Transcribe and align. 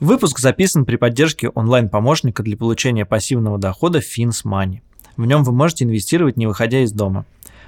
Выпуск 0.00 0.40
записан 0.40 0.84
при 0.84 0.96
поддержке 0.96 1.48
онлайн-помощника 1.48 2.42
для 2.42 2.56
получения 2.56 3.06
пассивного 3.06 3.58
дохода 3.58 4.00
FinSmoney. 4.00 4.80
В 5.16 5.24
нем 5.24 5.44
вы 5.44 5.52
можете 5.52 5.84
инвестировать, 5.84 6.36
не 6.36 6.46
выходя 6.46 6.80
из 6.80 6.92
дома. 6.92 7.24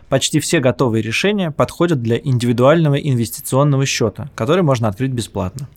Почти 0.08 0.40
все 0.40 0.60
готовые 0.60 1.02
решения 1.02 1.50
подходят 1.50 2.02
для 2.02 2.16
индивидуального 2.18 2.94
инвестиционного 2.96 3.86
счета, 3.86 4.30
который 4.34 4.62
можно 4.62 4.88
открыть 4.88 5.12
бесплатно. 5.12 5.68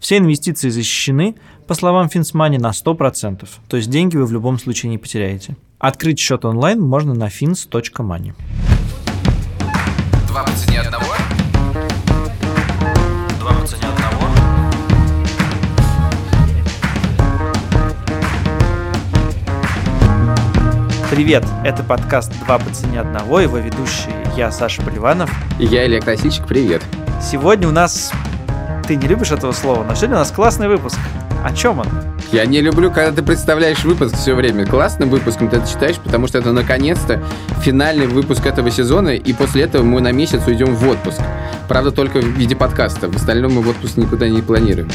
Все 0.00 0.16
инвестиции 0.16 0.70
защищены, 0.70 1.36
по 1.66 1.74
словам 1.74 2.08
FinSmoney, 2.12 2.58
на 2.58 2.70
100%, 2.70 3.48
то 3.68 3.76
есть 3.76 3.90
деньги 3.90 4.16
вы 4.16 4.26
в 4.26 4.32
любом 4.32 4.58
случае 4.58 4.90
не 4.90 4.98
потеряете. 4.98 5.56
Открыть 5.78 6.18
счет 6.18 6.44
онлайн 6.44 6.80
можно 6.80 7.14
на 7.14 7.28
fins.money. 7.28 8.32
Два 10.28 10.44
по 10.44 10.52
цене 10.52 10.80
одного? 10.80 11.29
Привет, 21.10 21.44
это 21.64 21.82
подкаст 21.82 22.32
«Два 22.44 22.60
по 22.60 22.72
цене 22.72 23.00
одного», 23.00 23.40
его 23.40 23.58
ведущий 23.58 24.10
я, 24.36 24.52
Саша 24.52 24.80
Поливанов. 24.80 25.28
И 25.58 25.66
я, 25.66 25.84
Илья 25.84 26.00
Красильщик, 26.00 26.46
привет. 26.46 26.82
Сегодня 27.20 27.66
у 27.66 27.72
нас... 27.72 28.12
Ты 28.86 28.94
не 28.94 29.08
любишь 29.08 29.32
этого 29.32 29.50
слова, 29.50 29.82
но 29.82 29.96
сегодня 29.96 30.14
у 30.14 30.18
нас 30.20 30.30
классный 30.30 30.68
выпуск. 30.68 30.98
О 31.44 31.52
чем 31.52 31.80
он? 31.80 31.88
Я 32.30 32.46
не 32.46 32.60
люблю, 32.60 32.92
когда 32.92 33.10
ты 33.10 33.24
представляешь 33.24 33.82
выпуск 33.82 34.14
все 34.14 34.36
время. 34.36 34.64
Классным 34.66 35.10
выпуском 35.10 35.48
ты 35.48 35.56
это 35.56 35.68
читаешь, 35.68 35.96
потому 35.96 36.28
что 36.28 36.38
это 36.38 36.52
наконец-то 36.52 37.20
финальный 37.60 38.06
выпуск 38.06 38.46
этого 38.46 38.70
сезона, 38.70 39.08
и 39.08 39.32
после 39.32 39.64
этого 39.64 39.82
мы 39.82 40.00
на 40.00 40.12
месяц 40.12 40.46
уйдем 40.46 40.76
в 40.76 40.88
отпуск. 40.88 41.20
Правда, 41.66 41.90
только 41.90 42.20
в 42.20 42.24
виде 42.24 42.54
подкаста. 42.54 43.08
В 43.08 43.16
остальном 43.16 43.54
мы 43.54 43.62
в 43.62 43.68
отпуск 43.68 43.96
никуда 43.96 44.28
не 44.28 44.42
планируем. 44.42 44.88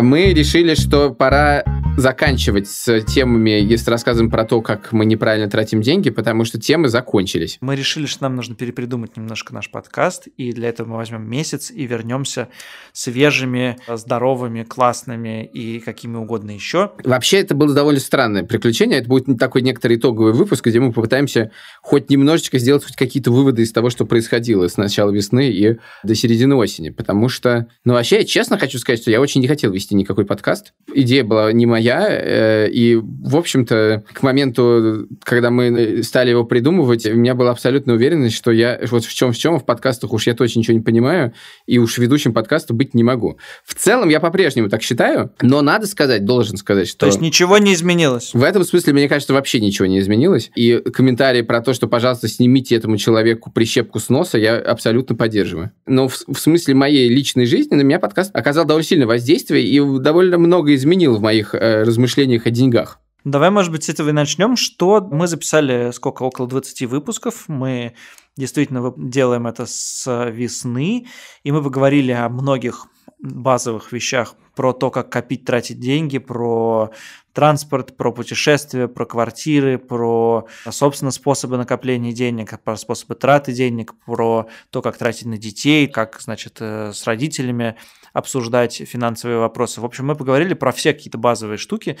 Мы 0.00 0.32
решили, 0.32 0.74
что 0.74 1.10
пора 1.10 1.64
заканчивать 1.98 2.68
с 2.68 3.00
темами 3.02 3.60
и 3.60 3.76
с 3.76 3.86
рассказом 3.88 4.30
про 4.30 4.44
то, 4.44 4.62
как 4.62 4.92
мы 4.92 5.04
неправильно 5.04 5.50
тратим 5.50 5.82
деньги, 5.82 6.10
потому 6.10 6.44
что 6.44 6.60
темы 6.60 6.88
закончились. 6.88 7.58
Мы 7.60 7.74
решили, 7.74 8.06
что 8.06 8.22
нам 8.22 8.36
нужно 8.36 8.54
перепридумать 8.54 9.16
немножко 9.16 9.52
наш 9.52 9.70
подкаст, 9.70 10.28
и 10.36 10.52
для 10.52 10.68
этого 10.68 10.90
мы 10.90 10.96
возьмем 10.96 11.28
месяц 11.28 11.72
и 11.72 11.86
вернемся 11.86 12.48
свежими, 12.92 13.78
здоровыми, 13.88 14.62
классными 14.62 15.44
и 15.44 15.80
какими 15.80 16.16
угодно 16.16 16.52
еще. 16.52 16.92
Вообще, 17.02 17.40
это 17.40 17.54
было 17.54 17.74
довольно 17.74 18.00
странное 18.00 18.44
приключение. 18.44 19.00
Это 19.00 19.08
будет 19.08 19.36
такой 19.38 19.62
некоторый 19.62 19.96
итоговый 19.96 20.32
выпуск, 20.32 20.66
где 20.66 20.78
мы 20.78 20.92
попытаемся 20.92 21.50
хоть 21.82 22.10
немножечко 22.10 22.58
сделать 22.58 22.84
хоть 22.84 22.96
какие-то 22.96 23.32
выводы 23.32 23.62
из 23.62 23.72
того, 23.72 23.90
что 23.90 24.06
происходило 24.06 24.68
с 24.68 24.76
начала 24.76 25.10
весны 25.10 25.50
и 25.50 25.78
до 26.04 26.14
середины 26.14 26.54
осени. 26.54 26.90
Потому 26.90 27.28
что, 27.28 27.66
ну, 27.84 27.94
вообще, 27.94 28.18
я 28.18 28.24
честно 28.24 28.56
хочу 28.56 28.78
сказать, 28.78 29.00
что 29.00 29.10
я 29.10 29.20
очень 29.20 29.40
не 29.40 29.48
хотел 29.48 29.72
вести 29.72 29.96
никакой 29.96 30.24
подкаст. 30.24 30.72
Идея 30.94 31.24
была 31.24 31.52
не 31.52 31.66
моя, 31.66 31.87
я. 31.88 32.06
Э, 32.08 32.68
и, 32.70 32.96
в 32.96 33.36
общем-то, 33.36 34.04
к 34.12 34.22
моменту, 34.22 35.06
когда 35.22 35.50
мы 35.50 36.02
стали 36.02 36.30
его 36.30 36.44
придумывать, 36.44 37.06
у 37.06 37.14
меня 37.14 37.34
была 37.34 37.50
абсолютная 37.50 37.94
уверенность, 37.94 38.36
что 38.36 38.50
я 38.50 38.78
вот 38.90 39.04
в 39.04 39.14
чем 39.14 39.32
в 39.32 39.38
чем 39.38 39.58
в 39.58 39.64
подкастах 39.64 40.12
уж 40.12 40.26
я 40.26 40.34
точно 40.34 40.60
ничего 40.60 40.76
не 40.76 40.82
понимаю, 40.82 41.32
и 41.66 41.78
уж 41.78 41.98
ведущим 41.98 42.32
подкаста 42.32 42.74
быть 42.74 42.94
не 42.94 43.02
могу. 43.02 43.38
В 43.64 43.74
целом, 43.74 44.08
я 44.08 44.20
по-прежнему 44.20 44.68
так 44.68 44.82
считаю, 44.82 45.32
но 45.40 45.62
надо 45.62 45.86
сказать, 45.86 46.24
должен 46.24 46.56
сказать, 46.56 46.88
что... 46.88 47.00
То 47.00 47.06
есть 47.06 47.20
ничего 47.20 47.58
не 47.58 47.74
изменилось? 47.74 48.30
В 48.34 48.42
этом 48.42 48.64
смысле, 48.64 48.92
мне 48.92 49.08
кажется, 49.08 49.32
вообще 49.32 49.60
ничего 49.60 49.86
не 49.86 49.98
изменилось. 50.00 50.50
И 50.54 50.82
комментарии 50.92 51.42
про 51.42 51.60
то, 51.60 51.72
что, 51.72 51.88
пожалуйста, 51.88 52.28
снимите 52.28 52.76
этому 52.76 52.96
человеку 52.96 53.50
прищепку 53.50 53.98
с 53.98 54.08
носа, 54.08 54.38
я 54.38 54.58
абсолютно 54.58 55.16
поддерживаю. 55.16 55.70
Но 55.86 56.08
в, 56.08 56.18
в 56.26 56.38
смысле 56.38 56.74
моей 56.74 57.08
личной 57.08 57.46
жизни 57.46 57.74
на 57.74 57.82
меня 57.82 57.98
подкаст 57.98 58.30
оказал 58.34 58.64
довольно 58.64 58.86
сильное 58.86 59.06
воздействие 59.06 59.64
и 59.64 59.80
довольно 59.98 60.38
много 60.38 60.74
изменил 60.74 61.16
в 61.16 61.20
моих 61.20 61.54
э, 61.54 61.77
размышлениях 61.84 62.46
о 62.46 62.50
деньгах. 62.50 63.00
Давай, 63.24 63.50
может 63.50 63.72
быть, 63.72 63.84
с 63.84 63.88
этого 63.88 64.10
и 64.10 64.12
начнем. 64.12 64.56
Что 64.56 65.00
мы 65.00 65.26
записали 65.26 65.90
сколько? 65.92 66.22
Около 66.22 66.48
20 66.48 66.82
выпусков. 66.82 67.44
Мы 67.48 67.94
действительно 68.36 68.94
делаем 68.96 69.46
это 69.46 69.66
с 69.66 70.30
весны, 70.30 71.06
и 71.42 71.52
мы 71.52 71.62
поговорили 71.62 72.12
о 72.12 72.28
многих 72.28 72.86
базовых 73.20 73.92
вещах 73.92 74.34
про 74.54 74.72
то, 74.72 74.90
как 74.90 75.10
копить, 75.10 75.44
тратить 75.44 75.80
деньги, 75.80 76.18
про 76.18 76.90
транспорт, 77.32 77.96
про 77.96 78.12
путешествия, 78.12 78.88
про 78.88 79.06
квартиры, 79.06 79.78
про, 79.78 80.46
собственно, 80.70 81.10
способы 81.10 81.56
накопления 81.56 82.12
денег, 82.12 82.60
про 82.62 82.76
способы 82.76 83.14
траты 83.14 83.52
денег, 83.52 83.94
про 84.04 84.48
то, 84.70 84.82
как 84.82 84.96
тратить 84.96 85.26
на 85.26 85.36
детей, 85.36 85.86
как, 85.86 86.20
значит, 86.20 86.56
э, 86.60 86.92
с 86.92 87.04
родителями 87.04 87.76
обсуждать 88.18 88.82
финансовые 88.86 89.38
вопросы. 89.38 89.80
В 89.80 89.84
общем, 89.84 90.06
мы 90.06 90.14
поговорили 90.14 90.54
про 90.54 90.72
все 90.72 90.92
какие-то 90.92 91.18
базовые 91.18 91.58
штуки 91.58 91.98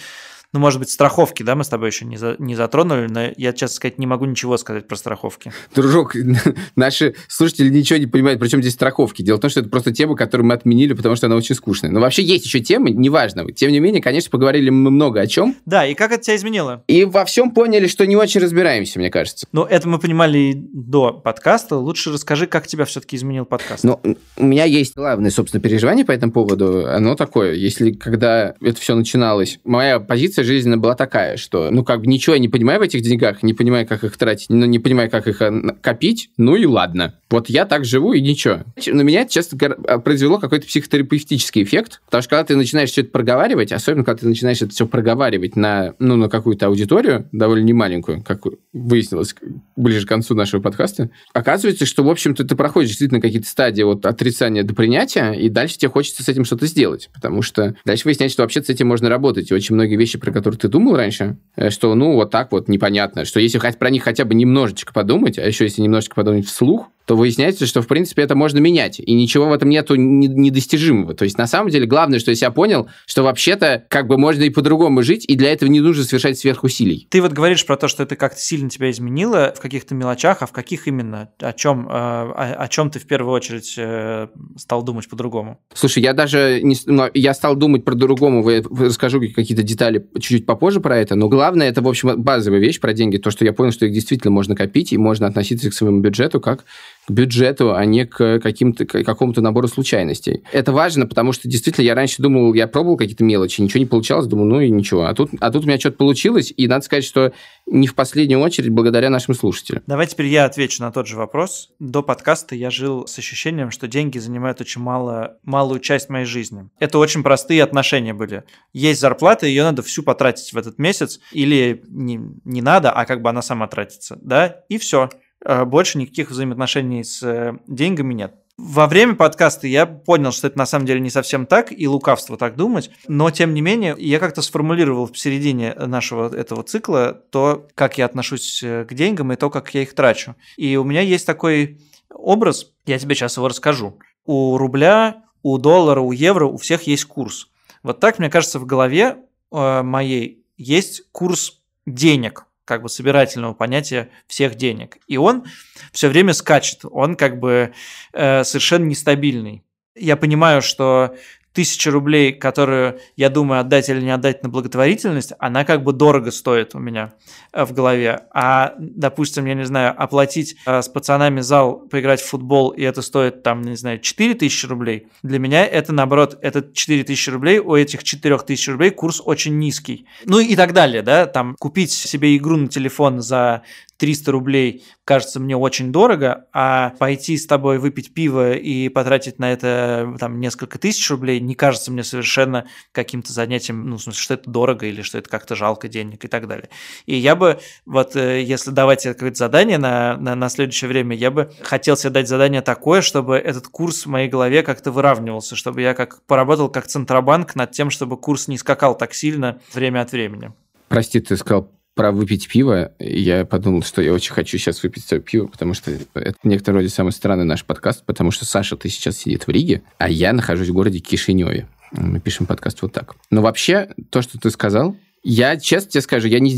ну, 0.54 0.60
может 0.60 0.80
быть, 0.80 0.90
страховки, 0.90 1.42
да, 1.42 1.54
мы 1.54 1.62
с 1.62 1.68
тобой 1.68 1.90
еще 1.90 2.06
не, 2.06 2.16
за, 2.16 2.36
не 2.38 2.54
затронули, 2.54 3.06
но 3.06 3.32
я, 3.36 3.52
честно 3.52 3.76
сказать, 3.76 3.98
не 3.98 4.06
могу 4.06 4.24
ничего 4.24 4.56
сказать 4.56 4.88
про 4.88 4.96
страховки. 4.96 5.52
Дружок, 5.74 6.16
наши 6.76 7.14
слушатели 7.28 7.68
ничего 7.68 7.98
не 7.98 8.06
понимают, 8.06 8.40
причем 8.40 8.62
здесь 8.62 8.72
страховки. 8.72 9.20
Дело 9.20 9.36
в 9.36 9.40
том, 9.40 9.50
что 9.50 9.60
это 9.60 9.68
просто 9.68 9.92
тема, 9.92 10.16
которую 10.16 10.46
мы 10.46 10.54
отменили, 10.54 10.94
потому 10.94 11.16
что 11.16 11.26
она 11.26 11.36
очень 11.36 11.54
скучная. 11.54 11.90
Но 11.90 12.00
вообще 12.00 12.22
есть 12.22 12.46
еще 12.46 12.60
темы, 12.60 12.90
неважно. 12.90 13.44
Тем 13.52 13.70
не 13.72 13.78
менее, 13.78 14.00
конечно, 14.00 14.30
поговорили 14.30 14.70
мы 14.70 14.90
много 14.90 15.20
о 15.20 15.26
чем. 15.26 15.54
Да, 15.66 15.86
и 15.86 15.92
как 15.94 16.12
это 16.12 16.22
тебя 16.22 16.36
изменило? 16.36 16.82
И 16.86 17.04
во 17.04 17.26
всем 17.26 17.50
поняли, 17.50 17.86
что 17.86 18.06
не 18.06 18.16
очень 18.16 18.40
разбираемся, 18.40 18.98
мне 18.98 19.10
кажется. 19.10 19.46
Ну, 19.52 19.64
это 19.64 19.86
мы 19.86 19.98
понимали 19.98 20.38
и 20.38 20.54
до 20.54 21.12
подкаста. 21.12 21.76
Лучше 21.76 22.10
расскажи, 22.10 22.46
как 22.46 22.66
тебя 22.66 22.86
все-таки 22.86 23.16
изменил 23.16 23.44
подкаст. 23.44 23.84
Ну, 23.84 24.00
у 24.36 24.44
меня 24.44 24.64
есть 24.64 24.94
главное, 24.96 25.30
собственно, 25.30 25.62
переживание 25.62 26.06
по 26.06 26.12
этому 26.12 26.32
поводу. 26.32 26.86
Оно 26.86 27.16
такое. 27.16 27.52
Если 27.52 27.92
когда 27.92 28.54
это 28.62 28.80
все 28.80 28.94
начиналось, 28.94 29.58
моя 29.64 30.00
позиция 30.00 30.37
позиция 30.38 30.44
жизненно 30.44 30.78
была 30.78 30.94
такая, 30.94 31.36
что, 31.36 31.70
ну, 31.70 31.84
как 31.84 32.00
бы 32.00 32.06
ничего 32.06 32.34
я 32.34 32.40
не 32.40 32.48
понимаю 32.48 32.80
в 32.80 32.82
этих 32.82 33.02
деньгах, 33.02 33.42
не 33.42 33.54
понимаю, 33.54 33.86
как 33.86 34.04
их 34.04 34.16
тратить, 34.16 34.50
но 34.50 34.66
не 34.66 34.78
понимаю, 34.78 35.10
как 35.10 35.26
их 35.26 35.42
э, 35.42 35.74
копить, 35.80 36.30
ну 36.36 36.56
и 36.56 36.66
ладно. 36.66 37.14
Вот 37.30 37.48
я 37.50 37.66
так 37.66 37.84
живу, 37.84 38.12
и 38.12 38.20
ничего. 38.20 38.60
На 38.86 39.02
меня 39.02 39.22
это, 39.22 39.32
честно 39.32 39.58
а, 39.86 39.98
произвело 39.98 40.38
какой-то 40.38 40.66
психотерапевтический 40.66 41.62
эффект, 41.62 42.00
потому 42.06 42.22
что 42.22 42.30
когда 42.30 42.44
ты 42.44 42.56
начинаешь 42.56 42.90
все 42.90 43.02
это 43.02 43.10
проговаривать, 43.10 43.72
особенно 43.72 44.04
когда 44.04 44.20
ты 44.20 44.28
начинаешь 44.28 44.62
это 44.62 44.70
все 44.70 44.86
проговаривать 44.86 45.56
на, 45.56 45.94
ну, 45.98 46.16
на 46.16 46.28
какую-то 46.28 46.66
аудиторию, 46.66 47.28
довольно 47.32 47.64
немаленькую, 47.64 48.22
как 48.22 48.42
выяснилось 48.72 49.34
ближе 49.76 50.06
к 50.06 50.08
концу 50.08 50.34
нашего 50.34 50.60
подкаста, 50.60 51.10
оказывается, 51.34 51.84
что, 51.84 52.02
в 52.02 52.08
общем-то, 52.08 52.44
ты 52.44 52.56
проходишь 52.56 52.90
действительно 52.90 53.20
какие-то 53.20 53.48
стадии 53.48 53.82
от 53.82 54.06
отрицания 54.06 54.62
до 54.62 54.74
принятия, 54.74 55.32
и 55.32 55.48
дальше 55.48 55.78
тебе 55.78 55.90
хочется 55.90 56.22
с 56.22 56.28
этим 56.28 56.44
что-то 56.44 56.66
сделать, 56.66 57.10
потому 57.12 57.42
что 57.42 57.74
дальше 57.84 58.04
выясняется, 58.04 58.34
что 58.34 58.42
вообще 58.42 58.62
с 58.62 58.68
этим 58.68 58.86
можно 58.86 59.08
работать, 59.08 59.50
и 59.50 59.54
очень 59.54 59.74
многие 59.74 59.96
вещи, 59.96 60.18
про 60.28 60.32
которые 60.34 60.58
ты 60.58 60.68
думал 60.68 60.96
раньше, 60.96 61.38
э, 61.56 61.70
что, 61.70 61.94
ну, 61.94 62.12
вот 62.12 62.30
так 62.30 62.52
вот 62.52 62.68
непонятно, 62.68 63.24
что 63.24 63.40
если 63.40 63.58
про 63.58 63.90
них 63.90 64.02
хотя 64.02 64.24
бы 64.24 64.34
немножечко 64.34 64.92
подумать, 64.92 65.38
а 65.38 65.46
еще 65.46 65.64
если 65.64 65.82
немножечко 65.82 66.14
подумать 66.14 66.46
вслух, 66.46 66.90
то 67.08 67.16
выясняется, 67.16 67.64
что, 67.64 67.80
в 67.80 67.86
принципе, 67.86 68.20
это 68.20 68.34
можно 68.34 68.58
менять. 68.58 69.00
И 69.00 69.14
ничего 69.14 69.46
в 69.48 69.52
этом 69.54 69.70
нету 69.70 69.94
недостижимого. 69.96 71.14
То 71.14 71.24
есть, 71.24 71.38
на 71.38 71.46
самом 71.46 71.70
деле, 71.70 71.86
главное, 71.86 72.18
что 72.18 72.30
я 72.30 72.34
себя 72.34 72.50
понял, 72.50 72.90
что 73.06 73.22
вообще-то 73.22 73.86
как 73.88 74.06
бы 74.06 74.18
можно 74.18 74.42
и 74.42 74.50
по-другому 74.50 75.02
жить, 75.02 75.24
и 75.26 75.34
для 75.34 75.50
этого 75.50 75.70
не 75.70 75.80
нужно 75.80 76.04
совершать 76.04 76.38
сверхусилий. 76.38 77.08
Ты 77.10 77.22
вот 77.22 77.32
говоришь 77.32 77.64
про 77.64 77.78
то, 77.78 77.88
что 77.88 78.02
это 78.02 78.14
как-то 78.14 78.38
сильно 78.38 78.68
тебя 78.68 78.90
изменило 78.90 79.54
в 79.56 79.60
каких-то 79.62 79.94
мелочах, 79.94 80.42
а 80.42 80.46
в 80.46 80.52
каких 80.52 80.86
именно? 80.86 81.30
О 81.40 81.54
чем, 81.54 81.88
э, 81.88 81.90
о, 81.90 82.54
о 82.58 82.68
чем 82.68 82.90
ты 82.90 82.98
в 82.98 83.06
первую 83.06 83.32
очередь 83.34 83.74
э, 83.78 84.28
стал 84.58 84.82
думать 84.82 85.08
по-другому? 85.08 85.60
Слушай, 85.72 86.02
я 86.02 86.12
даже 86.12 86.60
не, 86.62 86.76
я 87.14 87.32
стал 87.32 87.56
думать 87.56 87.86
про-другому, 87.86 88.46
я 88.50 88.62
расскажу 88.62 89.18
какие-то 89.34 89.62
детали 89.62 90.06
чуть-чуть 90.20 90.46
попозже 90.46 90.80
про 90.80 90.96
это, 90.96 91.14
но 91.14 91.28
главное, 91.28 91.68
это, 91.68 91.82
в 91.82 91.88
общем, 91.88 92.20
базовая 92.20 92.60
вещь 92.60 92.80
про 92.80 92.92
деньги, 92.92 93.18
то, 93.18 93.30
что 93.30 93.44
я 93.44 93.52
понял, 93.52 93.72
что 93.72 93.86
их 93.86 93.92
действительно 93.92 94.30
можно 94.30 94.54
копить, 94.54 94.92
и 94.92 94.98
можно 94.98 95.26
относиться 95.26 95.70
к 95.70 95.74
своему 95.74 96.00
бюджету 96.00 96.40
как 96.40 96.64
бюджету, 97.10 97.74
а 97.74 97.84
не 97.84 98.06
к 98.06 98.40
каким-то 98.40 98.86
к 98.86 99.02
какому-то 99.04 99.40
набору 99.40 99.68
случайностей. 99.68 100.42
Это 100.52 100.72
важно, 100.72 101.06
потому 101.06 101.32
что 101.32 101.48
действительно 101.48 101.84
я 101.84 101.94
раньше 101.94 102.22
думал, 102.22 102.54
я 102.54 102.66
пробовал 102.66 102.96
какие-то 102.96 103.24
мелочи, 103.24 103.60
ничего 103.60 103.80
не 103.80 103.86
получалось, 103.86 104.26
думал, 104.26 104.44
ну 104.44 104.60
и 104.60 104.70
ничего. 104.70 105.06
А 105.06 105.14
тут, 105.14 105.30
а 105.40 105.50
тут 105.50 105.64
у 105.64 105.66
меня 105.66 105.78
что-то 105.78 105.96
получилось, 105.96 106.52
и 106.56 106.66
надо 106.66 106.84
сказать, 106.84 107.04
что 107.04 107.32
не 107.66 107.86
в 107.86 107.94
последнюю 107.94 108.40
очередь 108.40 108.70
благодаря 108.70 109.10
нашим 109.10 109.34
слушателям. 109.34 109.82
Давай 109.86 110.06
теперь 110.06 110.26
я 110.26 110.44
отвечу 110.44 110.82
на 110.82 110.90
тот 110.90 111.06
же 111.06 111.16
вопрос. 111.16 111.70
До 111.78 112.02
подкаста 112.02 112.54
я 112.54 112.70
жил 112.70 113.06
с 113.06 113.18
ощущением, 113.18 113.70
что 113.70 113.88
деньги 113.88 114.18
занимают 114.18 114.60
очень 114.60 114.80
мало, 114.80 115.38
малую 115.42 115.80
часть 115.80 116.08
моей 116.08 116.24
жизни. 116.24 116.68
Это 116.78 116.98
очень 116.98 117.22
простые 117.22 117.62
отношения 117.62 118.14
были. 118.14 118.44
Есть 118.72 119.00
зарплата, 119.00 119.46
ее 119.46 119.62
надо 119.62 119.82
всю 119.82 120.02
потратить 120.02 120.52
в 120.52 120.58
этот 120.58 120.78
месяц, 120.78 121.20
или 121.32 121.82
не, 121.88 122.20
не 122.44 122.62
надо, 122.62 122.90
а 122.90 123.04
как 123.04 123.22
бы 123.22 123.30
она 123.30 123.42
сама 123.42 123.66
тратится, 123.66 124.18
да, 124.22 124.60
и 124.68 124.78
все. 124.78 125.10
Э, 125.44 125.64
больше 125.64 125.98
никаких 125.98 126.30
взаимоотношений 126.30 127.04
с 127.04 127.22
э, 127.22 127.54
деньгами 127.66 128.14
нет. 128.14 128.34
Во 128.56 128.88
время 128.88 129.14
подкаста 129.14 129.68
я 129.68 129.86
понял, 129.86 130.32
что 130.32 130.48
это 130.48 130.58
на 130.58 130.66
самом 130.66 130.84
деле 130.84 130.98
не 130.98 131.10
совсем 131.10 131.46
так, 131.46 131.70
и 131.70 131.86
лукавство 131.86 132.36
так 132.36 132.56
думать, 132.56 132.90
но 133.06 133.30
тем 133.30 133.54
не 133.54 133.60
менее 133.60 133.94
я 133.98 134.18
как-то 134.18 134.42
сформулировал 134.42 135.06
в 135.06 135.16
середине 135.16 135.74
нашего 135.74 136.34
этого 136.34 136.64
цикла 136.64 137.12
то, 137.12 137.68
как 137.76 137.98
я 137.98 138.06
отношусь 138.06 138.62
э, 138.64 138.84
к 138.84 138.94
деньгам 138.94 139.32
и 139.32 139.36
то, 139.36 139.48
как 139.48 139.72
я 139.74 139.82
их 139.82 139.94
трачу. 139.94 140.34
И 140.56 140.76
у 140.76 140.82
меня 140.82 141.02
есть 141.02 141.24
такой 141.24 141.80
образ, 142.12 142.72
я 142.84 142.98
тебе 142.98 143.14
сейчас 143.14 143.36
его 143.36 143.46
расскажу. 143.46 144.00
У 144.24 144.58
рубля, 144.58 145.22
у 145.42 145.56
доллара, 145.58 146.00
у 146.00 146.10
евро 146.10 146.46
у 146.46 146.56
всех 146.56 146.82
есть 146.88 147.04
курс. 147.04 147.48
Вот 147.84 148.00
так, 148.00 148.18
мне 148.18 148.28
кажется, 148.28 148.58
в 148.58 148.66
голове 148.66 149.18
моей 149.50 150.44
есть 150.56 151.04
курс 151.12 151.62
денег, 151.86 152.47
как 152.68 152.82
бы 152.82 152.90
собирательного 152.90 153.54
понятия 153.54 154.10
всех 154.26 154.54
денег. 154.54 154.98
И 155.06 155.16
он 155.16 155.46
все 155.90 156.08
время 156.08 156.34
скачет, 156.34 156.80
он 156.82 157.16
как 157.16 157.40
бы 157.40 157.72
э, 158.12 158.44
совершенно 158.44 158.84
нестабильный. 158.84 159.64
Я 159.96 160.18
понимаю, 160.18 160.60
что 160.60 161.16
тысяча 161.58 161.90
рублей, 161.90 162.32
которую 162.32 163.00
я 163.16 163.30
думаю 163.30 163.60
отдать 163.60 163.88
или 163.88 164.00
не 164.00 164.12
отдать 164.12 164.44
на 164.44 164.48
благотворительность, 164.48 165.32
она 165.40 165.64
как 165.64 165.82
бы 165.82 165.92
дорого 165.92 166.30
стоит 166.30 166.76
у 166.76 166.78
меня 166.78 167.14
э, 167.52 167.64
в 167.64 167.72
голове. 167.72 168.26
А, 168.32 168.74
допустим, 168.78 169.44
я 169.46 169.54
не 169.54 169.64
знаю, 169.64 169.92
оплатить 170.00 170.54
э, 170.64 170.82
с 170.82 170.88
пацанами 170.88 171.40
зал, 171.40 171.80
поиграть 171.80 172.20
в 172.20 172.28
футбол, 172.28 172.68
и 172.68 172.82
это 172.82 173.02
стоит 173.02 173.42
там, 173.42 173.62
не 173.62 173.74
знаю, 173.74 173.98
4 173.98 174.34
тысячи 174.34 174.66
рублей, 174.66 175.08
для 175.24 175.40
меня 175.40 175.66
это, 175.66 175.92
наоборот, 175.92 176.38
это 176.42 176.64
4 176.72 177.02
тысячи 177.02 177.28
рублей, 177.28 177.58
у 177.58 177.74
этих 177.74 178.04
4 178.04 178.38
тысяч 178.38 178.68
рублей 178.68 178.90
курс 178.92 179.20
очень 179.24 179.58
низкий. 179.58 180.06
Ну 180.26 180.38
и 180.38 180.54
так 180.54 180.72
далее, 180.72 181.02
да, 181.02 181.26
там 181.26 181.56
купить 181.58 181.90
себе 181.90 182.36
игру 182.36 182.56
на 182.56 182.68
телефон 182.68 183.20
за 183.20 183.62
300 183.98 184.32
рублей 184.32 184.84
кажется 185.04 185.40
мне 185.40 185.56
очень 185.56 185.90
дорого, 185.90 186.46
а 186.52 186.90
пойти 186.98 187.36
с 187.36 187.46
тобой 187.46 187.78
выпить 187.78 188.14
пиво 188.14 188.52
и 188.52 188.88
потратить 188.88 189.38
на 189.38 189.52
это 189.52 190.14
там 190.20 190.38
несколько 190.38 190.78
тысяч 190.78 191.10
рублей 191.10 191.40
не 191.48 191.54
кажется 191.54 191.90
мне 191.90 192.04
совершенно 192.04 192.66
каким-то 192.92 193.32
занятием, 193.32 193.88
ну, 193.88 193.96
в 193.96 194.02
смысле, 194.02 194.22
что 194.22 194.34
это 194.34 194.50
дорого 194.50 194.86
или 194.86 195.02
что 195.02 195.18
это 195.18 195.28
как-то 195.28 195.56
жалко 195.56 195.88
денег 195.88 196.24
и 196.24 196.28
так 196.28 196.46
далее. 196.46 196.68
И 197.06 197.16
я 197.16 197.34
бы, 197.34 197.58
вот 197.86 198.14
э, 198.16 198.42
если 198.42 198.70
давать 198.70 199.02
какое-то 199.02 199.36
задание 199.36 199.78
на, 199.78 200.16
на, 200.18 200.34
на 200.34 200.48
следующее 200.50 200.88
время, 200.88 201.16
я 201.16 201.30
бы 201.30 201.50
хотел 201.62 201.96
себе 201.96 202.10
дать 202.10 202.28
задание 202.28 202.60
такое, 202.60 203.00
чтобы 203.00 203.36
этот 203.36 203.66
курс 203.68 204.04
в 204.04 204.08
моей 204.08 204.28
голове 204.28 204.62
как-то 204.62 204.92
выравнивался, 204.92 205.56
чтобы 205.56 205.80
я 205.80 205.94
как 205.94 206.22
поработал 206.26 206.68
как 206.68 206.86
Центробанк 206.86 207.56
над 207.56 207.72
тем, 207.72 207.90
чтобы 207.90 208.18
курс 208.18 208.46
не 208.46 208.58
скакал 208.58 208.96
так 208.96 209.14
сильно 209.14 209.60
время 209.72 210.02
от 210.02 210.12
времени. 210.12 210.52
Прости, 210.88 211.20
ты 211.20 211.36
сказал 211.36 211.70
про 211.98 212.12
выпить 212.12 212.46
пиво, 212.46 212.92
я 213.00 213.44
подумал, 213.44 213.82
что 213.82 214.00
я 214.00 214.12
очень 214.12 214.32
хочу 214.32 214.56
сейчас 214.56 214.84
выпить 214.84 215.04
свое 215.04 215.20
пиво, 215.20 215.48
потому 215.48 215.74
что 215.74 215.90
это 215.90 216.36
в 216.40 216.46
некотором 216.46 216.76
роде 216.76 216.90
самый 216.90 217.10
странный 217.10 217.44
наш 217.44 217.64
подкаст, 217.64 218.04
потому 218.06 218.30
что 218.30 218.44
Саша, 218.44 218.76
ты 218.76 218.88
сейчас 218.88 219.16
сидит 219.16 219.48
в 219.48 219.50
Риге, 219.50 219.82
а 219.98 220.08
я 220.08 220.32
нахожусь 220.32 220.68
в 220.68 220.72
городе 220.72 221.00
Кишиневе. 221.00 221.66
Мы 221.90 222.20
пишем 222.20 222.46
подкаст 222.46 222.82
вот 222.82 222.92
так. 222.92 223.16
Но 223.32 223.42
вообще, 223.42 223.88
то, 224.10 224.22
что 224.22 224.38
ты 224.38 224.50
сказал, 224.50 224.94
я, 225.22 225.56
честно 225.56 225.90
тебе 225.90 226.00
скажу, 226.00 226.28
я 226.28 226.38
не, 226.40 226.56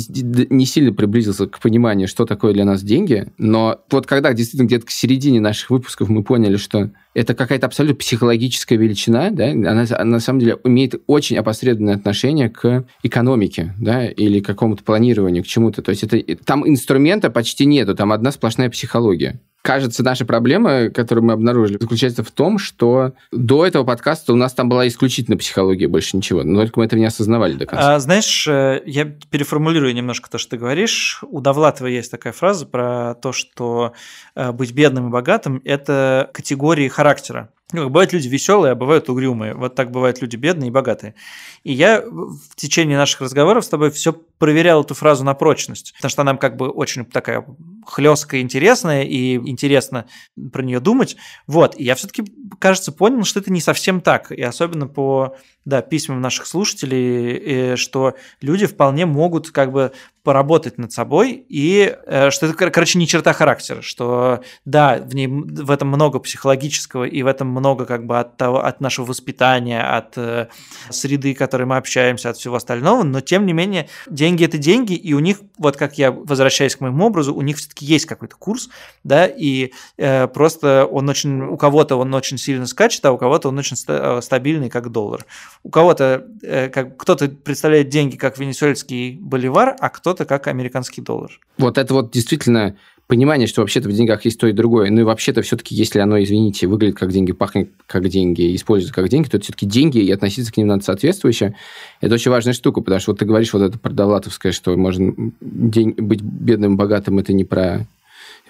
не 0.51 0.67
сильно 0.67 0.93
приблизился 0.93 1.47
к 1.47 1.59
пониманию, 1.61 2.09
что 2.09 2.25
такое 2.25 2.53
для 2.53 2.65
нас 2.65 2.83
деньги, 2.83 3.27
но 3.39 3.81
вот 3.91 4.07
когда 4.07 4.33
действительно 4.33 4.67
где-то 4.67 4.87
к 4.87 4.91
середине 4.91 5.41
наших 5.41 5.71
выпусков 5.71 6.09
мы 6.09 6.23
поняли, 6.23 6.57
что 6.57 6.91
это 7.15 7.35
какая-то 7.35 7.67
абсолютно 7.67 7.97
психологическая 7.97 8.79
величина, 8.79 9.31
да, 9.31 9.51
она, 9.51 9.87
на 10.05 10.21
самом 10.21 10.41
деле 10.41 10.59
имеет 10.65 11.01
очень 11.07 11.37
опосредованное 11.37 11.97
отношение 11.97 12.49
к 12.51 12.85
экономике, 13.03 13.75
да, 13.79 14.07
или 14.07 14.41
к 14.41 14.47
какому-то 14.47 14.85
планированию, 14.85 15.43
к 15.43 15.47
чему-то. 15.47 15.83
То 15.83 15.91
есть 15.91 16.05
это, 16.05 16.23
там 16.45 16.69
инструмента 16.69 17.31
почти 17.31 17.67
нету, 17.67 17.95
там 17.95 18.12
одна 18.12 18.31
сплошная 18.31 18.71
психология. 18.71 19.41
Кажется, 19.62 20.03
наша 20.03 20.25
проблема, 20.25 20.89
которую 20.89 21.25
мы 21.25 21.35
обнаружили, 21.35 21.77
заключается 21.79 22.25
в 22.25 22.31
том, 22.31 22.59
что 22.59 23.12
до 23.31 23.67
этого 23.67 23.85
подкаста 23.85 24.33
у 24.33 24.37
нас 24.37 24.55
там 24.55 24.71
была 24.71 24.89
исключительно 24.89 25.37
психология, 25.37 25.87
больше 25.87 26.17
ничего. 26.17 26.43
Но 26.43 26.61
только 26.61 26.81
мы 26.81 26.87
этого 26.87 26.99
не 26.99 27.07
осознавали 27.07 27.53
до 27.53 27.67
конца. 27.67 27.95
А, 27.95 27.99
знаешь, 28.01 28.49
э, 28.49 28.83
я 28.87 29.05
переформулирую 29.05 29.95
немножко 29.95 30.31
то, 30.31 30.39
что 30.39 30.53
ты 30.53 30.57
говоришь. 30.57 31.23
У 31.29 31.41
Довлатова 31.41 31.89
есть 31.89 32.11
такая 32.11 32.33
фраза 32.33 32.65
про 32.65 33.15
то, 33.21 33.33
что 33.33 33.93
э, 34.35 34.51
быть 34.53 34.73
бедным 34.73 35.09
и 35.09 35.11
богатым– 35.11 35.61
это 35.65 36.31
категории 36.33 36.89
характера. 36.89 37.51
Ну, 37.73 37.89
бывают 37.89 38.12
люди 38.12 38.29
веселые, 38.29 38.73
а 38.73 38.75
бывают 38.75 39.09
угрюмые. 39.09 39.55
Вот 39.55 39.75
так 39.75 39.91
бывают 39.91 40.21
люди 40.21 40.37
бедные 40.37 40.69
и 40.69 40.73
богатые. 40.73 41.15
И 41.62 41.73
я 41.73 42.01
в 42.03 42.57
течение 42.57 42.97
наших 42.97 43.21
разговоров 43.21 43.65
с 43.65 43.69
тобой 43.69 43.91
все 43.91 44.17
проверял 44.40 44.82
эту 44.82 44.94
фразу 44.94 45.22
на 45.22 45.34
прочность, 45.34 45.92
потому 45.96 46.10
что 46.10 46.22
она 46.22 46.34
как 46.37 46.56
бы 46.56 46.70
очень 46.70 47.04
такая 47.04 47.44
хлесткая, 47.87 48.40
интересная, 48.40 49.02
и 49.02 49.34
интересно 49.37 50.06
про 50.52 50.62
нее 50.62 50.81
думать. 50.81 51.16
Вот, 51.46 51.78
и 51.78 51.84
я 51.84 51.94
все-таки, 51.94 52.25
кажется, 52.58 52.90
понял, 52.90 53.25
что 53.25 53.40
это 53.40 53.52
не 53.52 53.60
совсем 53.60 54.00
так, 54.00 54.32
и 54.32 54.42
особенно 54.42 54.87
по 54.87 55.37
да, 55.66 55.82
письмам 55.82 56.22
наших 56.22 56.46
слушателей, 56.46 57.76
что 57.76 58.14
люди 58.40 58.66
вполне 58.66 59.04
могут 59.04 59.50
как 59.50 59.72
бы 59.72 59.92
поработать 60.22 60.76
над 60.78 60.92
собой, 60.92 61.44
и 61.48 61.96
э, 62.06 62.31
что 62.31 62.46
это, 62.46 62.70
короче, 62.70 62.98
не 62.98 63.06
черта 63.06 63.32
характера, 63.32 63.81
что 63.81 64.42
да, 64.66 64.98
в, 64.98 65.14
ней, 65.14 65.26
в 65.26 65.70
этом 65.70 65.88
много 65.88 66.19
психологического, 66.19 67.04
и 67.04 67.22
в 67.22 67.26
этом 67.26 67.48
много 67.48 67.87
как 67.87 68.04
бы 68.04 68.19
от, 68.19 68.37
того, 68.37 68.62
от 68.64 68.81
нашего 68.81 69.06
воспитания, 69.06 69.82
от 69.82 70.19
э, 70.19 70.48
среды, 70.90 71.34
в 71.34 71.38
которой 71.38 71.64
мы 71.64 71.78
общаемся, 71.78 72.31
от 72.31 72.37
всего 72.37 72.56
остального, 72.56 73.02
но 73.02 73.20
тем 73.22 73.46
не 73.46 73.54
менее 73.54 73.88
деньги– 74.31 74.44
это 74.47 74.59
деньги, 74.59 74.93
и 74.93 75.15
у 75.15 75.19
них, 75.21 75.38
вот 75.56 75.77
как 75.77 75.97
я 75.97 76.12
возвращаюсь 76.12 76.77
к 76.77 76.81
моему 76.81 77.06
образу, 77.06 77.35
у 77.35 77.41
них 77.41 77.56
все-таки 77.56 77.87
есть 77.87 78.06
какой-то 78.06 78.37
курс, 78.37 78.69
да, 79.05 79.27
и 79.27 79.73
э, 79.97 80.29
просто 80.29 80.87
он 80.87 81.09
очень, 81.09 81.43
у 81.43 81.56
кого-то 81.56 81.97
он 81.97 82.12
очень 82.12 82.37
сильно 82.37 82.67
скачет, 82.67 83.05
а 83.06 83.12
у 83.12 83.19
кого-то 83.19 83.49
он 83.49 83.59
очень 83.59 83.77
стабильный, 84.23 84.69
как 84.69 84.91
доллар. 84.91 85.25
У 85.62 85.71
кого-то, 85.71 86.27
э, 86.43 86.69
как, 86.69 86.97
кто-то 86.99 87.29
представляет 87.29 87.88
деньги 87.88 88.17
как 88.17 88.38
венесуэльский 88.38 89.19
боливар, 89.19 89.77
а 89.81 89.88
кто 89.88 90.11
кто-то 90.11 90.25
как 90.25 90.49
американский 90.49 91.03
доллар. 91.03 91.31
Вот 91.59 91.79
это 91.79 91.94
вот 91.94 92.11
действительно 92.11 92.76
понимание, 93.11 93.49
что 93.49 93.61
вообще-то 93.61 93.89
в 93.89 93.93
деньгах 93.93 94.25
есть 94.25 94.39
то 94.39 94.47
и 94.47 94.53
другое. 94.53 94.89
Ну 94.91 95.01
и 95.01 95.03
вообще-то 95.03 95.43
все-таки, 95.43 95.75
если 95.75 95.99
оно, 95.99 96.23
извините, 96.23 96.69
выглядит 96.69 96.97
как 96.97 97.11
деньги, 97.11 97.33
пахнет 97.33 97.69
как 97.87 98.09
деньги, 98.09 98.55
используется 98.55 98.95
как 98.95 99.09
деньги, 99.09 99.29
то 99.29 99.37
это 99.37 99.45
все-таки 99.45 99.67
деньги, 99.67 99.99
и 99.99 100.11
относиться 100.12 100.53
к 100.53 100.57
ним 100.57 100.69
надо 100.69 100.85
соответствующе. 100.85 101.55
Это 102.01 102.15
очень 102.15 102.31
важная 102.31 102.55
штука, 102.55 102.81
потому 102.81 103.01
что 103.01 103.11
вот 103.11 103.19
ты 103.19 103.25
говоришь 103.25 103.53
вот 103.53 103.62
это 103.62 103.79
про 103.79 103.91
Довлатовское, 103.91 104.53
что 104.53 104.77
можно 104.77 105.12
день, 105.41 105.91
быть 105.99 106.23
бедным, 106.23 106.77
богатым, 106.77 107.19
это 107.19 107.33
не 107.33 107.45
про 107.45 107.87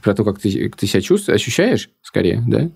про 0.02 0.14
то, 0.14 0.24
как 0.24 0.38
ты, 0.38 0.70
ты 0.70 0.86
себя 0.86 1.00
чувствуешь, 1.00 1.40
ощущаешь, 1.40 1.90
скорее, 2.02 2.42
да. 2.46 2.70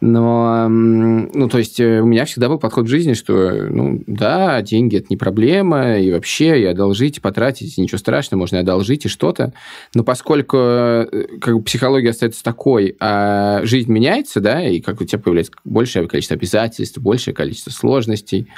Но, 0.00 0.68
ну, 0.68 1.48
то 1.48 1.58
есть, 1.58 1.80
э, 1.80 2.00
у 2.00 2.06
меня 2.06 2.24
всегда 2.24 2.48
был 2.48 2.58
подход 2.58 2.86
в 2.86 2.88
жизни, 2.88 3.14
что, 3.14 3.68
ну, 3.70 4.02
да, 4.06 4.60
деньги– 4.62 4.96
это 4.98 5.06
не 5.10 5.16
проблема, 5.16 5.98
и 5.98 6.10
вообще, 6.10 6.60
и 6.60 6.64
одолжить, 6.64 7.18
и 7.18 7.20
потратить, 7.20 7.76
ничего 7.78 7.98
страшного, 7.98 8.40
можно 8.40 8.56
и 8.56 8.60
одолжить, 8.60 9.04
и 9.06 9.08
что-то. 9.08 9.52
Но 9.94 10.04
поскольку 10.04 10.56
э, 10.58 11.06
как 11.40 11.54
бы, 11.54 11.62
психология 11.62 12.10
остается 12.10 12.42
такой, 12.42 12.96
а 13.00 13.60
жизнь 13.64 13.90
меняется, 13.90 14.40
да, 14.40 14.62
и 14.66 14.80
как 14.80 15.00
у 15.00 15.04
тебя 15.04 15.18
появляется 15.18 15.52
большее 15.64 16.06
количество 16.08 16.36
обязательств, 16.36 16.98
большее 16.98 17.34
количество 17.34 17.70
сложностей, 17.70 18.48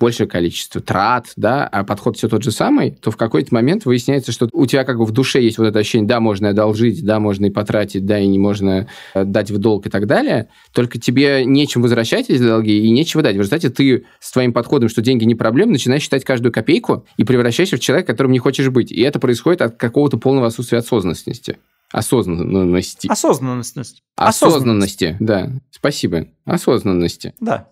большее 0.00 0.26
количество 0.26 0.80
трат, 0.80 1.26
да, 1.36 1.66
а 1.66 1.84
подход 1.84 2.16
все 2.16 2.28
тот 2.28 2.42
же 2.42 2.50
самый, 2.50 2.92
то 2.92 3.10
в 3.10 3.16
какой-то 3.16 3.54
момент 3.54 3.84
выясняется, 3.84 4.32
что 4.32 4.48
у 4.52 4.66
тебя 4.66 4.84
как 4.84 4.98
бы 4.98 5.04
в 5.04 5.12
душе 5.12 5.42
есть 5.42 5.58
вот 5.58 5.66
это 5.66 5.78
ощущение, 5.78 6.08
да, 6.08 6.20
можно 6.20 6.48
одолжить, 6.48 7.04
да, 7.04 7.20
можно 7.20 7.39
и 7.46 7.50
потратить, 7.50 8.06
да, 8.06 8.18
и 8.18 8.26
не 8.26 8.38
можно 8.38 8.88
э, 9.14 9.24
дать 9.24 9.50
в 9.50 9.58
долг 9.58 9.86
и 9.86 9.90
так 9.90 10.06
далее, 10.06 10.48
только 10.72 10.98
тебе 10.98 11.44
нечем 11.44 11.82
возвращать 11.82 12.30
эти 12.30 12.42
долги 12.42 12.84
и 12.84 12.90
нечего 12.90 13.22
дать. 13.22 13.36
В 13.36 13.38
результате 13.38 13.70
ты 13.70 14.04
с 14.18 14.32
твоим 14.32 14.52
подходом, 14.52 14.88
что 14.88 15.02
деньги 15.02 15.24
не 15.24 15.34
проблема, 15.34 15.72
начинаешь 15.72 16.02
считать 16.02 16.24
каждую 16.24 16.52
копейку 16.52 17.06
и 17.16 17.24
превращаешься 17.24 17.76
в 17.76 17.80
человека, 17.80 18.12
которым 18.12 18.32
не 18.32 18.38
хочешь 18.38 18.68
быть. 18.70 18.92
И 18.92 19.00
это 19.00 19.18
происходит 19.18 19.62
от 19.62 19.76
какого-то 19.76 20.18
полного 20.18 20.48
отсутствия 20.48 20.78
осознанности. 20.78 21.58
Осознанности. 21.90 23.08
Осознанность. 23.08 24.02
Осознанности, 24.14 25.16
да. 25.18 25.50
Спасибо. 25.70 26.28
Осознанности. 26.44 27.34
Да. 27.40 27.68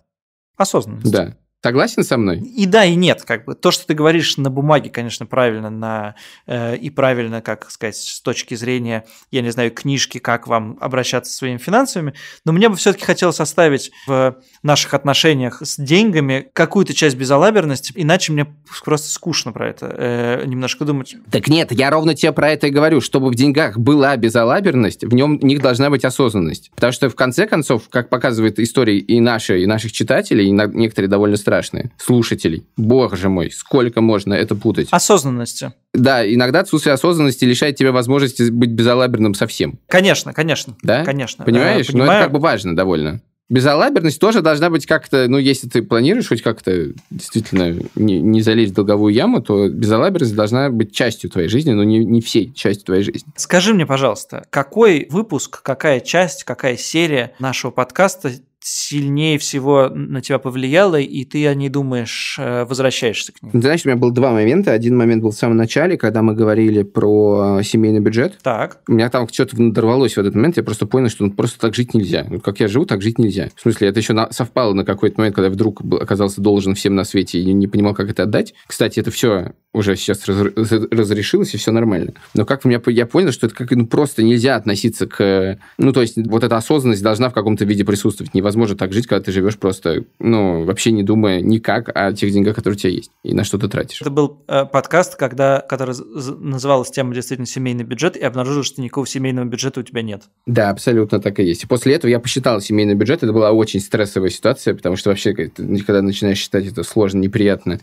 Осознанность. 0.57 1.11
Да. 1.11 1.37
Согласен 1.61 2.03
со 2.03 2.17
мной? 2.17 2.39
И 2.39 2.65
да, 2.65 2.85
и 2.85 2.95
нет, 2.95 3.23
как 3.23 3.43
бы 3.43 3.53
то, 3.53 3.71
что 3.71 3.85
ты 3.85 3.93
говоришь 3.93 4.37
на 4.37 4.49
бумаге, 4.49 4.89
конечно, 4.89 5.25
правильно, 5.25 5.69
на 5.69 6.15
э, 6.47 6.77
и 6.77 6.89
правильно, 6.89 7.41
как 7.41 7.69
сказать, 7.69 7.97
с 7.97 8.21
точки 8.21 8.55
зрения, 8.55 9.03
я 9.29 9.41
не 9.41 9.49
знаю, 9.49 9.71
книжки, 9.71 10.19
как 10.19 10.47
вам 10.47 10.77
обращаться 10.79 11.31
со 11.31 11.39
своими 11.39 11.57
финансами, 11.57 12.13
но 12.45 12.53
мне 12.53 12.69
бы 12.69 12.77
все-таки 12.77 13.03
хотелось 13.03 13.41
оставить 13.41 13.91
в 14.07 14.37
наших 14.63 14.93
отношениях 14.93 15.61
с 15.61 15.75
деньгами 15.77 16.47
какую-то 16.53 16.93
часть 16.93 17.17
безалаберности, 17.17 17.91
иначе 17.93 18.31
мне 18.31 18.47
просто 18.85 19.09
скучно 19.09 19.51
про 19.51 19.67
это 19.67 19.93
э, 19.97 20.45
немножко 20.45 20.85
думать. 20.85 21.17
Так 21.29 21.49
нет, 21.49 21.73
я 21.73 21.89
ровно 21.89 22.15
тебе 22.15 22.31
про 22.31 22.51
это 22.51 22.67
и 22.67 22.69
говорю, 22.69 23.01
чтобы 23.01 23.29
в 23.29 23.35
деньгах 23.35 23.77
была 23.77 24.15
безалаберность, 24.15 25.03
в 25.03 25.13
нем 25.13 25.37
в 25.39 25.43
них 25.43 25.61
должна 25.61 25.89
быть 25.89 26.05
осознанность, 26.05 26.71
потому 26.75 26.93
что 26.93 27.09
в 27.09 27.15
конце 27.15 27.47
концов, 27.47 27.89
как 27.89 28.07
показывает 28.07 28.59
история 28.59 28.97
и 28.97 29.19
наши, 29.19 29.61
и 29.61 29.65
наших 29.65 29.91
читателей, 29.91 30.47
и 30.47 30.51
некоторые 30.51 31.09
довольно 31.09 31.35
страшные. 31.49 31.91
Слушателей. 31.97 32.67
Боже 32.77 33.27
мой, 33.27 33.49
сколько 33.51 34.01
можно 34.01 34.35
это 34.35 34.53
путать? 34.53 34.87
Осознанности. 34.91 35.73
Да, 35.95 36.23
иногда 36.31 36.59
отсутствие 36.59 36.93
осознанности 36.93 37.43
лишает 37.43 37.75
тебя 37.75 37.91
возможности 37.91 38.51
быть 38.51 38.69
безалаберным 38.69 39.33
совсем. 39.33 39.79
Конечно, 39.87 40.31
конечно. 40.33 40.75
Да? 40.83 41.03
Конечно. 41.03 41.45
Понимаешь? 41.45 41.89
Э, 41.89 41.97
Но 41.97 42.03
это 42.03 42.23
как 42.23 42.31
бы 42.31 42.39
важно 42.39 42.75
довольно. 42.75 43.21
Безалаберность 43.49 44.19
тоже 44.19 44.41
должна 44.41 44.69
быть 44.69 44.85
как-то, 44.85 45.25
ну, 45.27 45.39
если 45.39 45.67
ты 45.67 45.81
планируешь 45.81 46.27
хоть 46.27 46.43
как-то 46.43 46.93
действительно 47.09 47.75
не, 47.95 48.21
не 48.21 48.41
залезть 48.43 48.73
в 48.73 48.75
долговую 48.75 49.11
яму, 49.11 49.41
то 49.41 49.69
безалаберность 49.69 50.35
должна 50.35 50.69
быть 50.69 50.93
частью 50.93 51.31
твоей 51.31 51.49
жизни, 51.49 51.71
но 51.71 51.83
не, 51.83 52.05
не 52.05 52.21
всей 52.21 52.53
частью 52.53 52.85
твоей 52.85 53.01
жизни. 53.01 53.27
Скажи 53.35 53.73
мне, 53.73 53.87
пожалуйста, 53.87 54.45
какой 54.51 55.07
выпуск, 55.09 55.63
какая 55.63 55.99
часть, 55.99 56.43
какая 56.43 56.77
серия 56.77 57.33
нашего 57.39 57.71
подкаста 57.71 58.33
сильнее 58.69 59.37
всего 59.39 59.89
на 59.89 60.21
тебя 60.21 60.39
повлияло, 60.39 60.99
и 60.99 61.25
ты 61.25 61.47
о 61.47 61.55
ней 61.55 61.69
думаешь, 61.69 62.37
э, 62.39 62.65
возвращаешься 62.65 63.31
к 63.33 63.41
ней? 63.41 63.51
Ты 63.51 63.61
знаешь, 63.61 63.81
у 63.85 63.89
меня 63.89 63.97
было 63.97 64.11
два 64.11 64.31
момента. 64.31 64.71
Один 64.71 64.95
момент 64.95 65.23
был 65.23 65.31
в 65.31 65.35
самом 65.35 65.57
начале, 65.57 65.97
когда 65.97 66.21
мы 66.21 66.35
говорили 66.35 66.83
про 66.83 67.61
семейный 67.63 67.99
бюджет. 67.99 68.37
Так. 68.43 68.81
У 68.87 68.93
меня 68.93 69.09
там 69.09 69.27
что-то 69.29 69.61
надорвалось 69.61 70.15
в 70.15 70.19
этот 70.19 70.35
момент, 70.35 70.57
я 70.57 70.63
просто 70.63 70.85
понял, 70.85 71.09
что 71.09 71.25
ну, 71.25 71.31
просто 71.31 71.59
так 71.59 71.75
жить 71.75 71.93
нельзя. 71.93 72.25
Вот 72.29 72.43
как 72.43 72.59
я 72.59 72.67
живу, 72.67 72.85
так 72.85 73.01
жить 73.01 73.17
нельзя. 73.17 73.49
В 73.55 73.61
смысле, 73.61 73.87
это 73.87 73.99
еще 73.99 74.13
на, 74.13 74.31
совпало 74.31 74.73
на 74.73 74.85
какой-то 74.85 75.19
момент, 75.19 75.35
когда 75.35 75.47
я 75.47 75.53
вдруг 75.53 75.81
оказался 75.99 76.41
должен 76.41 76.75
всем 76.75 76.95
на 76.95 77.03
свете 77.03 77.39
и 77.39 77.53
не 77.53 77.67
понимал, 77.67 77.93
как 77.93 78.09
это 78.09 78.23
отдать. 78.23 78.53
Кстати, 78.67 78.99
это 78.99 79.11
все 79.11 79.53
уже 79.73 79.95
сейчас 79.95 80.27
раз, 80.27 80.47
разрешилось, 80.55 81.53
и 81.53 81.57
все 81.57 81.71
нормально. 81.71 82.13
Но 82.33 82.45
как 82.45 82.65
меня, 82.65 82.81
я 82.87 83.05
понял, 83.05 83.31
что 83.31 83.47
это 83.47 83.55
как 83.55 83.71
ну, 83.71 83.85
просто 83.85 84.23
нельзя 84.23 84.55
относиться 84.55 85.05
к... 85.07 85.59
Ну, 85.77 85.93
то 85.93 86.01
есть, 86.01 86.17
вот 86.17 86.43
эта 86.43 86.57
осознанность 86.57 87.03
должна 87.03 87.29
в 87.29 87.33
каком-то 87.33 87.65
виде 87.65 87.85
присутствовать. 87.85 88.33
Невозможно 88.33 88.58
так 88.75 88.93
жить, 88.93 89.07
когда 89.07 89.23
ты 89.23 89.31
живешь 89.31 89.57
просто, 89.57 90.05
ну, 90.19 90.63
вообще 90.65 90.91
не 90.91 91.03
думая 91.03 91.41
никак 91.41 91.89
о 91.93 92.13
тех 92.13 92.31
деньгах, 92.31 92.55
которые 92.55 92.75
у 92.75 92.79
тебя 92.79 92.91
есть, 92.91 93.11
и 93.23 93.33
на 93.33 93.43
что 93.43 93.57
ты 93.57 93.67
тратишь. 93.67 94.01
Это 94.01 94.09
был 94.09 94.43
э, 94.47 94.65
подкаст, 94.65 95.15
когда, 95.15 95.59
который 95.61 95.95
называлась 96.39 96.91
тема 96.91 97.13
действительно 97.13 97.45
«Семейный 97.45 97.83
бюджет», 97.83 98.15
и 98.15 98.21
обнаружил, 98.21 98.63
что 98.63 98.81
никакого 98.81 99.07
семейного 99.07 99.45
бюджета 99.45 99.79
у 99.79 99.83
тебя 99.83 100.01
нет. 100.01 100.23
Да, 100.45 100.69
абсолютно 100.69 101.19
так 101.19 101.39
и 101.39 101.43
есть. 101.43 101.63
И 101.63 101.67
после 101.67 101.95
этого 101.95 102.09
я 102.09 102.19
посчитал 102.19 102.61
семейный 102.61 102.95
бюджет. 102.95 103.23
Это 103.23 103.33
была 103.33 103.51
очень 103.51 103.79
стрессовая 103.79 104.29
ситуация, 104.29 104.73
потому 104.73 104.95
что 104.95 105.09
вообще, 105.09 105.33
когда 105.33 106.01
начинаешь 106.01 106.37
считать 106.37 106.67
это 106.67 106.83
сложно, 106.83 107.19
неприятно, 107.19 107.79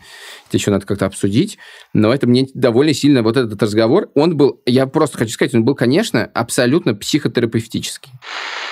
это 0.47 0.57
еще 0.57 0.71
надо 0.71 0.85
как-то 0.85 1.05
обсудить 1.05 1.57
но 1.97 2.13
это 2.13 2.27
мне 2.27 2.47
довольно 2.53 2.93
сильно, 2.93 3.23
вот 3.23 3.37
этот 3.37 3.61
разговор, 3.61 4.09
он 4.13 4.37
был, 4.37 4.61
я 4.65 4.85
просто 4.85 5.17
хочу 5.17 5.31
сказать, 5.31 5.55
он 5.55 5.63
был, 5.63 5.75
конечно, 5.75 6.29
абсолютно 6.33 6.93
психотерапевтический. 6.93 8.11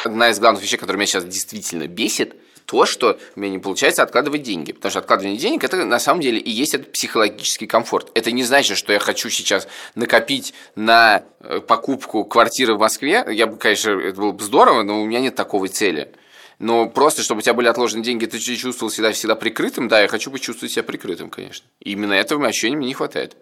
Одна 0.04 0.30
из 0.30 0.40
главных 0.40 0.62
вещей, 0.62 0.78
которая 0.78 0.98
меня 0.98 1.08
сейчас 1.08 1.26
действительно 1.26 1.88
бесит, 1.88 2.36
то, 2.66 2.86
что 2.86 3.20
у 3.36 3.40
меня 3.40 3.52
не 3.52 3.60
получается 3.60 4.02
откладывать 4.02 4.42
деньги. 4.42 4.72
Потому 4.72 4.90
что 4.90 5.00
откладывание 5.00 5.38
денег, 5.38 5.64
это 5.64 5.86
на 5.86 6.00
самом 6.00 6.22
деле 6.22 6.40
и 6.40 6.50
есть 6.50 6.74
этот 6.74 6.92
психологический 6.92 7.68
комфорт. 7.68 8.10
Это 8.16 8.32
не 8.32 8.44
значит, 8.44 8.78
что 8.78 8.92
я 8.92 8.98
хочу 8.98 9.30
сейчас 9.30 9.68
накопить 9.94 10.56
на 10.76 11.24
э, 11.42 11.60
покупку 11.60 12.26
квартиры 12.26 12.74
в 12.74 12.80
Москве. 12.80 13.24
Я 13.30 13.46
бы, 13.46 13.58
конечно, 13.58 13.92
это 13.92 14.20
было 14.20 14.32
бы 14.32 14.44
здорово, 14.44 14.82
но 14.82 15.02
у 15.02 15.06
меня 15.06 15.20
нет 15.20 15.36
такой 15.36 15.68
цели. 15.68 16.12
Но 16.60 16.88
просто, 16.88 17.24
чтобы 17.24 17.40
у 17.40 17.42
тебя 17.42 17.54
были 17.54 17.68
отложены 17.68 18.04
деньги, 18.04 18.26
ты 18.26 18.40
чувствовал 18.40 18.92
себя 18.92 19.12
всегда 19.12 19.36
прикрытым, 19.36 19.88
да, 19.88 20.02
я 20.02 20.08
хочу 20.08 20.32
быть 20.32 20.42
чувствовать 20.42 20.72
себя 20.72 20.84
прикрытым, 20.84 21.30
конечно. 21.30 21.68
И 21.80 21.92
именно 21.92 22.14
этого 22.14 22.46
ощущения 22.48 22.78
мне 22.78 22.88
не 22.88 22.94
хватает. 22.94 23.36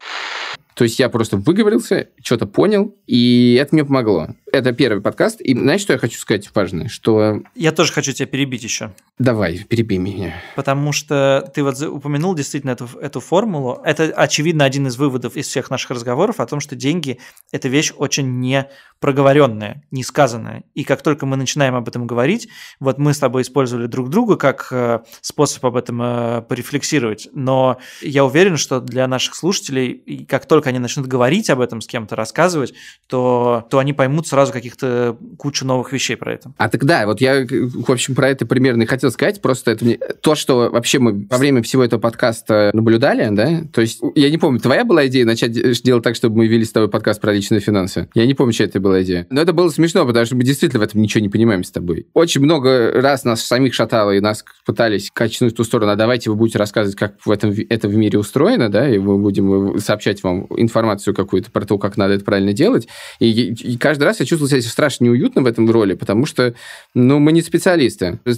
То 0.76 0.84
есть 0.84 1.00
я 1.00 1.10
просто 1.10 1.38
выговорился, 1.38 2.10
что-то 2.22 2.46
понял, 2.46 2.96
и 3.08 3.58
это 3.62 3.76
мне 3.76 3.86
помогло. 3.86 4.30
Это 4.52 4.72
первый 4.72 5.02
подкаст. 5.02 5.42
И 5.42 5.58
знаешь, 5.58 5.82
что 5.82 5.94
я 5.94 6.00
хочу 6.00 6.20
сказать 6.20 6.50
важное? 6.54 6.88
Что... 6.88 7.42
Я 7.56 7.72
тоже 7.72 7.92
хочу 7.92 8.12
тебя 8.12 8.28
перебить 8.28 8.64
еще. 8.64 8.94
Давай, 9.18 9.60
перебей 9.68 9.98
меня. 9.98 10.36
Потому 10.56 10.92
что 10.92 11.52
ты 11.54 11.64
вот 11.64 11.82
упомянул 11.82 12.36
действительно 12.36 12.72
эту, 12.72 12.88
эту 13.00 13.20
формулу. 13.20 13.82
Это, 13.84 14.06
очевидно, 14.06 14.66
один 14.66 14.88
из 14.88 14.98
выводов 14.98 15.36
из 15.36 15.48
всех 15.48 15.70
наших 15.70 15.92
разговоров 15.92 16.40
о 16.40 16.46
том, 16.46 16.60
что 16.60 16.76
деньги– 16.76 17.20
это 17.52 17.68
вещь 17.68 17.94
очень 17.98 18.40
не 18.40 18.70
проговоренная, 19.00 19.84
не 19.92 20.04
сказанная. 20.04 20.64
И 20.76 20.84
как 20.84 21.02
только 21.02 21.26
мы 21.26 21.36
начинаем 21.36 21.76
об 21.76 21.88
этом 21.88 22.08
говорить, 22.08 22.48
вот 22.80 23.00
мы 23.00 23.14
с 23.14 23.20
тобой 23.20 23.42
использовали 23.42 23.88
друг 23.88 24.10
друга 24.10 24.38
как 24.38 24.68
э, 24.72 25.00
способ 25.22 25.66
об 25.66 25.76
этом 25.76 26.02
э, 26.02 26.42
порефлексировать. 26.44 27.28
Но 27.34 27.80
я 28.02 28.24
уверен, 28.24 28.58
что 28.58 28.80
для 28.80 29.08
наших 29.08 29.36
слушателей, 29.36 30.26
как 30.30 30.46
только 30.46 30.63
они 30.68 30.80
начнут 30.80 31.08
говорить 31.08 31.50
об 31.50 31.60
этом 31.60 31.82
с 31.82 31.88
кем-то, 31.88 32.16
рассказывать, 32.16 32.74
то, 33.08 33.66
то 33.70 33.80
они 33.80 33.94
поймут 33.94 34.28
сразу 34.28 34.52
каких-то 34.54 35.18
кучу 35.38 35.66
новых 35.66 35.92
вещей 35.92 36.16
про 36.16 36.34
это. 36.34 36.54
А 36.58 36.70
тогда, 36.70 37.06
вот 37.06 37.22
я, 37.22 37.46
в 37.46 37.92
общем, 37.92 38.16
про 38.16 38.30
это 38.30 38.46
примерно 38.46 38.84
и 38.84 38.86
хотел 38.86 39.12
сказать, 39.12 39.42
просто 39.42 39.72
это 39.72 39.86
мне... 39.86 39.98
То, 40.22 40.36
что 40.36 40.70
вообще 40.72 41.00
мы 41.00 41.26
во 41.30 41.38
время 41.38 41.62
всего 41.64 41.84
этого 41.84 42.00
подкаста 42.00 42.72
наблюдали, 42.74 43.30
да, 43.32 43.64
то 43.72 43.82
есть, 43.82 44.02
я 44.16 44.30
не 44.30 44.38
помню, 44.38 44.60
твоя 44.60 44.86
была 44.86 45.08
идея 45.08 45.26
начать 45.26 45.52
делать 45.52 46.04
так, 46.04 46.16
чтобы 46.16 46.38
мы 46.38 46.48
вели 46.48 46.66
с 46.66 46.72
тобой 46.72 46.90
подкаст 46.90 47.22
про 47.22 47.34
личные 47.34 47.60
финансы? 47.60 48.10
Я 48.14 48.26
не 48.26 48.34
помню, 48.34 48.54
чья 48.54 48.66
это 48.66 48.80
была 48.80 49.02
идея. 49.04 49.28
Но 49.30 49.42
это 49.42 49.54
было 49.54 49.70
смешно, 49.70 50.06
потому 50.06 50.26
что 50.26 50.36
мы 50.36 50.44
действительно 50.44 50.82
в 50.82 50.84
этом 50.84 51.02
ничего 51.02 51.22
не 51.22 51.30
понимаем 51.30 51.64
с 51.64 51.72
тобой. 51.72 52.08
Очень 52.14 52.42
много 52.42 52.92
раз 52.94 53.24
нас 53.24 53.42
самих 53.42 53.74
шатало, 53.74 54.12
и 54.12 54.20
нас 54.20 54.44
пытались 54.66 55.10
качнуть 55.14 55.54
в 55.54 55.56
ту 55.56 55.64
сторону, 55.64 55.92
а 55.92 55.96
давайте 55.96 56.30
вы 56.30 56.36
будете 56.36 56.58
рассказывать, 56.60 56.98
как 56.98 57.16
в 57.26 57.32
этом, 57.32 57.54
это 57.70 57.88
в 57.88 57.96
мире 57.96 58.20
устроено, 58.20 58.70
да, 58.70 58.90
и 58.90 58.98
мы 58.98 59.18
будем 59.18 59.80
сообщать 59.80 60.24
вам 60.24 60.48
информацию 60.58 61.14
какую-то 61.14 61.52
про 61.52 61.66
то, 61.66 61.78
как 61.78 61.98
надо 61.98 62.14
это 62.14 62.26
правильно 62.26 62.54
делать. 62.54 62.88
И, 63.20 63.54
и 63.54 63.78
каждый 63.78 64.04
раз 64.04 64.20
я 64.20 64.26
чувствовал 64.26 64.50
себя 64.50 64.62
страшно 64.62 65.06
неуютно 65.06 65.42
в 65.42 65.46
этом 65.46 65.70
роли, 65.70 65.94
потому 65.94 66.26
что, 66.26 66.54
ну, 66.94 67.20
мы 67.20 67.32
не 67.32 67.42
специалисты. 67.42 68.20
В 68.26 68.34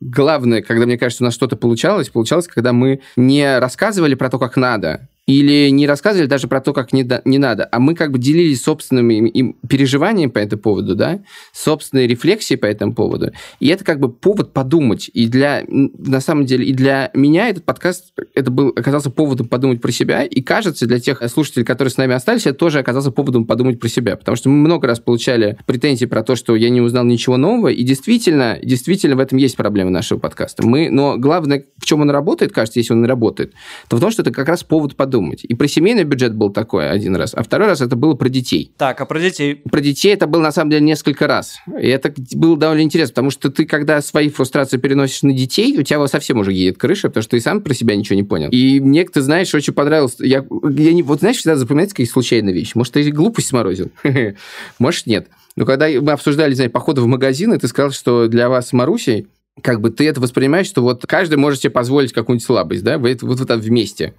главное, 0.00 0.62
когда, 0.62 0.86
мне 0.86 0.98
кажется, 0.98 1.24
у 1.24 1.26
нас 1.26 1.34
что-то 1.34 1.56
получалось, 1.56 2.08
получалось, 2.08 2.48
когда 2.48 2.72
мы 2.72 3.00
не 3.16 3.58
рассказывали 3.58 4.14
про 4.14 4.30
то, 4.30 4.38
как 4.38 4.56
надо, 4.56 5.08
или 5.26 5.68
не 5.70 5.86
рассказывали 5.86 6.26
даже 6.26 6.48
про 6.48 6.60
то, 6.60 6.72
как 6.72 6.92
не, 6.92 7.08
не 7.24 7.38
надо, 7.38 7.68
а 7.70 7.78
мы 7.78 7.94
как 7.94 8.10
бы 8.10 8.18
делились 8.18 8.62
собственными 8.62 9.28
им 9.28 9.56
переживаниями 9.68 10.30
по 10.30 10.38
этому 10.38 10.62
поводу, 10.62 10.94
да, 10.96 11.20
собственной 11.52 12.06
рефлексией 12.06 12.58
по 12.58 12.66
этому 12.66 12.94
поводу. 12.94 13.30
И 13.60 13.68
это 13.68 13.84
как 13.84 14.00
бы 14.00 14.10
повод 14.10 14.52
подумать. 14.52 15.10
И 15.12 15.28
для, 15.28 15.64
на 15.68 16.20
самом 16.20 16.46
деле, 16.46 16.64
и 16.64 16.72
для 16.72 17.10
меня 17.14 17.48
этот 17.48 17.64
подкаст, 17.64 18.12
это 18.34 18.50
был, 18.50 18.68
оказался 18.68 19.10
поводом 19.10 19.46
подумать 19.46 19.80
про 19.80 19.92
себя, 19.92 20.24
и 20.24 20.40
кажется, 20.42 20.86
для 20.86 20.98
тех 20.98 21.22
слушателей, 21.30 21.64
которые 21.64 21.92
с 21.92 21.96
нами 21.96 22.14
остались, 22.14 22.46
это 22.46 22.58
тоже 22.58 22.78
оказался 22.80 23.10
поводом 23.10 23.44
подумать 23.44 23.78
про 23.78 23.88
себя, 23.88 24.16
потому 24.16 24.36
что 24.36 24.48
мы 24.48 24.56
много 24.56 24.88
раз 24.88 24.98
получали 24.98 25.58
претензии 25.66 26.06
про 26.06 26.22
то, 26.22 26.34
что 26.34 26.56
я 26.56 26.70
не 26.70 26.80
узнал 26.80 27.04
ничего 27.04 27.36
нового, 27.36 27.68
и 27.68 27.82
действительно, 27.82 28.58
действительно 28.62 29.16
в 29.16 29.20
этом 29.20 29.38
есть 29.38 29.56
проблема 29.56 29.90
нашего 29.90 30.18
подкаста. 30.18 30.66
Мы, 30.66 30.90
но 30.90 31.16
главное, 31.16 31.66
в 31.78 31.84
чем 31.84 32.00
он 32.00 32.10
работает, 32.10 32.52
кажется, 32.52 32.80
если 32.80 32.94
он 32.94 33.04
работает, 33.04 33.52
то 33.88 33.96
в 33.96 34.00
том, 34.00 34.10
что 34.10 34.22
это 34.22 34.32
как 34.32 34.48
раз 34.48 34.64
повод 34.64 34.96
подумать 34.96 35.09
подумать. 35.10 35.44
И 35.44 35.54
про 35.54 35.66
семейный 35.66 36.04
бюджет 36.04 36.34
был 36.34 36.50
такой 36.50 36.88
один 36.88 37.16
раз, 37.16 37.34
а 37.34 37.42
второй 37.42 37.68
раз 37.68 37.80
это 37.80 37.96
было 37.96 38.14
про 38.14 38.28
детей. 38.28 38.72
Так, 38.78 39.00
а 39.00 39.06
про 39.06 39.18
детей? 39.18 39.56
Про 39.70 39.80
детей 39.80 40.14
это 40.14 40.28
было, 40.28 40.40
на 40.40 40.52
самом 40.52 40.70
деле, 40.70 40.84
несколько 40.84 41.26
раз. 41.26 41.58
И 41.80 41.88
это 41.88 42.14
было 42.34 42.56
довольно 42.56 42.82
интересно, 42.82 43.14
потому 43.14 43.30
что 43.30 43.50
ты, 43.50 43.64
когда 43.64 44.00
свои 44.02 44.28
фрустрации 44.28 44.78
переносишь 44.78 45.22
на 45.22 45.32
детей, 45.32 45.76
у 45.76 45.82
тебя 45.82 46.06
совсем 46.06 46.38
уже 46.38 46.52
едет 46.52 46.78
крыша, 46.78 47.08
потому 47.08 47.22
что 47.22 47.32
ты 47.32 47.40
сам 47.40 47.60
про 47.60 47.74
себя 47.74 47.96
ничего 47.96 48.14
не 48.16 48.22
понял. 48.22 48.50
И 48.50 48.78
мне, 48.78 49.04
ты 49.04 49.20
знаешь, 49.20 49.52
очень 49.52 49.72
понравилось. 49.72 50.16
Я, 50.20 50.44
я 50.76 50.92
не, 50.92 51.02
вот 51.02 51.20
знаешь, 51.20 51.38
всегда 51.38 51.56
запоминается 51.56 51.96
какие 51.96 52.06
случайные 52.06 52.54
вещи. 52.54 52.72
Может, 52.76 52.94
ты 52.94 53.10
глупость 53.10 53.48
сморозил? 53.48 53.90
Может, 54.78 55.06
нет. 55.06 55.26
Но 55.56 55.66
когда 55.66 55.88
мы 55.88 56.12
обсуждали, 56.12 56.54
знаешь, 56.54 56.70
походы 56.70 57.00
в 57.00 57.06
магазин, 57.06 57.52
и 57.52 57.58
ты 57.58 57.66
сказал, 57.66 57.90
что 57.90 58.28
для 58.28 58.48
вас 58.48 58.68
с 58.68 58.72
Марусей 58.72 59.26
как 59.62 59.80
бы 59.80 59.90
ты 59.90 60.08
это 60.08 60.20
воспринимаешь, 60.20 60.66
что 60.66 60.82
вот 60.82 61.04
каждый 61.06 61.36
может 61.36 61.60
себе 61.60 61.70
позволить 61.70 62.12
какую-нибудь 62.12 62.46
слабость, 62.46 62.82
да, 62.82 62.98
вы 62.98 63.10
это 63.10 63.26
вот, 63.26 63.38
вот 63.38 63.48
там 63.48 63.60
вместе. 63.60 64.14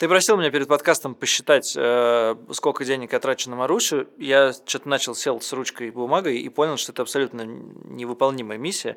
Ты 0.00 0.08
просил 0.08 0.38
меня 0.38 0.50
перед 0.50 0.66
подкастом 0.66 1.14
посчитать, 1.14 1.74
э, 1.76 2.34
сколько 2.52 2.86
денег 2.86 3.12
я 3.12 3.20
трачу 3.20 3.50
на 3.50 3.56
Марусю. 3.56 4.08
Я 4.16 4.54
что-то 4.54 4.88
начал, 4.88 5.14
сел 5.14 5.42
с 5.42 5.52
ручкой 5.52 5.88
и 5.88 5.90
бумагой 5.90 6.38
и 6.38 6.48
понял, 6.48 6.78
что 6.78 6.92
это 6.92 7.02
абсолютно 7.02 7.42
невыполнимая 7.42 8.56
миссия. 8.56 8.96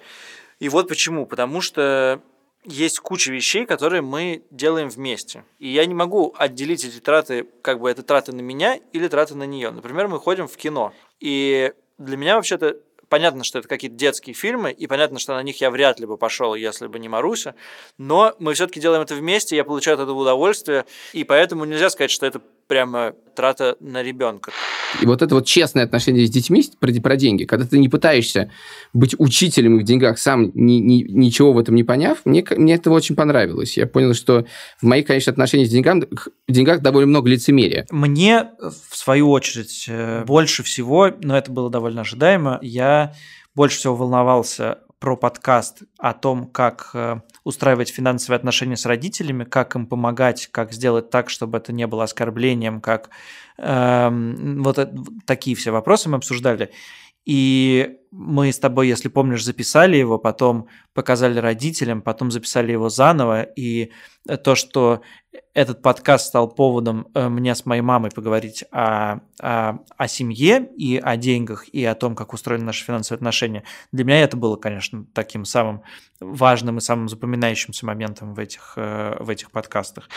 И 0.62 0.70
вот 0.70 0.88
почему. 0.88 1.26
Потому 1.26 1.60
что 1.60 2.22
есть 2.64 3.00
куча 3.00 3.34
вещей, 3.34 3.66
которые 3.66 4.02
мы 4.02 4.46
делаем 4.50 4.88
вместе. 4.88 5.44
И 5.60 5.68
я 5.68 5.86
не 5.86 5.94
могу 5.94 6.34
отделить 6.38 6.86
эти 6.86 7.02
траты, 7.02 7.50
как 7.62 7.82
бы 7.82 7.92
это 7.92 8.02
траты 8.02 8.34
на 8.34 8.40
меня 8.40 8.80
или 8.94 9.10
траты 9.10 9.36
на 9.36 9.44
нее. 9.44 9.72
Например, 9.72 10.08
мы 10.08 10.20
ходим 10.20 10.48
в 10.48 10.56
кино. 10.56 10.94
И 11.20 11.74
для 11.98 12.16
меня 12.16 12.38
вообще-то 12.38 12.78
Понятно, 13.14 13.44
что 13.44 13.60
это 13.60 13.68
какие-то 13.68 13.96
детские 13.96 14.34
фильмы, 14.34 14.72
и 14.72 14.88
понятно, 14.88 15.20
что 15.20 15.36
на 15.36 15.44
них 15.44 15.62
я 15.62 15.70
вряд 15.70 16.00
ли 16.00 16.08
бы 16.08 16.18
пошел, 16.18 16.56
если 16.56 16.88
бы 16.88 16.98
не 16.98 17.10
Маруся. 17.10 17.54
Но 18.00 18.34
мы 18.40 18.56
все-таки 18.56 18.80
делаем 18.80 19.04
это 19.04 19.14
вместе, 19.14 19.56
я 19.56 19.64
получаю 19.64 19.98
от 19.98 20.02
этого 20.02 20.18
удовольствие, 20.18 20.86
и 21.12 21.24
поэтому 21.24 21.64
нельзя 21.66 21.92
сказать, 21.92 22.10
что 22.10 22.26
это 22.26 22.42
прямо 22.68 23.14
трата 23.36 23.76
на 23.80 24.04
ребенка. 24.04 24.52
И 25.02 25.06
вот 25.06 25.22
это 25.22 25.36
вот 25.36 25.46
честное 25.46 25.84
отношение 25.84 26.28
с 26.28 26.30
детьми 26.30 26.64
про, 26.80 26.92
про 27.02 27.16
деньги, 27.16 27.46
когда 27.46 27.66
ты 27.66 27.80
не 27.80 27.90
пытаешься 27.90 28.52
быть 28.94 29.16
учителем 29.18 29.80
в 29.80 29.84
деньгах, 29.84 30.20
сам 30.20 30.52
ни, 30.54 30.74
ни, 30.74 31.04
ничего 31.04 31.52
в 31.54 31.60
этом 31.60 31.76
не 31.76 31.84
поняв, 31.84 32.20
мне, 32.26 32.46
мне 32.58 32.76
это 32.76 32.92
очень 32.92 33.16
понравилось. 33.16 33.76
Я 33.78 33.88
понял, 33.88 34.14
что 34.14 34.46
в 34.80 34.86
моих, 34.86 35.08
конечно, 35.08 35.32
отношениях 35.32 35.70
с 35.70 35.72
деньгами, 35.72 36.08
в 36.48 36.52
деньгах 36.52 36.82
довольно 36.82 37.08
много 37.08 37.30
лицемерия. 37.30 37.88
Мне, 37.90 38.50
в 38.60 38.96
свою 38.96 39.32
очередь, 39.32 39.86
э, 39.88 40.24
больше 40.26 40.62
всего, 40.64 41.10
но 41.22 41.38
это 41.38 41.52
было 41.52 41.70
довольно 41.70 42.02
ожидаемо, 42.02 42.60
я 42.62 43.14
больше 43.56 43.78
всего 43.78 43.96
волновался 43.96 44.80
про 45.04 45.18
подкаст 45.18 45.84
о 45.98 46.14
том, 46.14 46.48
как 46.48 46.92
э, 46.94 47.20
устраивать 47.44 47.90
финансовые 47.90 48.38
отношения 48.38 48.78
с 48.78 48.86
родителями, 48.86 49.44
как 49.44 49.76
им 49.76 49.86
помогать, 49.86 50.48
как 50.50 50.72
сделать 50.72 51.10
так, 51.10 51.30
чтобы 51.30 51.58
это 51.58 51.74
не 51.74 51.86
было 51.88 52.06
оскорблением, 52.06 52.80
как 52.80 53.10
э, 53.58 54.10
вот 54.10 54.90
такие 55.26 55.58
все 55.58 55.72
вопросы 55.72 56.08
мы 56.08 56.16
обсуждали. 56.16 56.72
И 57.26 57.98
мы 58.12 58.52
с 58.52 58.60
тобой, 58.60 58.88
если 58.88 59.10
помнишь, 59.10 59.44
записали 59.44 59.98
его, 59.98 60.20
потом 60.20 60.68
показали 60.94 61.40
родителям, 61.40 62.02
потом 62.02 62.32
записали 62.32 62.72
его 62.72 62.90
заново, 62.90 63.44
и 63.44 63.92
то, 64.44 64.56
что 64.56 65.02
этот 65.54 65.82
подкаст 65.82 66.28
стал 66.28 66.50
поводом 66.50 67.08
э, 67.14 67.28
мне 67.30 67.56
с 67.56 67.66
моей 67.66 67.82
мамой 67.82 68.12
поговорить 68.12 68.66
о, 68.72 69.20
о, 69.42 69.80
о 69.98 70.08
семье 70.08 70.70
и 70.78 70.98
о 70.98 71.18
деньгах, 71.18 71.68
и 71.70 71.84
о 71.86 71.96
том, 71.96 72.16
как 72.16 72.34
устроены 72.34 72.66
наши 72.66 72.84
финансовые 72.84 73.18
отношения, 73.18 73.64
для 73.92 74.04
меня 74.04 74.22
это 74.22 74.38
было, 74.38 74.56
конечно, 74.58 75.06
таким 75.14 75.46
самым 75.46 75.82
важным 76.20 76.78
и 76.78 76.82
самым 76.82 77.10
запоминающимся 77.10 77.86
моментом 77.86 78.34
в 78.34 78.40
этих, 78.40 78.74
э, 78.76 79.18
в 79.20 79.30
этих 79.30 79.52
подкастах 79.52 80.10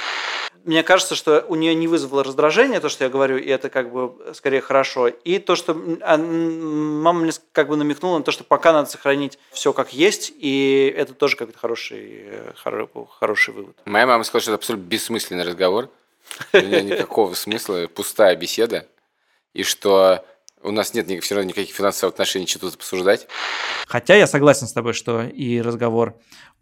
мне 0.66 0.82
кажется, 0.82 1.14
что 1.14 1.44
у 1.48 1.54
нее 1.54 1.74
не 1.74 1.86
вызвало 1.86 2.24
раздражение, 2.24 2.80
то, 2.80 2.88
что 2.88 3.04
я 3.04 3.10
говорю, 3.10 3.38
и 3.38 3.48
это 3.48 3.70
как 3.70 3.92
бы 3.92 4.12
скорее 4.34 4.60
хорошо. 4.60 5.06
И 5.06 5.38
то, 5.38 5.54
что 5.54 5.80
а, 6.02 6.18
мама 6.18 7.20
мне 7.20 7.32
как 7.52 7.68
бы 7.68 7.76
намекнула 7.76 8.18
на 8.18 8.24
то, 8.24 8.32
что 8.32 8.42
пока 8.42 8.72
надо 8.72 8.90
сохранить 8.90 9.38
все 9.52 9.72
как 9.72 9.92
есть, 9.92 10.32
и 10.36 10.92
это 10.96 11.14
тоже 11.14 11.36
как-то 11.36 11.56
хороший, 11.56 12.26
хороший, 12.56 12.90
хороший 13.18 13.54
вывод. 13.54 13.76
Моя 13.84 14.06
мама 14.06 14.24
сказала, 14.24 14.42
что 14.42 14.50
это 14.52 14.58
абсолютно 14.58 14.86
бессмысленный 14.86 15.44
разговор. 15.44 15.88
У 16.52 16.58
меня 16.58 16.80
никакого 16.82 17.34
смысла, 17.34 17.86
пустая 17.86 18.34
беседа. 18.34 18.88
И 19.54 19.62
что 19.62 20.24
у 20.62 20.72
нас 20.72 20.94
нет 20.94 21.06
все 21.22 21.36
равно 21.36 21.48
никаких 21.48 21.74
финансовых 21.74 22.14
отношений, 22.14 22.46
что 22.46 22.58
тут 22.58 22.74
обсуждать. 22.74 23.28
Хотя 23.86 24.16
я 24.16 24.26
согласен 24.26 24.66
с 24.66 24.72
тобой, 24.72 24.94
что 24.94 25.22
и 25.22 25.60
разговор 25.60 26.16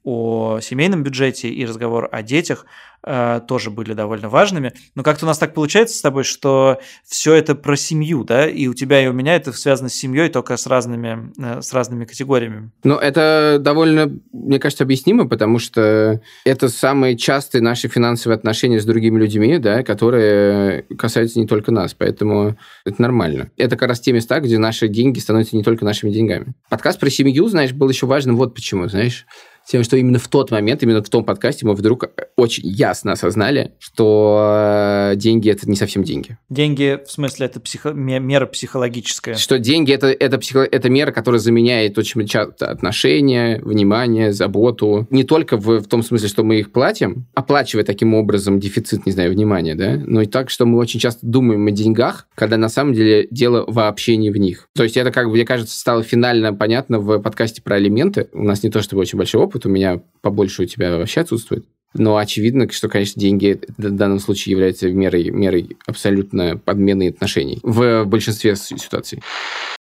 о 0.05 0.61
семейном 0.61 1.03
бюджете 1.03 1.49
и 1.49 1.65
разговор 1.65 2.09
о 2.13 2.23
детях 2.23 2.67
э, 3.05 3.41
тоже 3.47 3.71
были 3.71 3.93
довольно 3.93 4.29
важными. 4.29 4.73
Но 4.95 5.03
как-то 5.03 5.27
у 5.27 5.29
нас 5.29 5.39
так 5.39 5.55
получается 5.55 5.97
с 5.97 6.01
тобой, 6.01 6.25
что 6.25 6.81
все 7.07 7.35
это 7.35 7.55
про 7.55 7.77
семью, 7.77 8.25
да, 8.25 8.49
и 8.49 8.67
у 8.67 8.75
тебя 8.75 9.03
и 9.03 9.07
у 9.07 9.13
меня 9.13 9.37
это 9.37 9.53
связано 9.53 9.89
с 9.89 9.95
семьей 9.95 10.29
только 10.29 10.57
с 10.57 10.67
разными, 10.67 11.33
э, 11.39 11.63
с 11.63 11.73
разными 11.73 12.05
категориями. 12.05 12.71
Ну, 12.83 12.97
это 12.97 13.59
довольно, 13.61 14.13
мне 14.33 14.59
кажется, 14.59 14.85
объяснимо, 14.85 15.29
потому 15.29 15.59
что 15.59 16.21
это 16.45 16.69
самые 16.69 17.17
частые 17.17 17.63
наши 17.63 17.89
финансовые 17.89 18.37
отношения 18.37 18.81
с 18.81 18.85
другими 18.85 19.19
людьми, 19.19 19.59
да, 19.59 19.83
которые 19.83 20.83
касаются 20.97 21.39
не 21.39 21.47
только 21.47 21.71
нас, 21.71 21.95
поэтому 21.95 22.57
это 22.85 23.01
нормально. 23.03 23.51
Это 23.57 23.77
как 23.77 23.89
раз 23.89 24.01
те 24.01 24.13
места, 24.13 24.41
где 24.41 24.59
наши 24.59 24.89
деньги 24.89 25.19
становятся 25.19 25.57
не 25.57 25.63
только 25.63 25.85
нашими 25.85 26.11
деньгами. 26.11 26.55
Подкаст 26.69 27.01
про 27.01 27.11
семью, 27.11 27.49
знаешь, 27.49 27.73
был 27.73 27.89
еще 27.89 28.07
важным 28.07 28.37
вот 28.37 28.55
почему, 28.55 28.89
знаешь, 28.89 29.27
тем, 29.67 29.83
что 29.85 29.97
именно 29.97 30.19
в 30.19 30.29
тот 30.29 30.51
момент, 30.51 30.83
именно 30.83 31.03
в 31.03 31.09
том 31.09 31.25
подкасте 31.25 31.67
мы 31.67 31.75
вдруг 31.75 32.11
очень 32.37 32.67
ясно 32.67 33.13
осознали, 33.13 33.75
что 33.79 35.11
э, 35.13 35.17
деньги– 35.17 35.51
это 35.51 35.69
не 35.69 35.77
совсем 35.77 36.03
деньги. 36.03 36.37
Деньги, 36.51 37.01
в 37.07 37.11
смысле, 37.11 37.47
это 37.47 37.61
психо... 37.61 37.93
мера 37.93 38.47
психологическая. 38.47 39.37
Что 39.37 39.59
деньги 39.59 39.93
это,– 39.93 40.07
это, 40.21 40.39
психо... 40.39 40.61
это 40.61 40.89
мера, 40.89 41.13
которая 41.13 41.39
заменяет 41.39 41.97
очень 41.99 42.27
часто 42.27 42.71
отношения, 42.71 43.61
внимание, 43.63 44.33
заботу. 44.33 45.07
Не 45.11 45.25
только 45.25 45.57
в, 45.57 45.81
в 45.81 45.87
том 45.87 46.03
смысле, 46.03 46.29
что 46.29 46.43
мы 46.43 46.61
их 46.61 46.73
платим, 46.73 47.27
оплачивая 47.35 47.85
таким 47.85 48.15
образом 48.15 48.59
дефицит, 48.59 49.07
не 49.07 49.13
знаю, 49.13 49.33
внимания, 49.33 49.75
да, 49.75 50.01
но 50.05 50.23
и 50.23 50.27
так, 50.27 50.51
что 50.51 50.67
мы 50.67 50.79
очень 50.79 51.01
часто 51.01 51.27
думаем 51.27 51.67
о 51.67 51.71
деньгах, 51.71 52.27
когда 52.35 52.57
на 52.57 52.69
самом 52.69 52.95
деле 52.95 53.29
дело 53.31 53.65
вообще 53.67 54.17
не 54.17 54.31
в 54.31 54.37
них. 54.37 54.69
То 54.75 54.83
есть 54.83 54.97
это, 54.97 55.11
как 55.11 55.29
мне 55.29 55.45
кажется, 55.45 55.79
стало 55.79 56.03
финально 56.03 56.53
понятно 56.53 56.99
в 56.99 57.19
подкасте 57.21 57.63
про 57.63 57.77
алименты. 57.77 58.29
У 58.33 58.43
нас 58.43 58.63
не 58.63 58.71
то 58.71 58.83
чтобы 58.83 59.03
очень 59.03 59.17
большой 59.17 59.41
опыт, 59.41 59.54
опыт 59.55 59.67
у 59.67 59.69
меня 59.69 60.01
побольше 60.21 60.63
у 60.63 60.67
тебя 60.67 60.97
вообще 60.97 61.21
отсутствует. 61.21 61.65
Но 61.95 62.17
очевидно, 62.17 62.69
что, 62.71 62.89
конечно, 62.89 63.21
деньги 63.21 63.61
в 63.79 63.91
данном 63.93 64.19
случае 64.19 64.53
являются 64.53 64.91
мерой, 64.91 65.31
мерой 65.31 65.77
абсолютно 65.87 66.59
подмены 66.59 67.11
отношений 67.11 67.61
в 67.63 68.05
большинстве 68.05 68.57
ситуаций. 68.57 69.23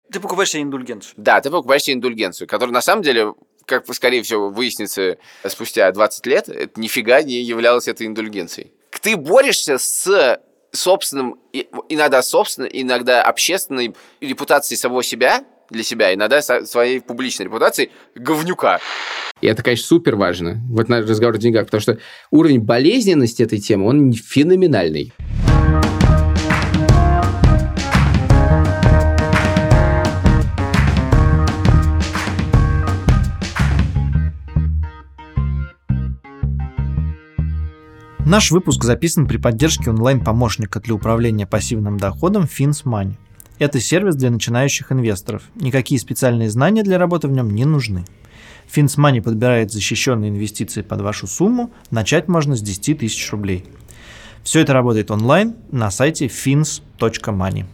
Ты 0.09 0.21
покупаешь 0.21 0.51
себе 0.51 0.63
индульгенцию. 0.63 1.15
Да, 1.17 1.41
ты 1.41 1.49
покупаешь 1.49 1.83
себе 1.83 1.95
индульгенцию, 1.95 2.47
которая 2.47 2.73
на 2.73 2.81
самом 2.81 3.03
деле 3.03 3.33
как, 3.65 3.93
скорее 3.93 4.23
всего, 4.23 4.49
выяснится 4.49 5.17
спустя 5.45 5.91
20 5.91 6.25
лет, 6.27 6.47
это 6.47 6.79
нифига 6.79 7.21
не 7.21 7.41
являлась 7.41 7.89
этой 7.89 8.07
индульгенцией. 8.07 8.71
Ты 9.01 9.17
борешься 9.17 9.77
с 9.77 10.39
собственным, 10.71 11.37
иногда 11.89 12.21
собственной, 12.21 12.69
иногда 12.71 13.21
общественной 13.21 13.93
репутацией 14.21 14.77
самого 14.77 15.03
себя, 15.03 15.43
для 15.69 15.83
себя, 15.83 16.13
иногда 16.13 16.41
своей 16.41 17.01
публичной 17.01 17.45
репутацией 17.45 17.91
говнюка. 18.15 18.79
И 19.41 19.47
это, 19.47 19.61
конечно, 19.61 19.85
супер 19.85 20.15
важно, 20.15 20.61
вот 20.69 20.89
на 20.89 20.99
разговор 20.99 21.35
о 21.35 21.37
деньгах, 21.37 21.65
потому 21.65 21.81
что 21.81 21.99
уровень 22.31 22.61
болезненности 22.61 23.43
этой 23.43 23.59
темы, 23.59 23.87
он 23.87 24.13
феноменальный. 24.13 25.13
Наш 38.25 38.51
выпуск 38.51 38.83
записан 38.83 39.25
при 39.25 39.37
поддержке 39.37 39.89
онлайн-помощника 39.89 40.81
для 40.81 40.95
управления 40.95 41.47
пассивным 41.47 41.97
доходом 41.97 42.43
Fins 42.43 42.83
Money. 42.83 43.13
Это 43.59 43.79
сервис 43.79 44.15
для 44.15 44.29
начинающих 44.29 44.91
инвесторов. 44.91 45.43
Никакие 45.55 45.99
специальные 45.99 46.49
знания 46.49 46.83
для 46.83 46.99
работы 46.99 47.27
в 47.27 47.31
нем 47.31 47.49
не 47.53 47.65
нужны. 47.65 48.05
FinSmoney 48.73 49.21
подбирает 49.21 49.71
защищенные 49.71 50.29
инвестиции 50.29 50.81
под 50.81 51.01
вашу 51.01 51.25
сумму. 51.25 51.71
Начать 51.89 52.27
можно 52.27 52.55
с 52.55 52.61
10 52.61 52.99
тысяч 52.99 53.31
рублей. 53.31 53.65
Все 54.43 54.59
это 54.59 54.73
работает 54.73 55.09
онлайн 55.09 55.55
на 55.71 55.89
сайте 55.89 56.27
fins.money. 56.27 57.65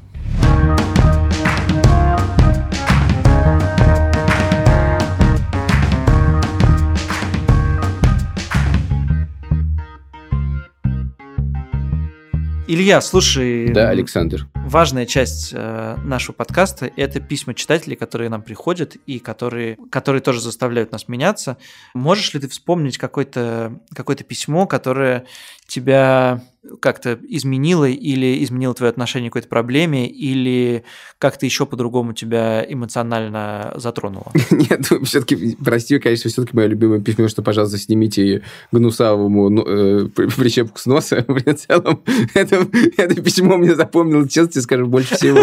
Илья, 12.74 13.02
слушай... 13.02 13.70
Да, 13.72 13.90
Александр. 13.90 14.48
Важная 14.56 15.06
часть 15.06 15.52
э, 15.54 15.96
нашего 16.04 16.34
подкаста– 16.34 16.90
это 16.98 17.20
письма 17.20 17.54
читателей, 17.54 17.96
которые 17.96 18.32
нам 18.32 18.42
приходят 18.42 18.96
и 18.96 19.20
которые, 19.20 19.78
которые 19.92 20.24
тоже 20.24 20.42
заставляют 20.42 20.92
нас 20.92 21.08
меняться. 21.08 21.58
Можешь 21.94 22.34
ли 22.34 22.40
ты 22.40 22.48
вспомнить 22.48 22.98
какое-то 22.98 23.80
какое 23.96 24.16
письмо, 24.16 24.66
которое 24.66 25.26
тебя 25.68 26.42
как-то 26.80 27.20
изменило 27.28 27.86
или 27.86 28.44
изменило 28.44 28.74
твое 28.74 28.90
отношение 28.90 29.30
к 29.30 29.34
какой-то 29.34 29.50
проблеме, 29.50 30.08
или 30.08 30.84
как-то 31.18 31.46
еще 31.46 31.66
по-другому 31.66 32.14
тебя 32.14 32.66
эмоционально 32.68 33.74
затронуло? 33.76 34.32
Нет, 34.52 34.88
ну, 34.90 35.04
все-таки, 35.04 35.58
прости, 35.64 36.00
конечно, 36.00 36.30
все-таки 36.30 36.56
мое 36.56 36.68
любимое 36.68 37.02
письмо, 37.02 37.28
что, 37.28 37.42
пожалуйста, 37.42 37.78
снимите 37.78 38.44
гнусавому 38.72 39.50
ну, 39.50 39.64
э, 39.66 40.08
прищепку 40.16 40.80
с 40.80 40.86
носа. 40.86 41.26
В 41.28 41.54
целом, 41.54 42.02
это, 42.34 42.68
это 42.98 43.22
письмо 43.22 43.58
мне 43.58 43.76
запомнило, 43.76 44.28
честно 44.28 44.54
тебе 44.54 44.62
скажу, 44.62 44.88
больше 44.88 45.16
всего. 45.16 45.40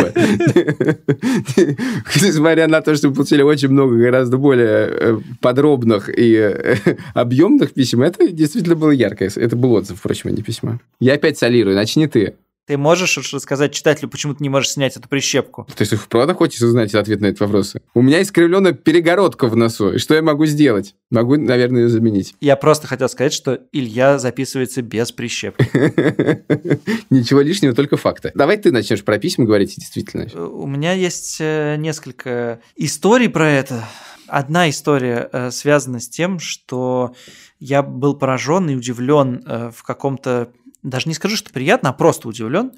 Несмотря 2.16 2.66
на 2.68 2.80
то, 2.80 2.94
что 2.94 3.08
мы 3.08 3.14
получили 3.14 3.42
очень 3.42 3.68
много 3.68 3.96
гораздо 3.96 4.38
более 4.38 4.88
э, 4.90 5.18
подробных 5.40 6.08
и 6.08 6.34
э, 6.34 6.76
объемных 7.14 7.72
писем, 7.72 8.02
это 8.02 8.28
действительно 8.28 8.76
было 8.76 8.90
яркое. 8.90 9.30
Это 9.34 9.56
был 9.56 9.72
отзыв, 9.72 9.98
впрочем, 9.98 10.30
а 10.30 10.32
не 10.32 10.42
письмо. 10.42 10.78
Я 10.98 11.09
опять 11.10 11.38
солирую, 11.38 11.76
начни 11.76 12.06
ты. 12.06 12.36
Ты 12.70 12.76
можешь 12.76 13.18
рассказать 13.32 13.72
читателю, 13.72 14.08
почему 14.08 14.32
ты 14.32 14.44
не 14.44 14.48
можешь 14.48 14.70
снять 14.70 14.96
эту 14.96 15.08
прищепку? 15.08 15.66
То 15.74 15.82
есть, 15.82 15.92
правда 16.08 16.34
хочешь 16.34 16.62
узнать 16.62 16.94
ответ 16.94 17.20
на 17.20 17.26
этот 17.26 17.40
вопрос? 17.40 17.74
У 17.94 18.02
меня 18.02 18.22
искривленная 18.22 18.74
перегородка 18.74 19.48
в 19.48 19.56
носу. 19.56 19.94
И 19.94 19.98
что 19.98 20.14
я 20.14 20.22
могу 20.22 20.46
сделать? 20.46 20.94
Могу, 21.10 21.34
наверное, 21.34 21.82
ее 21.82 21.88
заменить. 21.88 22.36
Я 22.40 22.54
просто 22.54 22.86
хотел 22.86 23.08
сказать, 23.08 23.32
что 23.32 23.58
Илья 23.72 24.20
записывается 24.20 24.82
без 24.82 25.10
прищепки. 25.10 25.68
Ничего 27.10 27.40
лишнего, 27.40 27.74
только 27.74 27.96
факты. 27.96 28.30
Давай 28.36 28.56
ты 28.56 28.70
начнешь 28.70 29.02
про 29.02 29.18
письма 29.18 29.46
говорить, 29.46 29.74
действительно. 29.76 30.28
У 30.48 30.68
меня 30.68 30.92
есть 30.92 31.38
э, 31.40 31.74
несколько 31.76 32.60
историй 32.76 33.28
про 33.28 33.50
это. 33.50 33.84
Одна 34.28 34.70
история 34.70 35.28
э, 35.32 35.50
связана 35.50 35.98
с 35.98 36.08
тем, 36.08 36.38
что 36.38 37.16
я 37.58 37.82
был 37.82 38.14
поражен 38.14 38.70
и 38.70 38.76
удивлен 38.76 39.42
э, 39.44 39.72
в 39.74 39.82
каком-то 39.82 40.52
даже 40.82 41.08
не 41.08 41.14
скажу, 41.14 41.36
что 41.36 41.52
приятно, 41.52 41.90
а 41.90 41.92
просто 41.92 42.28
удивлен, 42.28 42.72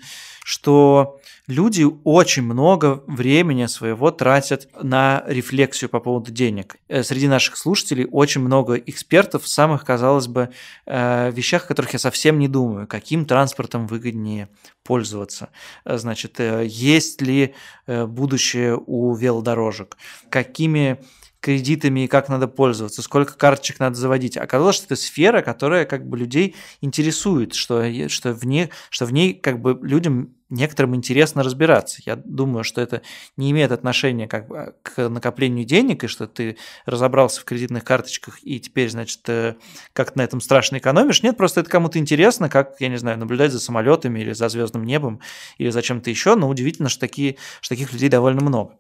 что 0.45 1.21
люди 1.47 1.87
очень 2.05 2.43
много 2.43 3.03
времени 3.07 3.67
своего 3.67 4.11
тратят 4.11 4.69
на 4.81 5.23
рефлексию 5.27 5.89
по 5.89 6.01
поводу 6.01 6.31
денег. 6.33 6.77
Э, 6.89 7.03
среди 7.03 7.29
наших 7.29 7.57
слушателей 7.57 8.07
очень 8.11 8.41
много 8.41 8.75
экспертов 8.75 9.45
в 9.45 9.49
самых, 9.49 9.85
казалось 9.85 10.27
бы, 10.27 10.51
э, 10.87 11.31
вещах, 11.33 11.65
о 11.65 11.69
которых 11.69 11.93
я 11.93 11.99
совсем 11.99 12.39
не 12.39 12.49
думаю. 12.49 12.87
Каким 12.87 13.25
транспортом 13.25 13.87
выгоднее 13.87 14.49
пользоваться? 14.83 15.51
Э, 15.85 15.99
значит, 15.99 16.41
есть 16.41 17.23
ли 17.23 17.55
будущее 17.87 18.81
у 18.87 19.15
велодорожек? 19.15 19.97
Какими 20.31 20.99
кредитами 21.43 22.05
и 22.05 22.07
как 22.07 22.29
надо 22.29 22.47
пользоваться, 22.47 23.03
сколько 23.03 23.37
карточек 23.37 23.81
надо 23.81 23.97
заводить. 23.97 24.37
Оказалось, 24.37 24.77
что 24.77 24.87
это 24.87 24.97
сфера, 24.97 25.43
которая 25.43 25.85
как 25.85 26.07
бы 26.07 26.17
людей 26.17 26.55
интересует, 26.81 27.55
что, 27.55 27.85
что, 28.09 28.33
в, 28.33 28.47
ней, 28.47 28.71
что 28.91 29.07
в 29.07 29.13
ней 29.13 29.35
как 29.35 29.61
бы 29.61 29.77
людям 29.83 30.37
некоторым 30.51 30.95
интересно 30.95 31.43
разбираться. 31.43 32.01
Я 32.07 32.15
думаю, 32.15 32.63
что 32.63 32.81
это 32.81 33.03
не 33.37 33.51
имеет 33.51 33.73
отношения 33.73 34.29
как 34.29 34.47
бы 34.47 34.75
к 34.83 35.09
накоплению 35.09 35.65
денег, 35.65 36.05
и 36.05 36.07
что 36.07 36.29
ты 36.29 36.59
разобрался 36.87 37.41
в 37.41 37.45
кредитных 37.45 37.83
карточках 37.85 38.39
и 38.43 38.61
теперь, 38.61 38.91
значит, 38.91 39.29
э, 39.29 39.57
как 39.93 40.15
на 40.15 40.23
этом 40.23 40.41
страшно 40.41 40.77
экономишь. 40.77 41.25
Нет, 41.25 41.37
просто 41.37 41.61
это 41.61 41.71
кому-то 41.71 41.99
интересно, 41.99 42.49
как, 42.49 42.77
я 42.81 42.89
не 42.89 42.99
знаю, 42.99 43.19
наблюдать 43.19 43.51
за 43.51 43.59
самолетами 43.59 44.21
или 44.21 44.33
за 44.33 44.49
звездным 44.49 44.85
небом 44.85 45.21
или 45.59 45.71
за 45.71 45.83
чем-то 45.83 46.09
еще, 46.09 46.37
но 46.37 46.49
удивительно, 46.49 46.89
что, 46.89 47.01
такие, 47.01 47.37
что 47.61 47.71
таких 47.71 47.93
людей 47.93 48.11
довольно 48.11 48.43
много. 48.43 48.77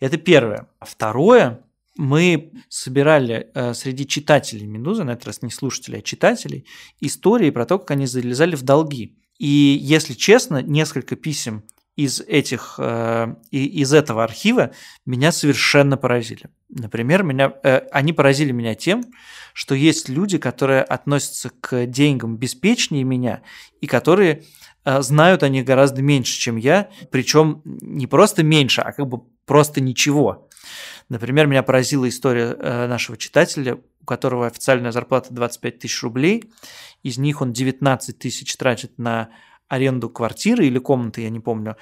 Это 0.00 0.18
первое. 0.18 0.66
Второе, 0.80 1.60
мы 1.96 2.52
собирали 2.68 3.50
э, 3.54 3.74
среди 3.74 4.06
читателей 4.06 4.66
«Медузы», 4.66 5.04
на 5.04 5.12
этот 5.12 5.26
раз 5.26 5.42
не 5.42 5.50
слушателей, 5.50 6.00
а 6.00 6.02
читателей, 6.02 6.66
истории 7.00 7.50
про 7.50 7.66
то, 7.66 7.78
как 7.78 7.92
они 7.92 8.06
залезали 8.06 8.56
в 8.56 8.62
долги. 8.62 9.18
И, 9.38 9.78
если 9.80 10.14
честно, 10.14 10.62
несколько 10.62 11.16
писем 11.16 11.64
из 11.96 12.20
этих 12.20 12.76
э, 12.78 13.34
из 13.50 13.92
этого 13.92 14.24
архива 14.24 14.72
меня 15.06 15.30
совершенно 15.30 15.96
поразили. 15.96 16.50
Например, 16.68 17.22
меня 17.22 17.52
э, 17.62 17.82
они 17.92 18.12
поразили 18.12 18.50
меня 18.50 18.74
тем, 18.74 19.04
что 19.52 19.76
есть 19.76 20.08
люди, 20.08 20.38
которые 20.38 20.82
относятся 20.82 21.50
к 21.60 21.86
деньгам 21.86 22.36
беспечнее 22.36 23.04
меня 23.04 23.42
и 23.80 23.86
которые 23.86 24.42
э, 24.84 25.02
знают 25.02 25.44
о 25.44 25.48
них 25.48 25.64
гораздо 25.64 26.02
меньше, 26.02 26.36
чем 26.38 26.56
я, 26.56 26.90
причем 27.12 27.62
не 27.64 28.08
просто 28.08 28.42
меньше, 28.42 28.80
а 28.80 28.92
как 28.92 29.06
бы 29.06 29.20
просто 29.46 29.80
ничего. 29.80 30.43
Например, 31.08 31.46
меня 31.46 31.62
поразила 31.62 32.08
история 32.08 32.56
э, 32.58 32.86
нашего 32.86 33.16
читателя, 33.16 33.78
у 34.00 34.04
которого 34.04 34.46
официальная 34.46 34.92
зарплата 34.92 35.32
25 35.32 35.78
тысяч 35.78 36.02
рублей, 36.02 36.44
из 37.02 37.18
них 37.18 37.40
он 37.40 37.52
19 37.52 38.18
тысяч 38.18 38.56
тратит 38.56 38.98
на 38.98 39.30
аренду 39.68 40.08
квартиры 40.10 40.66
или 40.66 40.78
комнаты, 40.78 41.22
я 41.22 41.30
не 41.30 41.40
помню, 41.40 41.76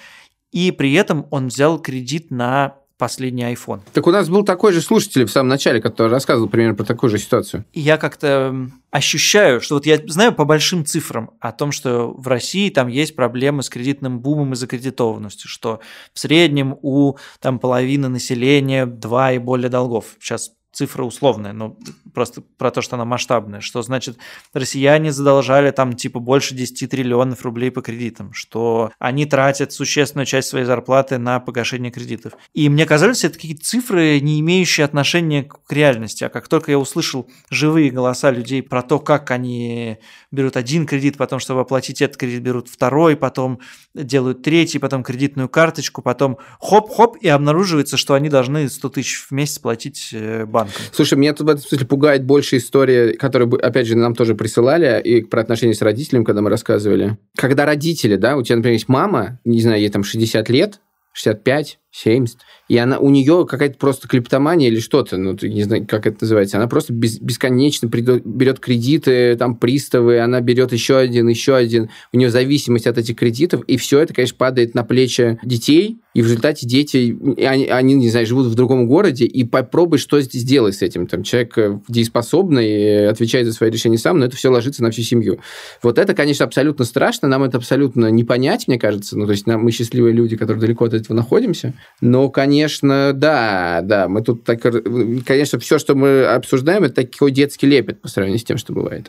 и 0.51 0.71
при 0.71 0.93
этом 0.93 1.27
он 1.31 1.49
взял 1.49 1.81
кредит 1.81 2.31
на 2.31 2.77
последний 2.99 3.45
iPhone. 3.45 3.81
Так 3.93 4.07
у 4.07 4.11
нас 4.11 4.29
был 4.29 4.45
такой 4.45 4.73
же 4.73 4.81
слушатель 4.81 5.25
в 5.25 5.31
самом 5.31 5.49
начале, 5.49 5.81
который 5.81 6.09
рассказывал 6.09 6.49
примерно 6.49 6.75
про 6.75 6.85
такую 6.85 7.11
же 7.11 7.19
ситуацию. 7.19 7.65
И 7.73 7.81
я 7.81 7.97
как-то 7.97 8.71
ощущаю, 8.91 9.61
что 9.61 9.77
вот 9.77 9.87
я 9.87 10.01
знаю 10.07 10.33
по 10.35 10.45
большим 10.45 10.85
цифрам 10.85 11.31
о 11.41 11.53
том, 11.53 11.73
что 11.73 12.13
в 12.13 12.29
России 12.29 12.71
там 12.71 12.89
есть 12.89 13.17
проблемы 13.17 13.63
с 13.63 13.69
кредитным 13.69 14.21
бумом 14.21 14.53
и 14.53 14.57
закредитованностью, 14.57 15.49
что 15.49 15.81
в 16.13 16.19
среднем 16.19 16.77
у 16.83 17.17
там 17.41 17.59
половины 17.59 18.09
населения 18.09 18.87
два 18.87 19.33
и 19.33 19.39
более 19.39 19.69
долгов. 19.69 20.17
Сейчас 20.21 20.53
цифра 20.73 21.05
условная, 21.05 21.53
но 21.53 21.77
просто 22.15 22.41
про 22.41 22.71
то, 22.71 22.81
что 22.81 22.97
она 22.97 23.05
масштабная, 23.05 23.61
что 23.61 23.83
значит 23.83 24.17
россияне 24.55 25.13
задолжали 25.13 25.71
там 25.71 25.93
типа 25.93 26.19
больше 26.19 26.55
10 26.55 26.91
триллионов 26.91 27.43
рублей 27.43 27.71
по 27.71 27.83
кредитам, 27.83 28.33
что 28.33 28.91
они 28.99 29.27
тратят 29.27 29.73
существенную 29.73 30.27
часть 30.27 30.49
своей 30.49 30.65
зарплаты 30.65 31.19
на 31.19 31.41
погашение 31.41 31.93
кредитов. 31.93 32.33
И 32.55 32.69
мне 32.69 32.87
казались 32.87 33.25
это 33.25 33.35
какие-то 33.35 33.65
цифры, 33.65 34.19
не 34.21 34.41
имеющие 34.41 34.85
отношения 34.85 35.45
к 35.45 35.71
реальности, 35.71 36.25
а 36.25 36.31
как 36.31 36.49
только 36.49 36.71
я 36.71 36.79
услышал 36.79 37.31
живые 37.51 37.91
голоса 37.91 38.31
людей 38.31 38.63
про 38.63 38.83
то, 38.83 38.99
как 38.99 39.31
они 39.31 39.99
берут 40.31 40.57
один 40.57 40.87
кредит, 40.87 41.19
потом, 41.19 41.39
чтобы 41.39 41.61
оплатить 41.61 42.01
этот 42.01 42.17
кредит, 42.17 42.43
берут 42.43 42.69
второй, 42.69 43.17
потом 43.17 43.61
делают 43.95 44.43
третий, 44.43 44.79
потом 44.79 45.03
кредитную 45.03 45.51
карточку, 45.51 46.01
потом 46.01 46.39
хоп-хоп, 46.61 47.17
и 47.21 47.29
обнаруживается, 47.29 47.99
что 47.99 48.15
они 48.15 48.31
должны 48.31 48.69
100 48.69 48.89
тысяч 48.89 49.27
в 49.29 49.31
месяц 49.33 49.59
платить 49.59 50.11
э, 50.13 50.47
банку 50.47 50.62
банком. 50.65 50.83
Слушай, 50.93 51.19
меня 51.19 51.33
тут 51.33 51.47
в 51.47 51.51
этом 51.51 51.63
смысле 51.63 51.87
пугает 51.87 52.25
больше 52.25 52.57
история, 52.57 53.13
которую, 53.15 53.55
опять 53.65 53.87
же, 53.87 53.97
нам 53.97 54.15
тоже 54.15 54.35
присылали, 54.35 55.01
и 55.03 55.23
про 55.23 55.41
отношения 55.41 55.75
с 55.75 55.83
родителями, 55.83 56.25
когда 56.25 56.43
мы 56.43 56.51
рассказывали. 56.51 57.19
Когда 57.37 57.67
родители, 57.67 58.17
да, 58.17 58.37
у 58.37 58.43
тебя, 58.43 58.57
например, 58.57 58.75
есть 58.75 58.89
мама, 58.89 59.41
не 59.45 59.61
знаю, 59.61 59.81
ей 59.81 59.89
там 59.89 60.05
60 60.05 60.49
лет, 60.49 60.81
65, 61.13 61.79
70. 61.93 62.39
И 62.69 62.79
она, 62.79 62.99
у 62.99 63.11
нее 63.11 63.47
какая-то 63.49 63.77
просто 63.77 64.09
клептомания 64.09 64.69
или 64.69 64.81
что-то, 64.81 65.19
ну, 65.19 65.37
не 65.43 65.63
знаю, 65.63 65.87
как 65.87 66.07
это 66.07 66.19
называется. 66.23 66.57
Она 66.57 66.67
просто 66.67 66.95
без, 66.95 67.21
бесконечно 67.21 67.89
придет, 67.89 68.23
берет 68.25 68.61
кредиты, 68.61 69.37
там, 69.37 69.57
приставы, 69.57 70.21
она 70.21 70.41
берет 70.41 70.73
еще 70.73 70.97
один, 70.97 71.29
еще 71.29 71.55
один. 71.55 71.91
У 72.13 72.17
нее 72.17 72.31
зависимость 72.31 72.87
от 72.87 72.97
этих 72.97 73.17
кредитов, 73.17 73.63
и 73.65 73.77
все 73.77 74.01
это, 74.01 74.15
конечно, 74.15 74.37
падает 74.39 74.75
на 74.75 74.85
плечи 74.85 75.39
детей, 75.45 75.99
и 76.15 76.21
в 76.21 76.27
результате 76.27 76.67
дети, 76.67 77.17
они, 77.45 77.67
они, 77.67 77.95
не 77.95 78.11
знаю, 78.11 78.27
живут 78.27 78.47
в 78.47 78.55
другом 78.55 78.87
городе, 78.87 79.25
и 79.25 79.45
попробуй 79.45 79.99
что 79.99 80.21
сделать 80.21 80.75
с 80.75 80.83
этим. 80.83 81.07
Там 81.07 81.23
человек 81.23 81.57
э, 81.57 81.81
дееспособный, 81.89 83.09
отвечает 83.09 83.47
за 83.47 83.53
свои 83.53 83.71
решения 83.71 83.97
сам, 83.97 84.19
но 84.19 84.27
это 84.27 84.37
все 84.37 84.51
ложится 84.51 84.83
на 84.83 84.91
всю 84.91 85.03
семью. 85.03 85.41
Вот 85.83 85.99
это, 85.99 86.15
конечно, 86.15 86.45
абсолютно 86.45 86.85
страшно, 86.85 87.29
нам 87.29 87.43
это 87.45 87.57
абсолютно 87.57 88.11
не 88.11 88.25
понять, 88.25 88.69
мне 88.69 88.79
кажется. 88.79 89.17
Ну, 89.19 89.25
то 89.25 89.33
есть 89.33 89.47
нам, 89.47 89.63
мы 89.63 89.73
счастливые 89.73 90.13
люди, 90.13 90.37
которые 90.37 90.61
далеко 90.61 90.85
от 90.85 90.95
этого 90.95 91.17
находимся. 91.17 91.75
Но, 92.01 92.31
конечно, 92.31 93.13
да, 93.13 93.81
да, 93.83 94.09
мы 94.09 94.23
тут 94.23 94.45
так... 94.45 94.61
Конечно, 94.61 95.59
все, 95.61 95.79
что 95.79 95.95
мы 95.95 96.25
обсуждаем, 96.25 96.83
это 96.83 97.07
такой 97.07 97.31
детский 97.31 97.67
лепет 97.67 98.03
по 98.03 98.09
сравнению 98.09 98.41
с 98.41 98.45
тем, 98.45 98.59
что 98.59 98.73
бывает. 98.73 99.09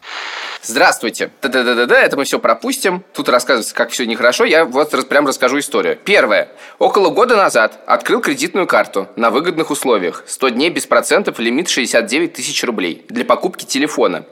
Здравствуйте. 0.61 1.31
Да-да-да-да, 1.41 1.99
это 1.99 2.17
мы 2.17 2.23
все 2.25 2.37
пропустим. 2.39 3.03
Тут 3.13 3.29
рассказывается, 3.29 3.73
как 3.73 3.89
все 3.89 4.05
нехорошо. 4.05 4.45
Я 4.45 4.65
вот 4.65 4.91
прям 5.09 5.25
расскажу 5.25 5.59
историю. 5.59 5.97
Первое. 6.05 6.49
Около 6.77 7.09
года 7.09 7.35
назад 7.35 7.79
открыл 7.87 8.21
кредитную 8.21 8.67
карту 8.67 9.07
на 9.15 9.31
выгодных 9.31 9.71
условиях. 9.71 10.23
100 10.27 10.49
дней 10.49 10.69
без 10.69 10.85
процентов, 10.85 11.39
лимит 11.39 11.69
69 11.69 12.33
тысяч 12.33 12.63
рублей 12.63 13.05
для 13.09 13.25
покупки 13.25 13.65
телефона. 13.65 14.25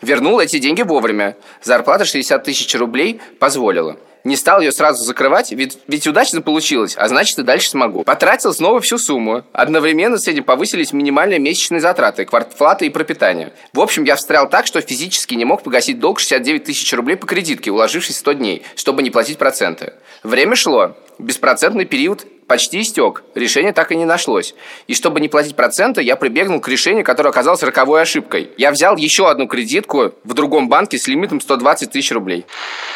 Вернул 0.00 0.40
эти 0.40 0.58
деньги 0.58 0.82
вовремя. 0.82 1.36
Зарплата 1.62 2.04
60 2.04 2.44
тысяч 2.44 2.74
рублей 2.74 3.20
позволила. 3.38 3.96
Не 4.24 4.36
стал 4.36 4.60
ее 4.60 4.70
сразу 4.70 5.02
закрывать, 5.04 5.50
ведь, 5.52 5.78
ведь 5.88 6.06
удачно 6.06 6.40
получилось, 6.42 6.94
а 6.96 7.08
значит 7.08 7.38
и 7.38 7.42
дальше 7.42 7.70
смогу. 7.70 8.04
Потратил 8.04 8.54
снова 8.54 8.80
всю 8.80 8.98
сумму. 8.98 9.44
Одновременно 9.52 10.18
с 10.18 10.28
этим 10.28 10.44
повысились 10.44 10.92
минимальные 10.92 11.40
месячные 11.40 11.80
затраты, 11.80 12.24
квартплаты 12.24 12.86
и 12.86 12.90
пропитание. 12.90 13.52
В 13.72 13.80
общем, 13.80 14.04
я 14.04 14.14
встрял 14.16 14.48
так, 14.48 14.66
что 14.66 14.80
физически 14.80 15.34
не 15.34 15.44
мог 15.44 15.62
погасить 15.62 15.98
долг 15.98 16.20
69 16.20 16.64
тысяч 16.64 16.92
рублей 16.92 17.16
по 17.16 17.26
кредитке, 17.26 17.70
уложившись 17.70 18.18
100 18.18 18.32
дней, 18.34 18.62
чтобы 18.76 19.02
не 19.02 19.10
платить 19.10 19.38
проценты. 19.38 19.94
Время 20.22 20.54
шло. 20.54 20.96
Беспроцентный 21.18 21.84
период 21.84 22.24
почти 22.52 22.82
истек. 22.82 23.24
Решение 23.34 23.72
так 23.72 23.92
и 23.92 23.96
не 23.96 24.04
нашлось. 24.04 24.54
И 24.86 24.92
чтобы 24.92 25.22
не 25.22 25.28
платить 25.28 25.56
проценты, 25.56 26.02
я 26.02 26.16
прибегнул 26.16 26.60
к 26.60 26.68
решению, 26.68 27.02
которое 27.02 27.30
оказалось 27.30 27.62
роковой 27.62 28.02
ошибкой. 28.02 28.50
Я 28.58 28.70
взял 28.70 28.94
еще 28.98 29.30
одну 29.30 29.46
кредитку 29.46 30.12
в 30.22 30.34
другом 30.34 30.68
банке 30.68 30.98
с 30.98 31.08
лимитом 31.08 31.40
120 31.40 31.90
тысяч 31.90 32.12
рублей. 32.12 32.44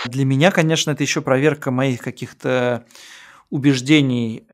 Для 0.04 0.26
меня, 0.26 0.50
конечно, 0.50 0.90
это 0.90 1.02
еще 1.02 1.22
проверка 1.22 1.70
моих 1.70 2.02
каких-то 2.02 2.84
убеждений 3.48 4.46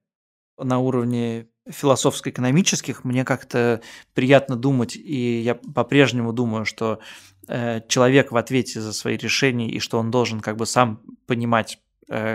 на 0.57 0.79
уровне 0.79 1.49
философско-экономических. 1.69 3.03
Мне 3.03 3.25
как-то 3.25 3.81
приятно 4.15 4.55
думать, 4.55 4.95
и 4.95 5.41
я 5.41 5.57
по-прежнему 5.57 6.33
думаю, 6.33 6.65
что 6.65 7.01
э, 7.49 7.81
человек 7.89 8.31
в 8.31 8.37
ответе 8.37 8.81
за 8.81 8.93
свои 8.93 9.17
решения, 9.17 9.69
и 9.69 9.81
что 9.81 9.99
он 9.99 10.13
должен 10.13 10.39
как 10.39 10.57
бы 10.57 10.65
сам 10.65 11.01
понимать, 11.27 11.81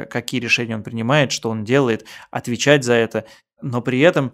какие 0.10 0.42
решения 0.42 0.76
он 0.76 0.84
принимает, 0.84 1.32
что 1.32 1.50
он 1.50 1.64
делает, 1.64 2.06
отвечать 2.32 2.84
за 2.84 2.94
это. 2.94 3.26
Но 3.62 3.82
при 3.82 4.00
этом 4.00 4.34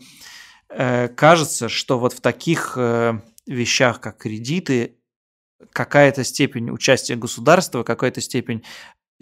э, 0.69 1.07
кажется, 1.09 1.69
что 1.69 1.99
вот 1.99 2.13
в 2.13 2.21
таких 2.21 2.73
э, 2.77 3.19
вещах, 3.47 3.99
как 3.99 4.17
кредиты, 4.17 4.97
какая-то 5.71 6.23
степень 6.23 6.69
участия 6.69 7.15
государства, 7.15 7.83
какая-то 7.83 8.21
степень 8.21 8.63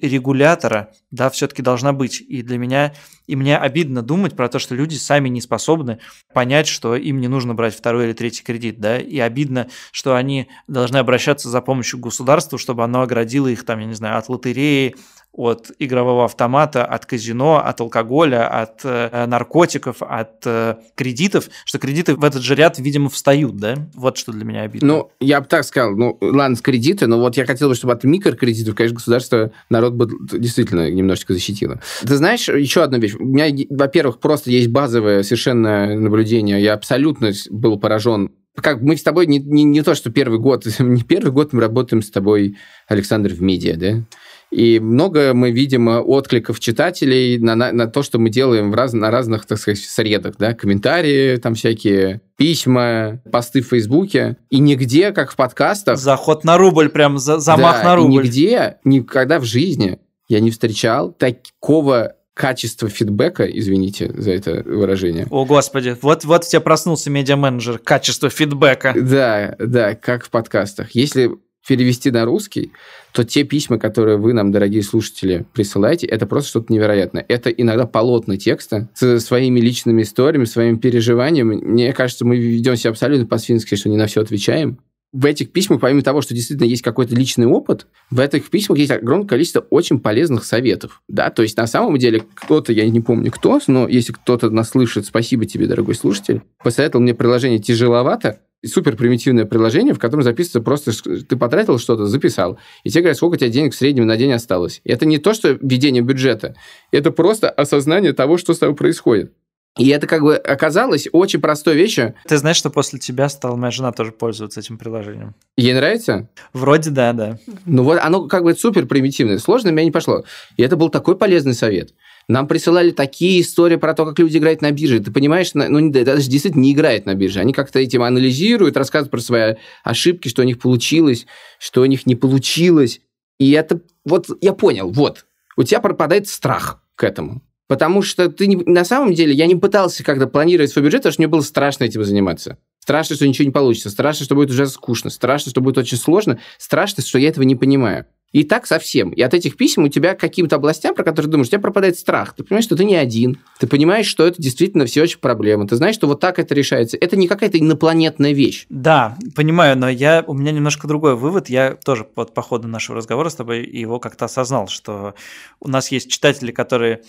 регулятора, 0.02 0.94
да, 1.12 1.30
все-таки 1.30 1.62
должна 1.62 1.94
быть. 1.94 2.22
И 2.22 2.42
для 2.42 2.58
меня, 2.58 2.94
и 3.28 3.36
мне 3.36 3.58
обидно 3.58 4.02
думать 4.02 4.36
про 4.36 4.50
то, 4.50 4.58
что 4.58 4.74
люди 4.74 4.96
сами 4.96 5.30
не 5.30 5.42
способны 5.42 6.00
понять, 6.34 6.68
что 6.68 6.96
им 6.96 7.20
не 7.20 7.28
нужно 7.28 7.54
брать 7.54 7.76
второй 7.76 8.06
или 8.06 8.14
третий 8.14 8.44
кредит, 8.44 8.80
да, 8.80 8.98
и 8.98 9.20
обидно, 9.20 9.70
что 9.92 10.16
они 10.16 10.48
должны 10.68 10.98
обращаться 10.98 11.50
за 11.50 11.62
помощью 11.62 12.00
к 12.00 12.04
государству, 12.04 12.58
чтобы 12.58 12.84
оно 12.84 13.02
оградило 13.02 13.48
их, 13.48 13.64
там, 13.66 13.80
я 13.80 13.86
не 13.86 13.94
знаю, 13.94 14.18
от 14.18 14.30
лотереи, 14.30 14.96
от 15.34 15.72
игрового 15.80 16.26
автомата, 16.26 16.84
от 16.84 17.06
казино, 17.06 17.58
от 17.58 17.80
алкоголя, 17.80 18.48
от 18.48 18.82
э, 18.84 19.26
наркотиков, 19.28 20.02
от 20.02 20.46
э, 20.46 20.76
кредитов, 20.96 21.50
что 21.64 21.80
кредиты 21.80 22.16
в 22.16 22.24
этот 22.24 22.42
же 22.42 22.54
ряд, 22.56 22.80
видимо, 22.80 23.10
встают, 23.10 23.56
да? 23.56 23.76
Вот 23.94 24.18
что 24.18 24.34
для 24.34 24.44
меня 24.44 24.64
обидно. 24.64 24.88
Ну, 24.88 25.12
я 25.22 25.40
бы 25.40 25.48
так 25.48 25.64
сказал, 25.64 25.96
ну, 25.96 26.18
ладно, 26.22 26.56
с 26.58 26.62
кредиты, 26.62 27.08
но 27.08 27.18
вот 27.18 27.38
я 27.38 27.46
хотел 27.46 27.70
бы, 27.70 27.76
чтобы 27.76 27.94
от 27.94 28.04
микрокредитов, 28.04 28.76
конечно, 28.76 28.96
государство, 28.96 29.52
народ 29.70 29.94
бы 29.94 30.10
действительно 30.38 30.90
немножечко 30.90 31.34
защитило. 31.34 31.80
Ты 32.02 32.16
знаешь, 32.18 32.50
еще 32.50 32.84
одна 32.84 32.98
вещь. 32.98 33.16
У 33.16 33.24
меня, 33.24 33.66
во-первых, 33.70 34.20
просто 34.20 34.52
есть 34.52 34.68
базовое 34.68 35.24
совершенно 35.24 35.96
наблюдение. 35.96 36.62
Я 36.62 36.74
абсолютно 36.74 37.32
был 37.50 37.80
поражен 37.80 38.32
как 38.56 38.82
мы 38.82 38.98
с 38.98 39.04
тобой 39.04 39.28
не, 39.28 39.40
не, 39.40 39.64
не 39.64 39.82
то, 39.82 39.96
что 39.96 40.12
первый 40.12 40.40
год, 40.40 40.66
не 40.80 41.04
первый 41.04 41.32
год 41.32 41.54
мы 41.54 41.62
работаем 41.62 42.02
с 42.02 42.12
тобой, 42.12 42.58
Александр, 42.88 43.32
в 43.34 43.42
медиа, 43.42 43.78
да? 43.78 44.04
И 44.52 44.80
много 44.80 45.34
мы 45.34 45.52
видим 45.52 45.88
откликов 45.88 46.60
читателей 46.60 47.38
на, 47.38 47.56
на, 47.56 47.72
на 47.72 47.88
то, 47.88 48.04
что 48.04 48.20
мы 48.20 48.30
делаем 48.30 48.72
в 48.72 48.76
раз, 48.76 48.92
на 48.92 49.10
разных, 49.10 49.46
так 49.46 49.58
сказать, 49.58 49.80
средах, 49.80 50.36
да, 50.38 50.54
комментарии 50.54 51.38
там 51.38 51.56
всякие, 51.56 52.22
письма, 52.36 53.22
посты 53.32 53.62
в 53.62 53.68
Фейсбуке. 53.68 54.38
И 54.50 54.60
нигде, 54.60 55.12
как 55.12 55.32
в 55.32 55.36
подкастах... 55.38 55.98
Заход 55.98 56.44
на 56.44 56.58
рубль, 56.58 56.90
прям 56.90 57.18
за, 57.18 57.40
замах 57.40 57.78
да, 57.78 57.84
на 57.84 57.96
рубль. 57.96 58.24
нигде, 58.24 58.78
никогда 58.84 59.40
в 59.40 59.46
жизни 59.46 60.00
я 60.28 60.42
не 60.42 60.52
встречал 60.52 61.12
такого 61.14 62.16
качества 62.34 62.90
фидбэка, 62.90 63.46
извините 63.46 64.12
за 64.14 64.32
это 64.32 64.64
выражение. 64.66 65.28
О, 65.30 65.46
господи, 65.46 65.96
вот, 66.02 66.24
вот 66.26 66.44
у 66.46 66.48
тебя 66.48 66.62
проснулся 66.62 67.10
медиа-менеджер, 67.10 67.78
качество 67.78 68.30
фидбэка. 68.30 68.94
Да, 68.96 69.56
да, 69.60 69.96
как 69.96 70.26
в 70.26 70.30
подкастах. 70.30 70.92
Если 70.92 71.32
перевести 71.68 72.12
на 72.12 72.26
русский, 72.26 72.72
то 73.14 73.24
те 73.24 73.44
письма, 73.44 73.78
которые 73.78 74.18
вы 74.18 74.34
нам, 74.34 74.52
дорогие 74.52 74.84
слушатели, 74.84 75.46
присылаете, 75.54 76.08
это 76.08 76.26
просто 76.26 76.50
что-то 76.50 76.74
невероятное. 76.74 77.26
Это 77.28 77.50
иногда 77.50 77.86
полотна 77.86 78.38
текста 78.38 78.90
с 78.96 79.20
своими 79.20 79.60
личными 79.60 80.02
историями, 80.02 80.46
своими 80.46 80.78
переживаниями. 80.78 81.56
Мне 81.56 81.94
кажется, 81.94 82.26
мы 82.26 82.38
ведем 82.38 82.76
себя 82.76 82.92
абсолютно 82.92 83.28
по-свински, 83.28 83.76
что 83.76 83.90
не 83.90 83.98
на 83.98 84.08
все 84.08 84.22
отвечаем 84.22 84.80
в 85.14 85.26
этих 85.26 85.52
письмах, 85.52 85.82
помимо 85.82 86.02
того, 86.02 86.22
что 86.22 86.34
действительно 86.34 86.68
есть 86.68 86.82
какой-то 86.82 87.16
личный 87.16 87.46
опыт, 87.46 87.88
в 88.10 88.20
этих 88.20 88.50
письмах 88.50 88.78
есть 88.80 88.92
огромное 88.92 89.28
количество 89.28 89.60
очень 89.70 90.00
полезных 90.00 90.46
советов. 90.46 91.02
Да? 91.08 91.30
То 91.30 91.44
есть, 91.44 91.58
на 91.58 91.68
самом 91.68 91.98
деле, 91.98 92.24
кто-то, 92.34 92.72
я 92.72 92.90
не 92.90 93.02
помню 93.02 93.32
кто, 93.32 93.60
но 93.68 93.88
если 93.88 94.14
кто-то 94.14 94.50
нас 94.50 94.70
слышит, 94.70 95.06
спасибо 95.06 95.46
тебе, 95.46 95.68
дорогой 95.68 95.96
слушатель, 95.96 96.42
посоветовал 96.64 97.04
мне 97.04 97.14
приложение 97.14 97.60
«Тяжеловато», 97.60 98.40
супер 98.66 98.96
примитивное 98.96 99.46
приложение, 99.46 99.94
в 99.94 100.00
котором 100.00 100.24
записывается 100.24 100.62
просто, 100.62 100.92
ты 101.24 101.36
потратил 101.36 101.80
что-то, 101.80 102.06
записал, 102.06 102.60
и 102.84 102.90
тебе 102.90 103.02
говорят, 103.02 103.18
сколько 103.18 103.36
у 103.36 103.38
тебя 103.38 103.50
денег 103.50 103.74
в 103.74 103.78
среднем 103.78 104.08
на 104.08 104.18
день 104.18 104.34
осталось. 104.34 104.82
И 104.84 104.92
это 104.92 105.06
не 105.06 105.18
то, 105.18 105.34
что 105.34 105.58
введение 105.62 106.04
бюджета, 106.04 106.56
это 106.92 107.12
просто 107.12 107.50
осознание 107.50 108.14
того, 108.14 108.38
что 108.38 108.54
с 108.54 108.60
тобой 108.60 108.76
происходит. 108.76 109.34
И 109.78 109.88
это 109.88 110.06
как 110.06 110.22
бы 110.22 110.36
оказалось 110.36 111.08
очень 111.14 111.40
простой 111.40 111.76
вещью. 111.76 112.14
Ты 112.28 112.38
знаешь, 112.38 112.58
что 112.58 112.70
после 112.70 113.00
тебя 113.00 113.30
стала 113.30 113.56
моя 113.56 113.72
жена 113.72 113.94
тоже 113.94 114.12
пользоваться 114.12 114.60
этим 114.60 114.78
приложением? 114.78 115.34
Ей 115.56 115.74
нравится? 115.74 116.28
Вроде 116.52 116.90
да, 116.90 117.14
да. 117.14 117.40
Ну 117.66 117.84
вот 117.84 117.98
оно 118.02 118.28
как 118.28 118.44
бы 118.44 118.54
супер 118.54 118.86
примитивное. 118.86 119.38
Сложно 119.38 119.70
меня 119.70 119.86
не 119.86 119.92
пошло. 119.92 120.26
И 120.58 120.64
это 120.64 120.76
был 120.76 120.90
такой 120.90 121.18
полезный 121.18 121.54
совет. 121.54 121.94
Нам 122.32 122.48
присылали 122.48 122.92
такие 122.92 123.42
истории 123.42 123.76
про 123.76 123.94
то, 123.94 124.06
как 124.06 124.18
люди 124.18 124.38
играют 124.38 124.62
на 124.62 124.72
бирже. 124.72 125.02
Ты 125.02 125.12
понимаешь, 125.12 125.54
ну, 125.54 125.92
это 125.92 126.22
же 126.22 126.30
действительно 126.30 126.62
не 126.62 126.72
играет 126.72 127.06
на 127.06 127.14
бирже. 127.14 127.42
Они 127.42 127.52
как-то 127.52 127.78
этим 127.78 128.04
анализируют, 128.04 128.78
рассказывают 128.78 129.12
про 129.12 129.20
свои 129.20 129.56
ошибки, 129.84 130.30
что 130.30 130.42
у 130.42 130.46
них 130.46 130.58
получилось, 130.58 131.26
что 131.60 131.82
у 131.82 131.86
них 131.86 132.06
не 132.06 132.16
получилось. 132.16 133.02
И 133.38 133.52
это 133.52 133.82
вот 134.06 134.28
я 134.40 134.54
понял, 134.54 134.90
вот, 134.90 135.26
у 135.58 135.64
тебя 135.64 135.82
пропадает 135.82 136.30
страх 136.30 136.82
к 136.96 137.04
этому. 137.04 137.42
Потому 137.68 138.02
что 138.02 138.30
ты 138.30 138.48
не, 138.48 138.56
на 138.56 138.86
самом 138.86 139.14
деле 139.14 139.34
я 139.34 139.46
не 139.46 139.58
пытался 139.58 140.02
как-то 140.04 140.26
планировать 140.26 140.72
свой 140.72 140.86
бюджет, 140.86 141.02
потому 141.02 141.12
что 141.12 141.22
мне 141.22 141.28
было 141.28 141.42
страшно 141.42 141.84
этим 141.84 142.04
заниматься. 142.06 142.58
Страшно, 142.80 143.18
что 143.18 143.28
ничего 143.28 143.46
не 143.46 143.52
получится. 143.52 143.90
Страшно, 143.90 144.24
что 144.24 144.36
будет 144.36 144.52
уже 144.52 144.68
скучно. 144.68 145.10
Страшно, 145.10 145.52
что 145.52 145.60
будет 145.60 145.78
очень 145.78 145.98
сложно. 145.98 146.40
Страшно, 146.58 147.04
что 147.04 147.20
я 147.20 147.28
этого 147.28 147.44
не 147.44 147.58
понимаю. 147.58 148.06
И 148.32 148.44
так 148.44 148.66
совсем. 148.66 149.10
И 149.10 149.22
от 149.22 149.34
этих 149.34 149.58
писем 149.58 149.84
у 149.84 149.88
тебя 149.90 150.16
каким-то 150.16 150.56
областям, 150.56 150.96
про 150.96 151.04
которые 151.04 151.30
думаешь, 151.30 151.48
у 151.48 151.52
тебя 151.52 151.60
пропадает 151.60 151.98
страх. 151.98 152.34
Ты 152.36 152.44
понимаешь, 152.44 152.66
что 152.66 152.76
ты 152.76 152.86
не 152.86 152.96
один. 152.96 153.40
Ты 153.60 153.68
понимаешь, 153.68 154.06
что 154.06 154.26
это 154.26 154.42
действительно 154.42 154.86
все 154.86 155.04
очень 155.04 155.20
проблема. 155.20 155.68
Ты 155.68 155.76
знаешь, 155.76 155.96
что 155.96 156.08
вот 156.08 156.20
так 156.20 156.40
это 156.40 156.56
решается. 156.56 156.98
Это 156.98 157.18
не 157.18 157.28
какая-то 157.28 157.60
инопланетная 157.60 158.32
вещь. 158.32 158.66
Да, 158.70 159.18
понимаю, 159.36 159.78
но 159.78 159.90
я, 159.90 160.24
у 160.26 160.34
меня 160.34 160.52
немножко 160.52 160.88
другой 160.88 161.16
вывод. 161.16 161.50
Я 161.50 161.76
тоже 161.76 162.06
под, 162.06 162.34
по 162.34 162.42
ходу 162.42 162.68
нашего 162.68 162.98
разговора 162.98 163.30
с 163.30 163.36
тобой 163.36 163.66
его 163.66 164.00
как-то 164.00 164.26
осознал, 164.26 164.68
что 164.68 165.14
у 165.60 165.68
нас 165.68 165.92
есть 165.92 166.10
читатели, 166.10 166.52
которые 166.52 167.02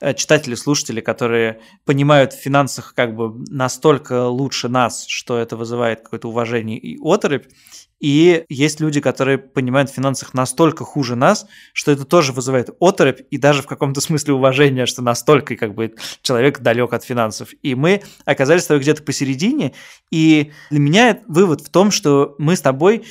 Э, 0.00 0.14
читатели, 0.14 0.54
слушатели, 0.54 1.00
которые 1.00 1.60
понимают 1.84 2.32
в 2.32 2.40
финансах 2.40 2.94
как 2.94 3.16
бы 3.16 3.44
настолько 3.48 4.28
лучше 4.28 4.68
нас, 4.68 5.04
что 5.08 5.38
это 5.38 5.56
вызывает 5.56 6.02
какое-то 6.02 6.28
уважение 6.28 6.78
и 6.78 6.96
оторопь, 7.02 7.46
и 8.00 8.44
есть 8.48 8.80
люди, 8.80 9.00
которые 9.00 9.38
понимают 9.38 9.90
в 9.90 9.94
финансах 9.94 10.34
настолько 10.34 10.84
хуже 10.84 11.16
нас, 11.16 11.46
что 11.72 11.90
это 11.90 12.04
тоже 12.04 12.32
вызывает 12.32 12.70
оторопь 12.80 13.20
и 13.30 13.38
даже 13.38 13.62
в 13.62 13.66
каком-то 13.66 14.00
смысле 14.00 14.34
уважение, 14.34 14.86
что 14.86 15.02
настолько 15.02 15.56
как 15.56 15.74
бы 15.74 15.94
человек 16.22 16.60
далек 16.60 16.92
от 16.92 17.04
финансов. 17.04 17.50
И 17.62 17.74
мы 17.74 18.02
оказались 18.24 18.62
с 18.62 18.66
тобой 18.66 18.82
где-то 18.82 19.02
посередине, 19.02 19.74
и 20.10 20.52
для 20.70 20.78
меня 20.78 21.18
вывод 21.26 21.60
в 21.60 21.70
том, 21.70 21.90
что 21.90 22.36
мы 22.38 22.56
с 22.56 22.60
тобой 22.60 23.04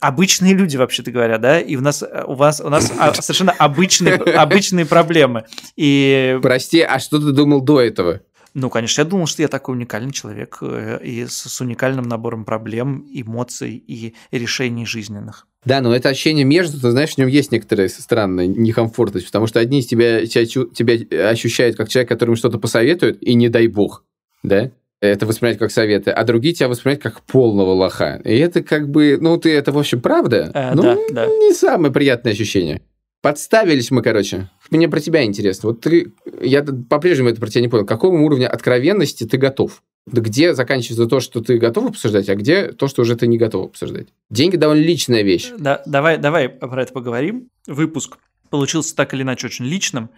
обычные 0.00 0.54
люди, 0.54 0.76
вообще-то 0.76 1.10
говоря, 1.10 1.38
да, 1.38 1.60
и 1.60 1.76
у 1.76 1.80
нас 1.80 2.02
у 2.26 2.34
вас 2.34 2.60
у 2.60 2.68
нас 2.68 2.92
а, 2.98 3.14
совершенно 3.14 3.52
обычные 3.52 4.14
обычные 4.14 4.86
проблемы. 4.86 5.44
И 5.76 6.38
прости, 6.42 6.80
а 6.80 6.98
что 6.98 7.18
ты 7.18 7.32
думал 7.32 7.60
до 7.60 7.80
этого? 7.80 8.20
Ну, 8.54 8.70
конечно, 8.70 9.02
я 9.02 9.08
думал, 9.08 9.26
что 9.26 9.42
я 9.42 9.48
такой 9.48 9.76
уникальный 9.76 10.12
человек 10.12 10.58
э, 10.60 11.00
и 11.02 11.26
с, 11.26 11.48
с 11.48 11.60
уникальным 11.60 12.04
набором 12.08 12.44
проблем, 12.44 13.06
эмоций 13.12 13.82
и 13.86 14.14
решений 14.30 14.86
жизненных. 14.86 15.46
Да, 15.64 15.80
но 15.80 15.94
это 15.94 16.08
ощущение 16.08 16.44
между, 16.44 16.80
ты 16.80 16.90
знаешь, 16.90 17.10
в 17.10 17.18
нем 17.18 17.28
есть 17.28 17.52
некоторая 17.52 17.88
странная 17.88 18.46
некомфортность, 18.46 19.26
потому 19.26 19.46
что 19.46 19.60
одни 19.60 19.80
из 19.80 19.86
тебя, 19.86 20.26
тебя 20.26 21.28
ощущают 21.28 21.76
как 21.76 21.88
человек, 21.88 22.08
которым 22.08 22.36
что-то 22.36 22.58
посоветуют, 22.58 23.22
и 23.22 23.34
не 23.34 23.48
дай 23.48 23.66
бог, 23.66 24.04
да? 24.42 24.70
это 25.00 25.26
воспринимать 25.26 25.58
как 25.58 25.70
советы, 25.70 26.10
а 26.10 26.24
другие 26.24 26.54
тебя 26.54 26.68
воспринимают 26.68 27.02
как 27.02 27.22
полного 27.22 27.72
лоха. 27.72 28.20
И 28.24 28.36
это 28.36 28.62
как 28.62 28.90
бы, 28.90 29.18
ну, 29.20 29.38
ты 29.38 29.54
это, 29.54 29.72
в 29.72 29.78
общем, 29.78 30.00
правда, 30.00 30.50
э, 30.54 30.74
ну, 30.74 30.82
да, 30.82 30.96
да. 31.10 31.26
не 31.26 31.54
самое 31.54 31.92
приятное 31.92 32.32
ощущение. 32.32 32.82
Подставились 33.22 33.90
мы, 33.90 34.02
короче. 34.02 34.50
Мне 34.70 34.88
про 34.88 35.00
тебя 35.00 35.24
интересно. 35.24 35.70
Вот 35.70 35.80
ты, 35.80 36.12
я 36.40 36.62
по-прежнему 36.62 37.28
это 37.28 37.40
про 37.40 37.48
тебя 37.48 37.62
не 37.62 37.68
понял. 37.68 37.84
К 37.84 37.88
какому 37.88 38.24
уровню 38.24 38.52
откровенности 38.52 39.24
ты 39.24 39.36
готов? 39.36 39.82
Где 40.06 40.54
заканчивается 40.54 41.06
то, 41.06 41.20
что 41.20 41.42
ты 41.42 41.58
готов 41.58 41.90
обсуждать, 41.90 42.28
а 42.30 42.34
где 42.34 42.72
то, 42.72 42.88
что 42.88 43.02
уже 43.02 43.16
ты 43.16 43.26
не 43.26 43.36
готов 43.36 43.70
обсуждать? 43.70 44.08
Деньги 44.30 44.56
довольно 44.56 44.82
личная 44.82 45.22
вещь. 45.22 45.52
Да, 45.58 45.82
давай, 45.84 46.16
давай 46.16 46.48
про 46.48 46.82
это 46.82 46.92
поговорим. 46.92 47.50
Выпуск 47.66 48.16
получился 48.48 48.96
так 48.96 49.12
или 49.12 49.22
иначе 49.22 49.46
очень 49.46 49.66
личным, 49.66 50.10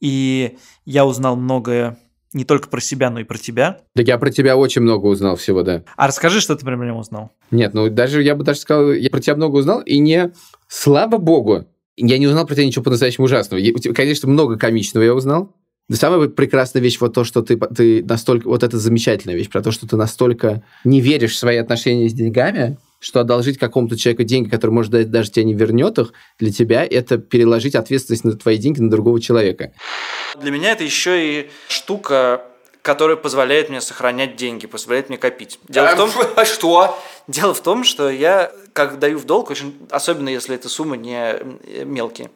и 0.00 0.58
я 0.84 1.06
узнал 1.06 1.36
многое 1.36 1.98
не 2.32 2.44
только 2.44 2.68
про 2.68 2.80
себя, 2.80 3.10
но 3.10 3.20
и 3.20 3.24
про 3.24 3.38
тебя. 3.38 3.80
Так 3.94 4.06
я 4.06 4.18
про 4.18 4.30
тебя 4.30 4.56
очень 4.56 4.82
много 4.82 5.06
узнал 5.06 5.36
всего, 5.36 5.62
да. 5.62 5.82
А 5.96 6.06
расскажи, 6.06 6.40
что 6.40 6.56
ты 6.56 6.64
про 6.64 6.76
меня 6.76 6.94
узнал. 6.94 7.30
Нет, 7.50 7.72
ну 7.72 7.88
даже 7.88 8.22
я 8.22 8.34
бы 8.34 8.44
даже 8.44 8.60
сказал, 8.60 8.92
я 8.92 9.08
про 9.08 9.20
тебя 9.20 9.36
много 9.36 9.56
узнал, 9.56 9.80
и 9.80 9.98
не 9.98 10.32
слава 10.66 11.16
богу, 11.16 11.66
я 12.06 12.18
не 12.18 12.26
узнал 12.26 12.46
про 12.46 12.54
тебя 12.54 12.66
ничего 12.66 12.84
по-настоящему 12.84 13.26
ужасного. 13.26 13.60
Я, 13.60 13.72
конечно, 13.92 14.28
много 14.28 14.56
комичного 14.56 15.04
я 15.04 15.14
узнал. 15.14 15.54
Но 15.88 15.96
самая 15.96 16.28
прекрасная 16.28 16.82
вещь 16.82 16.98
вот 17.00 17.14
то, 17.14 17.24
что 17.24 17.42
ты, 17.42 17.56
ты 17.56 18.04
настолько... 18.04 18.46
Вот 18.48 18.62
это 18.62 18.78
замечательная 18.78 19.36
вещь 19.36 19.48
про 19.48 19.62
то, 19.62 19.70
что 19.70 19.88
ты 19.88 19.96
настолько 19.96 20.62
не 20.84 21.00
веришь 21.00 21.32
в 21.32 21.38
свои 21.38 21.56
отношения 21.56 22.08
с 22.08 22.12
деньгами, 22.12 22.76
что 23.00 23.20
одолжить 23.20 23.58
какому-то 23.58 23.96
человеку 23.96 24.24
деньги, 24.24 24.50
который, 24.50 24.70
может, 24.70 24.92
дать, 24.92 25.10
даже 25.10 25.30
тебе 25.30 25.44
не 25.44 25.54
вернет 25.54 25.98
их, 25.98 26.12
для 26.38 26.52
тебя 26.52 26.84
это 26.84 27.16
переложить 27.16 27.74
ответственность 27.74 28.24
на 28.24 28.36
твои 28.36 28.58
деньги 28.58 28.80
на 28.80 28.90
другого 28.90 29.18
человека. 29.20 29.72
Для 30.40 30.50
меня 30.50 30.72
это 30.72 30.84
еще 30.84 31.40
и 31.40 31.50
штука 31.68 32.42
который 32.88 33.18
позволяет 33.18 33.68
мне 33.68 33.82
сохранять 33.82 34.36
деньги, 34.36 34.66
позволяет 34.66 35.10
мне 35.10 35.18
копить. 35.18 35.58
Дело 35.68 35.90
а, 35.90 35.94
в 35.94 35.96
том, 35.96 36.10
а 36.36 36.44
что? 36.46 36.98
Дело 37.26 37.52
в 37.52 37.62
том, 37.62 37.84
что 37.84 38.08
я, 38.08 38.50
как 38.78 39.00
даю 39.00 39.18
в 39.18 39.24
долг, 39.24 39.50
очень, 39.50 39.76
особенно 39.90 40.28
если 40.28 40.54
эта 40.54 40.68
суммы 40.68 40.96
не 40.96 41.40
мелкие, 41.84 42.30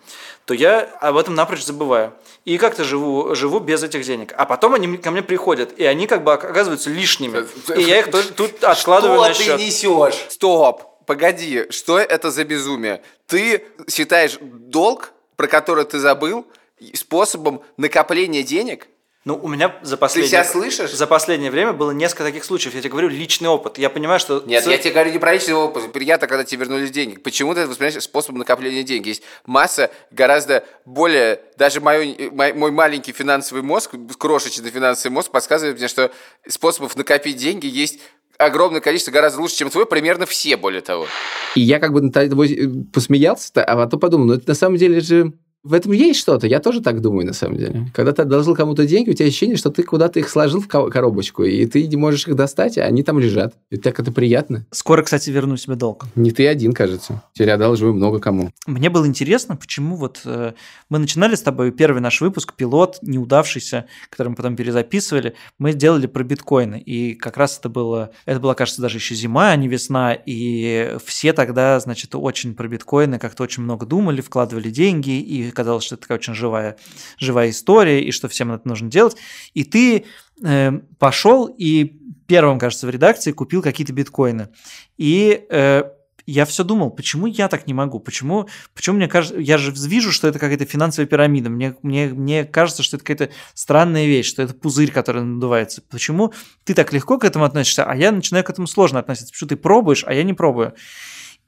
то 0.44 0.54
я 0.54 0.80
об 1.00 1.16
этом 1.16 1.36
напрочь 1.36 1.64
забываю. 1.64 2.14
И 2.44 2.58
как-то 2.58 2.82
живу, 2.82 3.36
живу 3.36 3.60
без 3.60 3.84
этих 3.84 4.04
денег. 4.04 4.34
А 4.36 4.44
потом 4.44 4.74
они 4.74 4.96
ко 4.96 5.12
мне 5.12 5.22
приходят, 5.22 5.72
и 5.78 5.84
они 5.84 6.08
как 6.08 6.24
бы 6.24 6.32
оказываются 6.32 6.90
лишними. 6.90 7.46
И 7.78 7.82
я 7.82 8.00
их 8.00 8.10
тут 8.10 8.64
откладываю 8.64 9.20
что 9.20 9.28
на 9.28 9.34
счет. 9.34 9.44
Что 9.44 9.56
ты 9.56 9.64
несешь? 9.64 10.24
Стоп! 10.30 10.82
Погоди, 11.06 11.66
что 11.70 11.96
это 11.96 12.32
за 12.32 12.42
безумие? 12.42 13.02
Ты 13.28 13.64
считаешь 13.88 14.38
долг, 14.40 15.12
про 15.36 15.46
который 15.46 15.84
ты 15.84 16.00
забыл, 16.00 16.44
способом 16.92 17.62
накопления 17.76 18.42
денег? 18.42 18.88
Ну, 19.24 19.38
у 19.40 19.46
меня 19.46 19.76
за 19.82 19.96
последнее... 19.96 20.28
Ты 20.28 20.30
себя 20.30 20.44
слышишь? 20.44 20.90
За 20.92 21.06
последнее 21.06 21.52
время 21.52 21.72
было 21.72 21.92
несколько 21.92 22.24
таких 22.24 22.44
случаев. 22.44 22.74
Я 22.74 22.80
тебе 22.80 22.90
говорю, 22.90 23.08
личный 23.08 23.48
опыт. 23.48 23.78
Я 23.78 23.88
понимаю, 23.88 24.18
что... 24.18 24.42
Нет, 24.46 24.66
я 24.66 24.78
тебе 24.78 24.90
говорю 24.92 25.12
не 25.12 25.18
про 25.20 25.32
личный 25.32 25.54
опыт. 25.54 25.92
Приятно, 25.92 26.26
когда 26.26 26.42
тебе 26.42 26.64
вернулись 26.64 26.90
деньги. 26.90 27.18
Почему 27.18 27.54
ты 27.54 27.68
воспринимаешь 27.68 28.02
способ 28.02 28.34
накопления 28.34 28.82
денег? 28.82 29.06
Есть 29.06 29.22
масса 29.46 29.92
гораздо 30.10 30.64
более... 30.84 31.40
Даже 31.56 31.80
мой, 31.80 32.30
мой, 32.32 32.52
мой 32.52 32.72
маленький 32.72 33.12
финансовый 33.12 33.62
мозг, 33.62 33.94
крошечный 34.18 34.70
финансовый 34.70 35.12
мозг 35.12 35.30
подсказывает 35.30 35.78
мне, 35.78 35.86
что 35.86 36.10
способов 36.48 36.96
накопить 36.96 37.36
деньги 37.36 37.66
есть 37.66 38.00
огромное 38.38 38.80
количество, 38.80 39.12
гораздо 39.12 39.40
лучше, 39.40 39.56
чем 39.56 39.70
твой, 39.70 39.86
примерно 39.86 40.26
все, 40.26 40.56
более 40.56 40.80
того. 40.80 41.06
И 41.54 41.60
я 41.60 41.78
как 41.78 41.92
бы 41.92 42.00
над 42.00 42.12
тобой 42.12 42.86
посмеялся, 42.92 43.62
а 43.62 43.76
потом 43.76 44.00
подумал, 44.00 44.26
ну 44.26 44.34
это 44.34 44.48
на 44.48 44.54
самом 44.54 44.78
деле 44.78 45.00
же 45.00 45.32
В 45.64 45.74
этом 45.74 45.92
есть 45.92 46.18
что-то, 46.18 46.48
я 46.48 46.58
тоже 46.58 46.80
так 46.80 47.00
думаю, 47.00 47.24
на 47.24 47.32
самом 47.32 47.56
деле. 47.56 47.86
Когда 47.94 48.10
ты 48.10 48.22
одолжил 48.22 48.56
кому-то 48.56 48.84
деньги, 48.84 49.10
у 49.10 49.12
тебя 49.12 49.28
ощущение, 49.28 49.56
что 49.56 49.70
ты 49.70 49.84
куда-то 49.84 50.18
их 50.18 50.28
сложил 50.28 50.60
в 50.60 50.66
коробочку, 50.66 51.44
и 51.44 51.64
ты 51.66 51.86
не 51.86 51.96
можешь 51.96 52.26
их 52.26 52.34
достать, 52.34 52.78
а 52.78 52.84
они 52.84 53.04
там 53.04 53.20
лежат. 53.20 53.54
И 53.70 53.76
так 53.76 54.00
это 54.00 54.10
приятно. 54.10 54.66
Скоро, 54.72 55.04
кстати, 55.04 55.30
верну 55.30 55.56
себе 55.56 55.76
долг. 55.76 56.06
Не 56.16 56.32
ты 56.32 56.48
один, 56.48 56.72
кажется. 56.72 57.22
Теперь 57.32 57.50
одалживаю 57.50 57.94
много 57.94 58.18
кому. 58.18 58.50
Мне 58.66 58.90
было 58.90 59.06
интересно, 59.06 59.54
почему 59.54 59.94
вот 59.94 60.22
э, 60.24 60.54
мы 60.88 60.98
начинали 60.98 61.36
с 61.36 61.42
тобой 61.42 61.70
первый 61.70 62.00
наш 62.00 62.20
выпуск, 62.20 62.54
пилот, 62.54 62.98
неудавшийся, 63.02 63.86
который 64.10 64.30
мы 64.30 64.34
потом 64.34 64.56
перезаписывали, 64.56 65.34
мы 65.58 65.72
сделали 65.72 66.08
про 66.08 66.24
биткоины. 66.24 66.80
И 66.80 67.14
как 67.14 67.36
раз 67.36 67.58
это 67.60 67.68
было, 67.68 68.10
это 68.26 68.40
была, 68.40 68.54
кажется, 68.54 68.82
даже 68.82 68.98
еще 68.98 69.14
зима, 69.14 69.50
а 69.50 69.56
не 69.56 69.68
весна, 69.68 70.12
и 70.12 70.96
все 71.04 71.32
тогда, 71.32 71.78
значит, 71.78 72.16
очень 72.16 72.56
про 72.56 72.66
биткоины 72.66 73.20
как-то 73.20 73.44
очень 73.44 73.62
много 73.62 73.86
думали, 73.86 74.20
вкладывали 74.20 74.70
деньги, 74.70 75.20
и 75.20 75.51
казалось, 75.52 75.84
что 75.84 75.94
это 75.94 76.02
такая 76.02 76.18
очень 76.18 76.34
живая, 76.34 76.76
живая 77.18 77.50
история, 77.50 78.02
и 78.02 78.10
что 78.10 78.28
всем 78.28 78.52
это 78.52 78.66
нужно 78.68 78.90
делать. 78.90 79.16
И 79.54 79.64
ты 79.64 80.04
э, 80.42 80.72
пошел 80.98 81.46
и 81.46 81.98
первым, 82.26 82.58
кажется, 82.58 82.86
в 82.86 82.90
редакции 82.90 83.32
купил 83.32 83.62
какие-то 83.62 83.92
биткоины. 83.92 84.48
И 84.96 85.44
э, 85.50 85.82
я 86.26 86.44
все 86.44 86.64
думал, 86.64 86.90
почему 86.90 87.26
я 87.26 87.48
так 87.48 87.66
не 87.66 87.74
могу? 87.74 87.98
Почему, 87.98 88.48
почему 88.74 88.96
мне 88.96 89.08
кажется, 89.08 89.38
я 89.38 89.58
же 89.58 89.72
вижу, 89.72 90.12
что 90.12 90.28
это 90.28 90.38
какая-то 90.38 90.64
финансовая 90.64 91.06
пирамида. 91.06 91.50
Мне, 91.50 91.76
мне, 91.82 92.08
мне 92.08 92.44
кажется, 92.44 92.82
что 92.82 92.96
это 92.96 93.04
какая-то 93.04 93.34
странная 93.54 94.06
вещь, 94.06 94.26
что 94.26 94.42
это 94.42 94.54
пузырь, 94.54 94.90
который 94.90 95.22
надувается. 95.22 95.82
Почему 95.90 96.32
ты 96.64 96.74
так 96.74 96.92
легко 96.92 97.18
к 97.18 97.24
этому 97.24 97.44
относишься, 97.44 97.84
а 97.84 97.96
я 97.96 98.12
начинаю 98.12 98.44
к 98.44 98.50
этому 98.50 98.66
сложно 98.66 99.00
относиться? 99.00 99.32
Почему 99.32 99.48
ты 99.48 99.56
пробуешь, 99.56 100.04
а 100.06 100.14
я 100.14 100.22
не 100.22 100.34
пробую? 100.34 100.74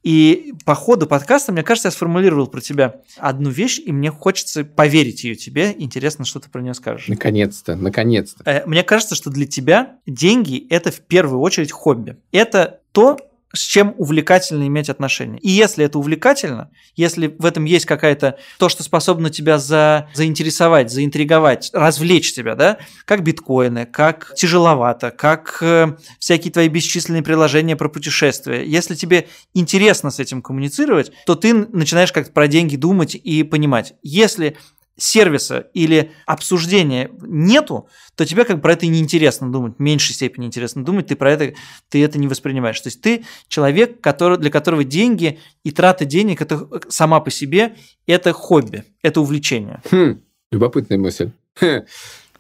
И 0.05 0.53
по 0.67 0.75
ходу 0.75 1.07
подкаста, 1.07 1.51
мне 1.51 1.63
кажется, 1.63 1.89
я 1.89 1.93
сформулировал 1.93 2.47
про 2.47 2.61
тебя 2.61 3.01
одну 3.17 3.49
вещь, 3.49 3.81
и 3.85 3.91
мне 3.91 4.11
хочется 4.11 4.63
поверить 4.63 5.25
ее 5.25 5.35
тебе. 5.35 5.75
Интересно, 5.77 6.27
что 6.27 6.41
ты 6.41 6.51
про 6.51 6.61
нее 6.61 6.75
скажешь. 6.75 7.09
Наконец-то, 7.09 7.75
наконец-то. 7.75 8.45
Э, 8.45 8.67
мне 8.67 8.83
кажется, 8.83 9.15
что 9.15 9.31
для 9.31 9.47
тебя 9.47 9.97
деньги– 10.07 10.67
это 10.71 10.93
в 10.93 11.01
первую 11.01 11.41
очередь 11.41 11.73
хобби. 11.73 12.19
Это 12.33 12.81
то, 12.93 13.19
с 13.55 13.61
чем 13.61 13.95
увлекательно 13.97 14.67
иметь 14.67 14.89
отношения. 14.89 15.39
И 15.39 15.51
если 15.51 15.85
это 15.85 15.99
увлекательно, 15.99 16.71
если 16.97 17.35
в 17.39 17.47
этом 17.47 17.65
есть 17.65 17.87
какая-то 17.87 18.39
то, 18.59 18.69
что 18.69 18.83
способно 18.83 19.31
тебя 19.31 19.59
за, 19.59 20.09
заинтересовать, 20.15 20.91
заинтриговать, 20.91 21.71
развлечь 21.73 22.35
тебя, 22.35 22.55
да, 22.55 22.79
как 23.05 23.23
биткоины, 23.23 23.87
как 23.87 24.35
тяжеловато, 24.37 25.11
как 25.11 25.59
э, 25.63 25.97
всякие 26.19 26.53
твои 26.53 26.69
бесчисленные 26.69 27.23
приложения 27.23 27.77
про 27.77 27.89
путешествия. 27.89 28.65
Если 28.65 28.95
тебе 28.95 29.29
интересно 29.55 30.11
с 30.11 30.19
этим 30.19 30.43
коммуницировать, 30.43 31.13
то 31.27 31.35
ты 31.35 31.55
начинаешь 31.55 32.13
как-то 32.13 32.33
про 32.33 32.49
деньги 32.49 32.77
думать 32.77 33.15
и 33.15 33.43
понимать. 33.43 33.95
Если 34.03 34.57
сервиса 34.97 35.67
или 35.75 36.13
обсуждения 36.27 37.11
нету, 37.21 37.89
то 38.15 38.25
тебе 38.25 38.45
как 38.45 38.57
бы 38.57 38.63
про 38.63 38.75
это 38.75 38.87
и 38.87 38.89
неинтересно 38.89 39.51
думать, 39.51 39.75
в 39.77 39.81
меньшей 39.81 40.15
степени 40.15 40.47
интересно 40.47 40.85
думать, 40.85 41.09
ты 41.09 41.17
про 41.17 41.33
это, 41.33 41.55
ты 41.89 42.03
это 42.05 42.19
не 42.19 42.29
воспринимаешь. 42.29 42.81
То 42.81 42.89
есть 42.89 43.01
ты 43.01 43.25
человек, 43.49 44.01
который, 44.01 44.39
для 44.39 44.51
которого 44.51 44.85
деньги 44.85 45.41
и 45.65 45.71
трата 45.71 46.05
денег 46.05 46.41
это 46.41 46.69
сама 46.89 47.21
по 47.21 47.31
себе 47.31 47.75
это 48.07 48.33
хобби, 48.33 48.85
это 49.03 49.21
увлечение. 49.21 49.81
Хм, 49.91 50.21
любопытная 50.51 50.99
мысль. 50.99 51.31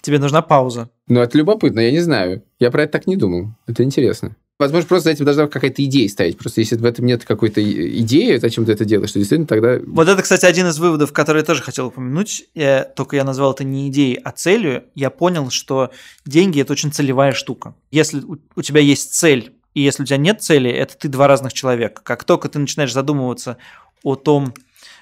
Тебе 0.00 0.18
нужна 0.18 0.42
пауза. 0.42 0.90
Ну, 1.08 1.20
это 1.20 1.38
любопытно, 1.38 1.80
я 1.80 1.90
не 1.90 2.00
знаю. 2.00 2.42
Я 2.58 2.70
про 2.70 2.82
это 2.82 2.92
так 2.92 3.06
не 3.06 3.16
думал. 3.16 3.54
Это 3.66 3.82
интересно. 3.82 4.36
Возможно, 4.56 4.88
просто 4.88 5.04
за 5.04 5.10
этим 5.10 5.24
должна 5.24 5.48
какая-то 5.48 5.84
идея 5.84 6.08
стоять. 6.08 6.38
Просто 6.38 6.60
если 6.60 6.76
в 6.76 6.84
этом 6.84 7.06
нет 7.06 7.24
какой-то 7.24 7.60
идеи, 7.62 8.36
зачем 8.36 8.64
ты 8.64 8.72
это 8.72 8.84
делаешь, 8.84 9.10
то 9.10 9.18
действительно 9.18 9.48
тогда... 9.48 9.80
Вот 9.84 10.08
это, 10.08 10.22
кстати, 10.22 10.44
один 10.46 10.68
из 10.68 10.78
выводов, 10.78 11.12
который 11.12 11.38
я 11.38 11.44
тоже 11.44 11.60
хотел 11.60 11.86
упомянуть. 11.86 12.44
Я, 12.54 12.84
только 12.84 13.16
я 13.16 13.24
назвал 13.24 13.52
это 13.52 13.64
не 13.64 13.88
идеей, 13.88 14.14
а 14.14 14.30
целью. 14.30 14.84
Я 14.94 15.10
понял, 15.10 15.50
что 15.50 15.90
деньги– 16.24 16.60
это 16.62 16.72
очень 16.72 16.92
целевая 16.92 17.32
штука. 17.32 17.74
Если 17.90 18.22
у 18.54 18.62
тебя 18.62 18.80
есть 18.80 19.14
цель, 19.14 19.54
и 19.74 19.80
если 19.80 20.04
у 20.04 20.06
тебя 20.06 20.18
нет 20.18 20.40
цели, 20.40 20.70
это 20.70 20.96
ты 20.96 21.08
два 21.08 21.26
разных 21.26 21.52
человека. 21.52 22.02
Как 22.04 22.22
только 22.22 22.48
ты 22.48 22.60
начинаешь 22.60 22.92
задумываться 22.92 23.58
о 24.04 24.14
том, 24.14 24.54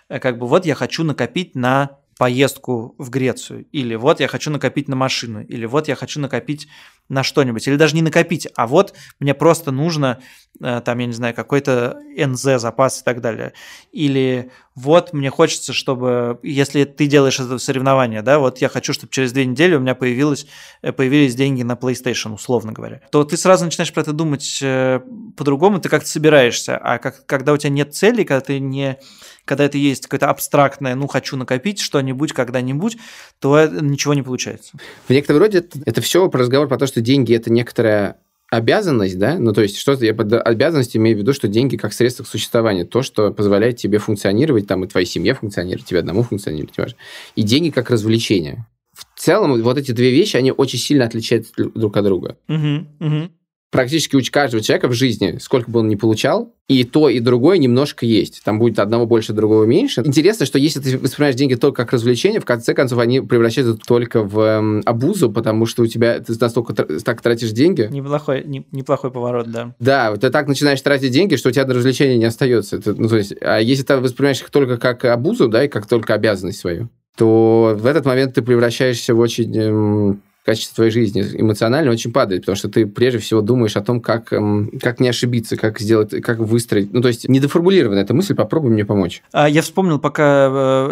э, 0.09 0.19
как 0.19 0.39
бы 0.39 0.47
вот 0.47 0.65
я 0.65 0.75
хочу 0.75 1.05
накопить 1.05 1.55
на 1.55 1.99
поездку 2.19 2.95
в 2.99 3.11
Грецию, 3.11 3.67
или 3.73 3.97
вот 3.97 4.21
я 4.21 4.29
хочу 4.29 4.51
накопить 4.51 4.89
на 4.89 4.97
машину, 4.97 5.43
или 5.43 5.67
вот 5.67 5.89
я 5.89 5.97
хочу 5.97 6.21
накопить 6.21 6.69
на 7.13 7.23
что-нибудь, 7.23 7.69
или 7.69 7.77
даже 7.77 7.95
не 7.95 8.01
накопить, 8.01 8.49
а 8.57 8.67
вот 8.67 8.95
мне 9.21 9.35
просто 9.35 9.71
нужно, 9.71 10.21
э, 10.61 10.81
там, 10.83 10.99
я 10.99 11.07
не 11.07 11.13
знаю, 11.13 11.35
какой-то 11.35 11.99
НЗ 12.17 12.61
запас 12.61 13.03
и 13.03 13.05
так 13.05 13.21
далее. 13.21 13.53
Или 13.93 14.51
вот 14.75 15.13
мне 15.13 15.31
хочется, 15.31 15.73
чтобы, 15.73 16.39
если 16.43 16.85
ты 16.85 17.07
делаешь 17.07 17.39
это 17.39 17.59
соревнование, 17.59 18.23
да, 18.23 18.39
вот 18.39 18.59
я 18.59 18.69
хочу, 18.69 18.93
чтобы 18.93 19.13
через 19.13 19.33
две 19.33 19.45
недели 19.45 19.75
у 19.75 19.81
меня 19.81 19.95
появилось, 19.95 20.47
э, 20.83 20.93
появились 20.93 21.35
деньги 21.35 21.63
на 21.63 21.73
PlayStation, 21.73 22.35
условно 22.35 22.73
говоря, 22.73 23.01
то 23.11 23.25
ты 23.25 23.37
сразу 23.37 23.65
начинаешь 23.65 23.93
про 23.93 24.03
это 24.03 24.13
думать 24.13 24.61
э, 24.63 25.01
по-другому, 25.37 25.81
ты 25.81 25.89
как-то 25.89 26.09
собираешься, 26.09 26.77
а 26.77 26.99
как, 26.99 27.27
когда 27.27 27.53
у 27.53 27.57
тебя 27.57 27.71
нет 27.71 27.95
цели, 27.95 28.25
когда 28.25 28.41
ты 28.41 28.59
не 28.59 28.99
когда 29.45 29.65
это 29.65 29.77
есть 29.77 30.05
какое-то 30.05 30.31
абстрактное, 30.31 30.95
ну, 30.95 31.09
хочу 31.09 31.37
накопить 31.37 31.81
что-нибудь 31.81 32.33
когда-нибудь, 32.33 32.97
то 33.41 33.67
ничего 33.67 34.15
не 34.15 34.23
получается. 34.23 34.79
В 35.09 35.11
некотором 35.11 35.41
роде 35.41 35.59
это, 35.59 35.81
это 35.85 36.01
все 36.01 36.31
разговор 36.31 36.69
про 36.69 36.79
то, 36.79 36.87
что 36.87 37.01
деньги– 37.01 37.35
это 37.37 37.51
некоторая 37.51 38.19
обязанность, 38.53 39.19
да, 39.19 39.39
ну, 39.39 39.55
то 39.55 39.63
есть 39.63 39.79
что-то 39.79 40.05
я 40.05 40.13
под 40.13 40.35
обязанностью 40.35 41.01
имею 41.01 41.17
в 41.17 41.21
виду, 41.21 41.33
что 41.33 41.49
деньги 41.49 41.77
как 41.79 41.95
средство 41.95 42.23
к 42.23 42.27
существованию, 42.27 42.87
то, 42.87 43.01
что 43.01 43.33
позволяет 43.33 43.79
тебе 43.79 43.97
функционировать, 43.97 44.67
там, 44.67 44.85
и 44.85 44.87
твоей 44.87 45.07
семье 45.07 45.33
функционировать, 45.33 45.87
тебе 45.87 46.01
одному 46.01 46.23
функционировать, 46.23 46.77
важно. 46.77 46.99
И 47.35 47.43
деньги 47.43 47.71
как 47.71 47.89
развлечение. 47.89 48.67
В 48.93 49.07
целом, 49.19 49.63
вот 49.63 49.79
эти 49.79 49.93
две 49.93 50.11
вещи, 50.11 50.37
они 50.37 50.53
очень 50.53 50.79
сильно 50.79 51.07
отличаются 51.07 51.51
друг 51.57 51.97
от 51.97 52.05
друга. 52.05 52.37
Угу, 52.47 52.87
угу 53.01 53.31
практически 53.73 54.15
у 54.15 54.21
каждого 54.31 54.63
человека 54.63 54.87
в 54.89 54.93
жизни, 54.93 55.39
сколько 55.41 55.71
бы 55.71 55.81
он 55.81 55.89
ни 55.89 55.97
получал, 55.97 56.55
и 56.69 56.85
то, 56.85 57.09
и 57.09 57.21
другое 57.21 57.57
немножко 57.57 58.05
есть. 58.07 58.43
Там 58.45 58.59
будет 58.59 58.79
одного 58.79 59.07
больше, 59.07 59.33
другого 59.33 59.65
меньше. 59.65 60.03
Интересно, 60.05 60.47
что 60.47 60.59
если 60.59 60.79
ты 60.79 60.99
воспринимаешь 60.99 61.37
деньги 61.37 61.55
только 61.55 61.85
как 61.85 61.95
развлечение, 61.95 62.39
в 62.39 62.45
конце 62.45 62.75
концов 62.75 62.99
они 62.99 63.21
превращаются 63.21 63.75
только 63.75 64.23
в 64.23 64.39
эм, 64.39 64.83
абузу, 64.85 65.33
потому 65.33 65.65
что 65.67 65.83
у 65.83 65.87
тебя 65.87 66.21
ты 66.21 66.35
настолько 66.39 66.75
так 66.75 67.21
тратишь 67.23 67.51
деньги. 67.51 67.89
Неплохой, 67.91 68.45
не, 68.45 68.67
неплохой 68.73 69.11
поворот, 69.11 69.51
да. 69.51 69.75
Да, 69.81 70.15
ты 70.17 70.29
так 70.29 70.47
начинаешь 70.49 70.81
тратить 70.83 71.11
деньги, 71.11 71.37
что 71.37 71.49
у 71.49 71.53
тебя 71.53 71.65
до 71.65 71.75
развлечения 71.75 72.19
не 72.19 72.27
остается. 72.27 72.77
Это, 72.77 72.95
ну, 72.95 73.09
то 73.09 73.17
есть, 73.17 73.35
а 73.41 73.59
если 73.59 73.83
ты 73.85 73.97
воспринимаешь 73.97 74.43
их 74.43 74.51
только 74.51 74.77
как 74.77 75.05
абузу, 75.07 75.49
да, 75.49 75.65
и 75.65 75.69
как 75.69 75.87
только 75.87 76.13
обязанность 76.13 76.61
свою, 76.61 76.91
то 77.17 77.75
в 77.79 77.87
этот 77.87 78.05
момент 78.05 78.35
ты 78.35 78.43
превращаешься 78.43 79.15
в 79.15 79.19
очень 79.19 79.57
эм, 79.57 80.23
качество 80.45 80.77
твоей 80.77 80.91
жизни 80.91 81.23
эмоционально 81.23 81.91
очень 81.91 82.13
падает, 82.13 82.43
потому 82.43 82.57
что 82.57 82.69
ты 82.69 82.87
прежде 82.87 83.19
всего 83.19 83.41
думаешь 83.41 83.77
о 83.77 83.81
том, 83.81 84.01
как, 84.01 84.33
эм, 84.33 84.71
как 84.81 85.01
не 85.01 85.09
ошибиться, 85.09 85.57
как 85.57 85.79
сделать, 85.81 86.11
как 86.23 86.39
выстроить. 86.39 86.93
Ну, 86.93 87.01
то 87.01 87.09
есть, 87.09 87.29
недоформулирована 87.29 88.01
эта 88.01 88.15
мысль, 88.15 88.35
попробуй 88.35 88.71
мне 88.71 88.85
помочь. 88.85 89.23
А, 89.33 89.49
я 89.49 89.63
вспомнил 89.63 89.99
пока 89.99 90.49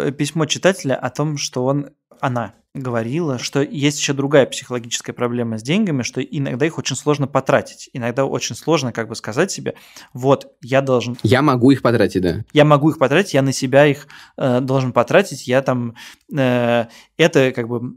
э, 0.07 0.11
письмо 0.17 0.45
читателя 0.45 0.95
о 0.95 1.09
том, 1.09 1.37
что 1.37 1.65
он, 1.65 1.89
она 2.19 2.53
говорила, 2.73 3.37
что 3.37 3.61
есть 3.61 3.99
еще 3.99 4.13
другая 4.13 4.45
психологическая 4.45 5.13
проблема 5.13 5.57
с 5.57 5.63
деньгами, 5.63 6.03
что 6.03 6.21
иногда 6.21 6.65
их 6.65 6.77
очень 6.77 6.95
сложно 6.95 7.27
потратить. 7.27 7.89
Иногда 7.91 8.25
очень 8.25 8.55
сложно 8.55 8.93
как 8.93 9.09
бы 9.09 9.15
сказать 9.15 9.51
себе, 9.51 9.75
вот, 10.13 10.53
я 10.61 10.81
должен... 10.81 11.17
Я 11.23 11.41
могу 11.41 11.71
их 11.71 11.81
потратить, 11.81 12.21
да. 12.21 12.45
Я 12.53 12.63
могу 12.63 12.89
их 12.89 12.97
потратить, 12.97 13.33
я 13.33 13.41
на 13.41 13.51
себя 13.51 13.85
их 13.87 14.07
э, 14.37 14.61
должен 14.61 14.93
потратить, 14.93 15.47
я 15.47 15.61
там... 15.61 15.95
Э, 16.33 16.85
это 17.17 17.51
как 17.51 17.67
бы 17.67 17.95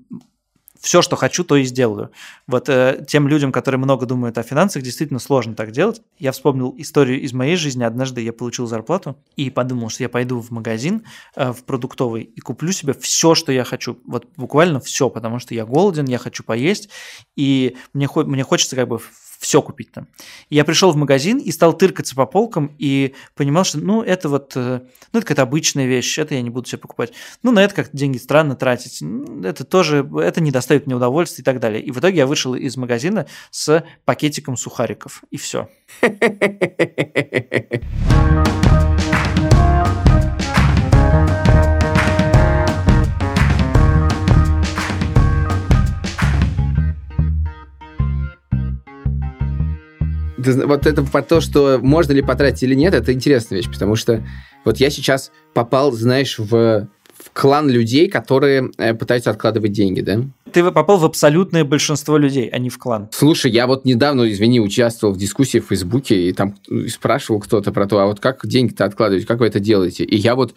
все, 0.80 1.02
что 1.02 1.16
хочу, 1.16 1.44
то 1.44 1.56
и 1.56 1.64
сделаю. 1.64 2.10
Вот 2.46 2.68
э, 2.68 3.04
тем 3.08 3.28
людям, 3.28 3.52
которые 3.52 3.78
много 3.78 4.06
думают 4.06 4.38
о 4.38 4.42
финансах, 4.42 4.82
действительно 4.82 5.18
сложно 5.18 5.54
так 5.54 5.70
делать. 5.70 6.02
Я 6.18 6.32
вспомнил 6.32 6.74
историю 6.78 7.20
из 7.20 7.32
моей 7.32 7.56
жизни. 7.56 7.84
Однажды 7.84 8.20
я 8.20 8.32
получил 8.32 8.66
зарплату 8.66 9.16
и 9.36 9.50
подумал, 9.50 9.88
что 9.88 10.02
я 10.02 10.08
пойду 10.08 10.40
в 10.40 10.50
магазин, 10.50 11.04
э, 11.36 11.52
в 11.52 11.64
продуктовый, 11.64 12.22
и 12.22 12.40
куплю 12.40 12.72
себе 12.72 12.92
все, 12.92 13.34
что 13.34 13.52
я 13.52 13.64
хочу. 13.64 13.98
Вот 14.06 14.26
буквально 14.36 14.80
все, 14.80 15.08
потому 15.08 15.38
что 15.38 15.54
я 15.54 15.64
голоден, 15.64 16.06
я 16.06 16.18
хочу 16.18 16.42
поесть, 16.42 16.88
и 17.36 17.76
мне, 17.92 18.08
мне 18.14 18.42
хочется 18.42 18.76
как 18.76 18.88
бы 18.88 18.98
все 19.38 19.62
купить 19.62 19.92
там. 19.92 20.08
я 20.50 20.64
пришел 20.64 20.92
в 20.92 20.96
магазин 20.96 21.38
и 21.38 21.50
стал 21.50 21.76
тыркаться 21.76 22.14
по 22.14 22.26
полкам 22.26 22.74
и 22.78 23.14
понимал, 23.34 23.64
что 23.64 23.78
ну 23.78 24.02
это 24.02 24.28
вот, 24.28 24.52
э, 24.56 24.80
ну 25.12 25.18
это 25.18 25.20
какая-то 25.20 25.42
обычная 25.42 25.86
вещь, 25.86 26.18
это 26.18 26.34
я 26.34 26.42
не 26.42 26.50
буду 26.50 26.68
себе 26.68 26.78
покупать. 26.78 27.12
Ну 27.42 27.52
на 27.52 27.64
это 27.64 27.74
как-то 27.74 27.96
деньги 27.96 28.18
странно 28.18 28.56
тратить, 28.56 29.02
это 29.42 29.64
тоже, 29.64 30.08
это 30.20 30.40
не 30.40 30.50
доставит 30.50 30.86
мне 30.86 30.96
удовольствия 30.96 31.42
и 31.42 31.44
так 31.44 31.60
далее. 31.60 31.82
И 31.82 31.90
в 31.90 31.98
итоге 31.98 32.18
я 32.18 32.26
вышел 32.26 32.54
из 32.54 32.76
магазина 32.76 33.26
с 33.50 33.84
пакетиком 34.04 34.56
сухариков 34.56 35.22
и 35.30 35.36
все. 35.36 35.68
вот 50.46 50.86
это 50.86 51.02
про 51.02 51.22
то, 51.22 51.40
что 51.40 51.78
можно 51.82 52.12
ли 52.12 52.22
потратить 52.22 52.62
или 52.62 52.74
нет, 52.74 52.94
это 52.94 53.12
интересная 53.12 53.58
вещь, 53.58 53.70
потому 53.70 53.96
что 53.96 54.24
вот 54.64 54.78
я 54.78 54.90
сейчас 54.90 55.30
попал, 55.52 55.92
знаешь, 55.92 56.38
в 56.38 56.88
в 57.24 57.30
клан 57.32 57.70
людей, 57.70 58.08
которые 58.10 58.70
э, 58.76 58.92
пытаются 58.92 59.30
откладывать 59.30 59.72
деньги, 59.72 60.02
да? 60.02 60.20
Ты 60.52 60.62
попал 60.70 60.98
в 60.98 61.04
абсолютное 61.04 61.64
большинство 61.64 62.18
людей, 62.18 62.48
а 62.48 62.58
не 62.58 62.68
в 62.68 62.78
клан. 62.78 63.08
Слушай, 63.12 63.50
я 63.50 63.66
вот 63.66 63.84
недавно, 63.84 64.30
извини, 64.30 64.60
участвовал 64.60 65.14
в 65.14 65.16
дискуссии 65.16 65.58
в 65.58 65.66
Фейсбуке, 65.66 66.28
и 66.28 66.32
там 66.32 66.54
спрашивал 66.88 67.40
кто-то 67.40 67.72
про 67.72 67.86
то, 67.86 67.98
а 67.98 68.06
вот 68.06 68.20
как 68.20 68.46
деньги-то 68.46 68.84
откладывать, 68.84 69.26
как 69.26 69.40
вы 69.40 69.46
это 69.46 69.58
делаете? 69.58 70.04
И 70.04 70.16
я 70.16 70.34
вот 70.34 70.54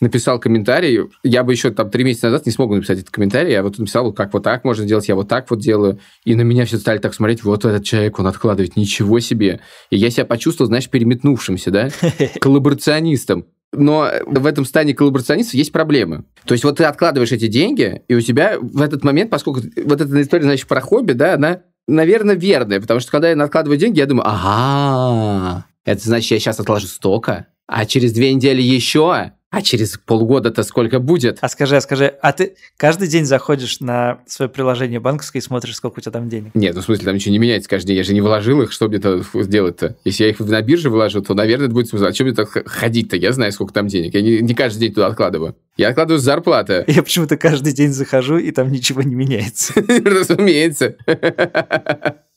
написал 0.00 0.38
комментарий, 0.38 1.10
я 1.22 1.42
бы 1.42 1.52
еще 1.52 1.70
там 1.70 1.90
три 1.90 2.04
месяца 2.04 2.26
назад 2.26 2.46
не 2.46 2.52
смог 2.52 2.70
написать 2.70 2.98
этот 2.98 3.10
комментарий, 3.10 3.52
я 3.52 3.62
вот 3.62 3.78
написал, 3.78 4.12
как 4.12 4.32
вот 4.32 4.44
так 4.44 4.64
можно 4.64 4.84
делать, 4.84 5.08
я 5.08 5.14
вот 5.14 5.28
так 5.28 5.50
вот 5.50 5.60
делаю, 5.60 5.98
и 6.24 6.34
на 6.34 6.42
меня 6.42 6.64
все 6.66 6.78
стали 6.78 6.98
так 6.98 7.14
смотреть, 7.14 7.42
вот 7.42 7.64
этот 7.64 7.84
человек, 7.84 8.18
он 8.18 8.26
откладывает, 8.26 8.76
ничего 8.76 9.18
себе. 9.20 9.60
И 9.90 9.96
я 9.96 10.10
себя 10.10 10.24
почувствовал, 10.24 10.68
знаешь, 10.68 10.88
переметнувшимся, 10.88 11.70
да, 11.70 11.88
коллаборационистом. 12.40 13.46
Но 13.72 14.10
в 14.26 14.46
этом 14.46 14.64
стане 14.64 14.94
коллаборационистов 14.94 15.54
есть 15.54 15.72
проблемы. 15.72 16.24
То 16.46 16.52
есть 16.52 16.64
вот 16.64 16.78
ты 16.78 16.84
откладываешь 16.84 17.32
эти 17.32 17.48
деньги, 17.48 18.02
и 18.08 18.14
у 18.14 18.20
тебя 18.20 18.58
в 18.58 18.80
этот 18.80 19.04
момент, 19.04 19.30
поскольку 19.30 19.60
вот 19.84 20.00
эта 20.00 20.22
история, 20.22 20.44
значит, 20.44 20.66
про 20.66 20.80
хобби, 20.80 21.12
да, 21.12 21.34
она, 21.34 21.60
наверное, 21.86 22.34
верная, 22.34 22.80
потому 22.80 23.00
что 23.00 23.10
когда 23.10 23.28
я 23.30 23.42
откладываю 23.42 23.78
деньги, 23.78 23.98
я 23.98 24.06
думаю, 24.06 24.26
ага, 24.26 25.66
это 25.84 26.02
значит, 26.02 26.30
я 26.30 26.38
сейчас 26.38 26.60
отложу 26.60 26.86
столько, 26.86 27.48
а 27.66 27.84
через 27.84 28.12
две 28.12 28.32
недели 28.32 28.62
еще, 28.62 29.32
а 29.50 29.62
через 29.62 29.98
полгода-то 29.98 30.62
сколько 30.62 30.98
будет? 30.98 31.38
А 31.40 31.48
скажи, 31.48 31.76
а 31.76 31.80
скажи, 31.80 32.06
а 32.20 32.32
ты 32.32 32.56
каждый 32.76 33.08
день 33.08 33.24
заходишь 33.24 33.80
на 33.80 34.18
свое 34.26 34.50
приложение 34.50 35.00
банковское 35.00 35.40
и 35.40 35.44
смотришь, 35.44 35.76
сколько 35.76 35.98
у 35.98 36.02
тебя 36.02 36.12
там 36.12 36.28
денег? 36.28 36.54
Нет, 36.54 36.74
ну 36.74 36.82
в 36.82 36.84
смысле, 36.84 37.06
там 37.06 37.14
ничего 37.14 37.32
не 37.32 37.38
меняется 37.38 37.68
каждый 37.68 37.88
день. 37.88 37.96
Я 37.96 38.04
же 38.04 38.12
не 38.12 38.20
вложил 38.20 38.60
их, 38.60 38.72
что 38.72 38.88
мне-то 38.88 39.22
сделать-то? 39.34 39.96
Если 40.04 40.24
я 40.24 40.30
их 40.30 40.40
на 40.40 40.60
бирже 40.60 40.90
вложу, 40.90 41.22
то, 41.22 41.32
наверное, 41.32 41.66
это 41.66 41.74
будет 41.74 41.88
смысл. 41.88 42.04
А 42.04 42.12
что 42.12 42.24
мне 42.24 42.34
так 42.34 42.50
ходить-то? 42.68 43.16
Я 43.16 43.32
знаю, 43.32 43.52
сколько 43.52 43.72
там 43.72 43.86
денег. 43.86 44.14
Я 44.14 44.20
не, 44.20 44.40
не 44.40 44.54
каждый 44.54 44.80
день 44.80 44.94
туда 44.94 45.06
откладываю. 45.06 45.56
Я 45.78 45.88
откладываю 45.88 46.20
с 46.20 46.24
зарплаты. 46.24 46.84
Я 46.88 47.02
почему-то 47.02 47.36
каждый 47.36 47.72
день 47.72 47.92
захожу, 47.92 48.36
и 48.36 48.50
там 48.50 48.70
ничего 48.70 49.02
не 49.02 49.14
меняется. 49.14 49.72
Разумеется. 50.04 50.96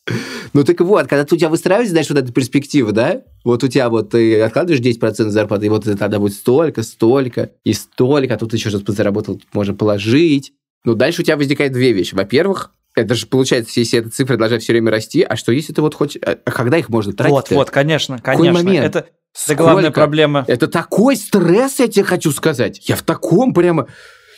Ну 0.54 0.64
так 0.64 0.80
вот, 0.82 1.08
когда 1.08 1.24
у 1.24 1.38
тебя 1.38 1.50
выстраивается, 1.50 1.92
знаешь, 1.92 2.10
вот 2.10 2.20
эта 2.20 2.32
перспектива, 2.34 2.92
да? 2.92 3.22
Вот 3.44 3.64
у 3.64 3.68
тебя 3.68 3.90
вот 3.90 4.10
ты 4.10 4.42
откладываешь 4.42 4.84
10% 4.84 5.30
зарплаты, 5.30 5.68
и 5.68 5.70
вот 5.70 5.88
это 5.88 5.98
тогда 5.98 6.20
будет 6.20 6.34
столько, 6.34 6.84
столько 6.84 7.52
и 7.64 7.74
столько, 7.74 8.34
а 8.34 8.38
тут 8.38 8.54
еще 8.54 8.70
что-то 8.70 8.86
подзаработал, 8.86 9.40
можно 9.54 9.74
положить. 9.74 10.54
Ну, 10.84 10.96
дальше 10.96 11.22
у 11.22 11.24
тебя 11.24 11.38
возникает 11.38 11.72
две 11.72 11.92
вещи. 11.94 12.16
Во-первых, 12.16 12.72
это 12.96 13.16
же 13.16 13.28
получается, 13.28 13.80
если 13.80 14.00
эта 14.00 14.10
цифра 14.10 14.36
должна 14.38 14.60
все 14.60 14.74
время 14.74 14.92
расти, 14.92 15.22
а 15.22 15.36
что 15.36 15.52
если 15.52 15.74
ты 15.74 15.82
вот 15.82 15.96
хоть... 15.96 16.18
А 16.18 16.36
когда 16.52 16.78
их 16.78 16.90
можно 16.90 17.14
тратить? 17.14 17.32
Вот, 17.32 17.52
вот, 17.52 17.70
конечно, 17.70 18.20
конечно. 18.20 18.48
Какой 18.48 18.64
момент? 18.64 18.86
Это, 18.86 19.08
это 19.46 19.56
главная 19.56 19.92
проблема. 19.92 20.44
Это 20.48 20.68
такой 20.68 21.16
стресс, 21.16 21.80
я 21.80 21.88
тебе 21.88 22.04
хочу 22.04 22.32
сказать. 22.32 22.82
Я 22.90 22.96
в 22.96 23.04
таком 23.04 23.54
прямо... 23.54 23.88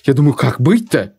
Я 0.06 0.14
думаю, 0.14 0.34
как 0.34 0.60
быть-то? 0.60 1.14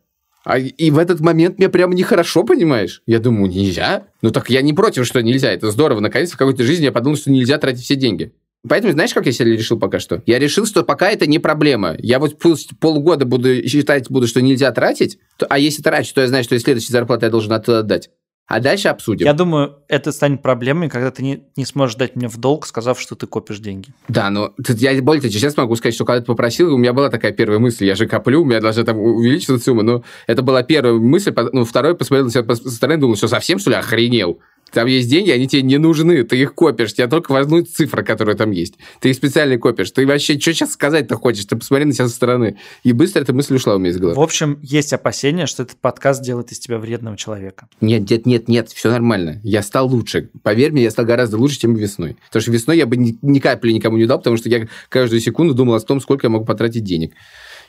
А, 0.45 0.59
и 0.59 0.91
в 0.91 0.99
этот 0.99 1.21
момент 1.21 1.59
мне 1.59 1.69
прямо 1.69 1.95
нехорошо, 1.95 2.45
понимаешь? 2.45 3.03
Я 3.07 3.19
думаю, 3.19 3.51
нельзя. 3.51 4.05
Ну 4.21 4.31
так 4.31 4.51
я 4.51 4.61
не 4.61 4.75
против, 4.75 5.07
что 5.07 5.23
нельзя. 5.23 5.51
Это 5.51 5.71
здорово. 5.71 6.01
Наконец 6.01 6.33
в 6.33 6.37
какой-то 6.37 6.63
жизни 6.65 6.85
я 6.85 6.93
подумал, 6.93 7.17
что 7.17 7.31
нельзя 7.31 7.59
тратить 7.59 7.83
все 7.83 7.97
деньги. 7.97 8.33
Поэтому 8.67 8.93
знаешь, 8.93 9.13
как 9.13 9.27
я 9.27 9.33
себе 9.33 9.57
решил 9.57 9.79
пока 9.79 9.99
что? 9.99 10.23
Я 10.27 10.39
решил, 10.39 10.65
что 10.65 10.85
пока 10.85 11.11
это 11.11 11.27
не 11.27 11.39
проблема. 11.39 11.97
Я 11.99 12.19
вот 12.19 12.39
пусть 12.39 12.79
полгода 12.79 13.27
буду 13.27 13.67
считать, 13.69 14.11
буду, 14.11 14.27
что 14.27 14.41
нельзя 14.41 14.71
тратить, 14.73 15.19
то, 15.37 15.47
а 15.49 15.59
если 15.59 15.83
трачу, 15.83 16.15
то 16.15 16.23
я 16.23 16.29
знаю, 16.29 16.45
что 16.45 16.55
из 16.55 16.63
следующей 16.63 16.93
зарплаты 16.93 17.27
я 17.27 17.31
должен 17.31 17.53
отдать. 17.53 18.11
А 18.47 18.61
дальше 18.61 18.89
обсудим. 18.89 19.25
Я 19.25 19.33
думаю, 19.33 19.79
это 19.89 20.13
станет 20.13 20.43
проблемой, 20.43 20.91
когда 20.91 21.11
ты 21.11 21.23
не, 21.23 21.45
не 21.57 21.65
сможешь 21.65 21.97
дать 21.97 22.15
мне 22.15 22.29
в 22.29 22.37
долг, 22.37 22.67
сказав, 22.67 23.01
что 23.01 23.15
ты 23.15 23.27
копишь 23.27 23.59
деньги. 23.59 23.89
Да, 24.09 24.29
но 24.29 24.53
тут 24.63 24.79
я 24.79 25.01
более 25.01 25.23
того, 25.23 25.33
сейчас 25.33 25.57
могу 25.57 25.75
сказать, 25.77 25.95
что 25.95 26.05
когда 26.05 26.21
ты 26.21 26.27
попросил, 26.27 26.75
у 26.75 26.77
меня 26.77 26.93
была 26.93 27.09
такая 27.09 27.33
первая 27.33 27.59
мысль, 27.59 27.87
я 27.87 27.95
же 27.95 28.07
коплю, 28.07 28.43
у 28.43 28.45
меня 28.45 28.61
должна 28.61 28.85
там 28.85 28.99
увеличиться 28.99 29.59
сумма, 29.59 29.83
но 29.83 30.05
это 30.27 30.43
была 30.43 30.63
первая 30.63 30.95
мысль, 30.95 31.35
ну, 31.53 31.65
второй 31.65 31.97
посмотрел 31.97 32.27
на 32.27 32.31
себя 32.31 32.55
со 32.55 32.71
стороны, 32.71 33.01
думал, 33.01 33.17
что 33.17 33.29
совсем, 33.29 33.59
что 33.59 33.71
ли, 33.71 33.77
охренел? 33.77 34.41
Там 34.75 34.89
есть 34.89 35.09
деньги, 35.09 35.31
они 35.31 35.47
тебе 35.47 35.63
не 35.63 35.79
нужны, 35.79 36.25
ты 36.25 36.37
их 36.37 36.55
копишь, 36.55 36.93
тебя 36.95 37.07
только 37.07 37.31
волнует 37.31 37.71
цифра, 37.71 38.03
которая 38.03 38.35
там 38.35 38.51
есть. 38.51 38.75
Ты 39.01 39.11
их 39.11 39.17
специально 39.17 39.57
копишь. 39.57 39.93
Ты 39.93 40.05
вообще, 40.05 40.39
что 40.39 40.53
сейчас 40.53 40.73
сказать-то 40.73 41.15
хочешь? 41.17 41.45
Ты 41.45 41.55
посмотри 41.55 41.85
на 41.85 41.93
себя 41.93 42.09
со 42.09 42.15
стороны. 42.15 42.59
И 42.83 42.93
быстро 42.93 43.21
эта 43.21 43.33
мысль 43.33 43.55
ушла 43.55 43.77
у 43.77 43.79
меня 43.79 43.91
из 43.91 43.99
головы. 43.99 44.17
В 44.17 44.21
общем, 44.21 44.59
есть 44.63 44.93
опасения, 44.93 45.47
что 45.47 45.63
этот 45.63 45.77
подкаст 45.77 46.25
делает 46.25 46.51
из 46.51 46.59
тебя 46.59 46.79
вредного 46.79 47.17
человека. 47.17 47.69
Нет, 47.81 48.11
нет, 48.11 48.27
нет, 48.27 48.49
нет, 48.49 48.69
все 48.71 48.91
нормально. 48.91 49.41
Я 49.45 49.63
стал 49.63 49.89
лучше. 49.89 50.31
Поверь 50.43 50.73
мне, 50.73 50.83
я 50.83 50.91
стал 50.91 51.05
гораздо 51.05 51.39
лучше, 51.39 51.61
чем 51.61 51.77
весной. 51.77 52.17
Потому 52.27 52.43
что 52.43 52.51
весной 52.51 52.77
я 52.77 52.87
бы 52.87 52.97
ни, 52.97 53.17
ни 53.23 53.39
капли 53.39 53.71
никому 53.71 53.97
не 53.97 54.07
дал, 54.07 54.19
потому 54.19 54.37
что 54.37 54.49
я 54.49 54.67
каждую 54.89 55.21
секунду 55.21 55.55
думал 55.55 55.75
о 55.75 55.81
том, 55.81 56.01
сколько 56.01 56.27
я 56.27 56.31
могу 56.31 56.45
потратить 56.45 56.83
денег 56.83 57.13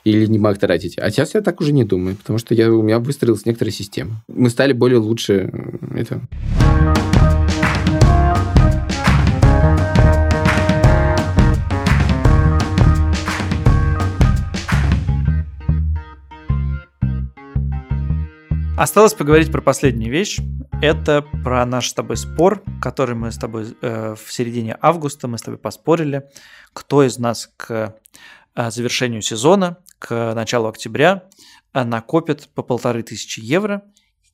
или 0.06 0.26
не 0.26 0.38
мог 0.38 0.56
тратить. 0.56 0.98
А 0.98 1.10
сейчас 1.10 1.34
я 1.34 1.40
так 1.40 1.60
уже 1.60 1.72
не 1.72 1.82
думаю, 1.82 2.16
потому 2.16 2.38
что 2.38 2.54
я, 2.54 2.72
у 2.72 2.80
меня 2.80 3.00
выстроилась 3.00 3.44
некоторая 3.44 3.72
система. 3.72 4.22
Мы 4.28 4.50
стали 4.50 4.72
более 4.72 4.98
лучше 4.98 5.50
э, 5.52 5.98
это. 5.98 6.20
Осталось 18.78 19.14
поговорить 19.14 19.50
про 19.50 19.60
последнюю 19.60 20.12
вещь. 20.12 20.38
Это 20.82 21.22
про 21.42 21.64
наш 21.66 21.88
с 21.88 21.94
тобой 21.94 22.16
спор, 22.16 22.62
который 22.80 23.16
мы 23.16 23.32
с 23.32 23.38
тобой 23.38 23.74
э, 23.80 24.14
в 24.14 24.32
середине 24.32 24.76
августа 24.80 25.26
мы 25.26 25.38
с 25.38 25.42
тобой 25.42 25.58
поспорили, 25.58 26.28
кто 26.74 27.02
из 27.02 27.18
нас 27.18 27.50
к 27.56 27.96
завершению 28.56 29.22
сезона, 29.22 29.78
к 29.98 30.32
началу 30.34 30.68
октября 30.68 31.24
э, 31.74 31.84
накопит 31.84 32.48
по 32.54 32.62
полторы 32.62 33.02
тысячи 33.02 33.40
евро 33.40 33.82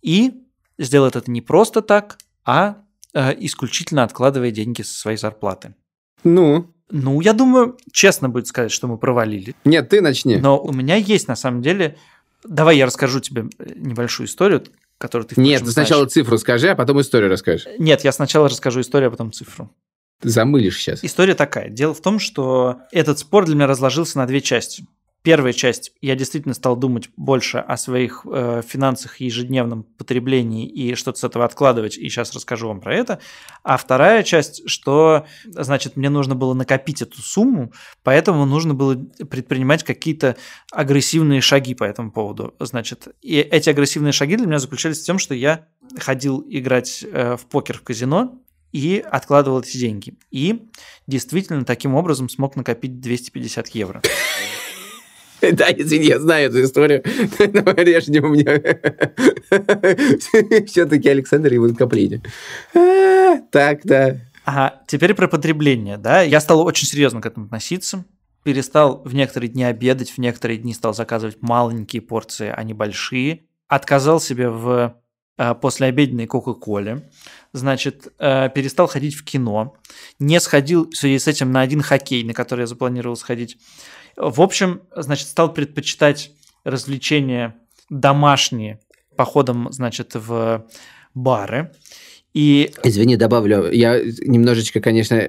и 0.01 0.33
сделает 0.79 1.17
это 1.17 1.31
не 1.31 1.41
просто 1.41 1.83
так, 1.83 2.19
а 2.45 2.77
э, 3.15 3.35
исключительно 3.39 4.05
откладывая 4.05 4.51
деньги 4.51 4.83
со 4.83 4.99
своей 4.99 5.17
зарплаты. 5.19 5.75
Ну, 6.25 6.73
Ну, 6.91 7.21
я 7.21 7.33
думаю, 7.33 7.77
честно 7.93 8.29
будет 8.29 8.47
сказать, 8.47 8.71
что 8.73 8.87
мы 8.87 8.99
провалили. 8.99 9.55
нет, 9.65 9.89
ты 9.89 10.01
начни. 10.01 10.37
Но 10.37 10.61
у 10.61 10.73
меня 10.73 10.97
есть 10.97 11.27
на 11.29 11.37
самом 11.37 11.63
деле. 11.63 11.97
Давай 12.45 12.77
я 12.77 12.87
расскажу 12.87 13.21
тебе 13.21 13.47
э, 13.59 13.73
небольшую 13.77 14.27
историю, 14.27 14.65
которую 14.99 15.27
ты 15.29 15.41
Нет, 15.41 15.61
ты 15.61 15.71
знаешь. 15.71 15.89
сначала 15.89 16.07
цифру 16.07 16.39
скажи, 16.39 16.69
а 16.69 16.75
потом 16.77 17.01
историю 17.01 17.31
расскажешь. 17.31 17.67
Нет, 17.79 18.05
я 18.05 18.13
сначала 18.13 18.49
расскажу 18.49 18.81
историю, 18.81 19.09
а 19.09 19.11
потом 19.11 19.33
цифру. 19.33 19.71
Замылишь 20.23 20.79
сейчас. 20.79 21.05
История 21.05 21.35
такая. 21.35 21.69
Дело 21.69 21.95
в 21.95 22.01
том, 22.01 22.19
что 22.19 22.79
этот 22.93 23.19
спор 23.19 23.47
для 23.47 23.55
меня 23.55 23.67
разложился 23.67 24.19
на 24.19 24.27
две 24.27 24.41
части. 24.41 24.87
Первая 25.23 25.53
часть, 25.53 25.93
я 26.01 26.17
действительно 26.17 26.53
стал 26.53 26.75
думать 26.75 27.09
больше 27.17 27.59
о 27.59 27.77
своих 27.77 28.27
э, 28.29 28.61
финансах 28.67 29.21
и 29.21 29.27
ежедневном 29.27 29.85
потреблении 29.85 30.69
и 30.69 30.97
что-то 30.97 31.21
с 31.21 31.25
этого 31.25 31.45
откладывать, 31.45 31.97
и 31.97 32.09
сейчас 32.09 32.35
расскажу 32.35 32.67
вам 32.67 32.81
про 32.81 32.93
это. 32.97 33.21
А 33.63 33.77
вторая 33.77 34.25
часть, 34.25 34.69
что, 34.69 35.25
значит, 35.45 35.95
мне 35.97 36.11
нужно 36.11 36.35
было 36.35 36.55
накопить 36.55 37.03
эту 37.03 37.23
сумму, 37.23 37.73
поэтому 38.03 38.47
нужно 38.47 38.75
было 38.75 38.97
предпринимать 38.97 39.85
какие-то 39.85 40.37
агрессивные 40.73 41.41
шаги 41.41 41.77
по 41.77 41.85
этому 41.85 42.11
поводу. 42.11 42.55
Значит, 42.59 43.07
и 43.21 43.37
эти 43.37 43.71
агрессивные 43.71 44.13
шаги 44.13 44.35
для 44.35 44.47
меня 44.47 44.59
заключались 44.59 45.03
в 45.03 45.07
том, 45.07 45.19
что 45.21 45.37
я 45.37 45.69
ходил 46.01 46.45
играть 46.49 47.05
э, 47.09 47.37
в 47.37 47.47
покер 47.47 47.79
в 47.79 47.83
казино, 47.83 48.43
и 48.73 49.05
откладывал 49.09 49.61
эти 49.61 49.77
деньги. 49.79 50.15
И 50.31 50.69
действительно 51.07 51.65
таким 51.65 51.95
образом 51.95 52.29
смог 52.29 52.57
накопить 52.57 53.01
250 53.01 53.69
евро. 53.69 54.03
Да, 55.43 55.73
извини, 55.73 56.07
я 56.07 56.21
знаю 56.21 56.51
эту 56.51 56.63
историю. 56.63 57.03
Но 57.39 57.73
режь 57.73 58.07
у 58.07 58.29
меня. 58.29 58.63
Все-таки 60.67 61.09
Александр 61.09 61.53
его 61.53 61.67
накопление. 61.67 62.23
Так, 63.51 63.81
да. 63.83 64.21
А 64.47 64.83
теперь 64.87 65.15
про 65.15 65.27
потребление, 65.27 65.99
да. 65.99 66.23
Я 66.23 66.41
стал 66.41 66.65
очень 66.65 66.87
серьезно 66.87 67.21
к 67.21 67.27
этому 67.27 67.47
относиться. 67.47 68.05
Перестал 68.45 69.03
в 69.05 69.15
некоторые 69.15 69.51
дни 69.51 69.65
обедать, 69.65 70.11
в 70.11 70.19
некоторые 70.19 70.59
дни 70.59 70.75
стал 70.75 70.95
заказывать 70.95 71.39
маленькие 71.41 72.03
порции, 72.03 72.55
а 72.57 72.63
не 72.63 72.73
большие. 72.73 73.43
Отказал 73.67 74.21
себе 74.21 74.49
в 74.49 74.97
э, 75.39 75.55
послеобеденной 75.55 76.27
Кока-Коле. 76.27 77.11
Значит, 77.53 78.13
э, 78.19 78.49
перестал 78.51 78.87
ходить 78.87 79.15
в 79.15 79.25
кино. 79.25 79.75
Не 80.19 80.41
сходил 80.41 80.91
в 80.91 80.97
связи 80.97 81.19
с 81.19 81.29
этим 81.29 81.53
на 81.53 81.61
один 81.61 81.83
хоккей, 81.83 82.25
на 82.25 82.35
который 82.35 82.61
я 82.63 82.67
запланировал 82.67 83.17
сходить. 83.17 83.59
В 84.17 84.41
общем, 84.41 84.83
значит, 84.95 85.29
стал 85.29 85.53
предпочитать 85.53 86.33
развлечения 86.65 87.57
домашние 87.89 88.81
походом, 89.17 89.73
значит, 89.73 90.15
в 90.15 90.67
бары. 91.15 91.73
И 92.35 92.73
Извини, 92.83 93.17
добавлю. 93.17 93.71
Я 93.71 94.01
немножечко, 94.03 94.81
конечно, 94.81 95.29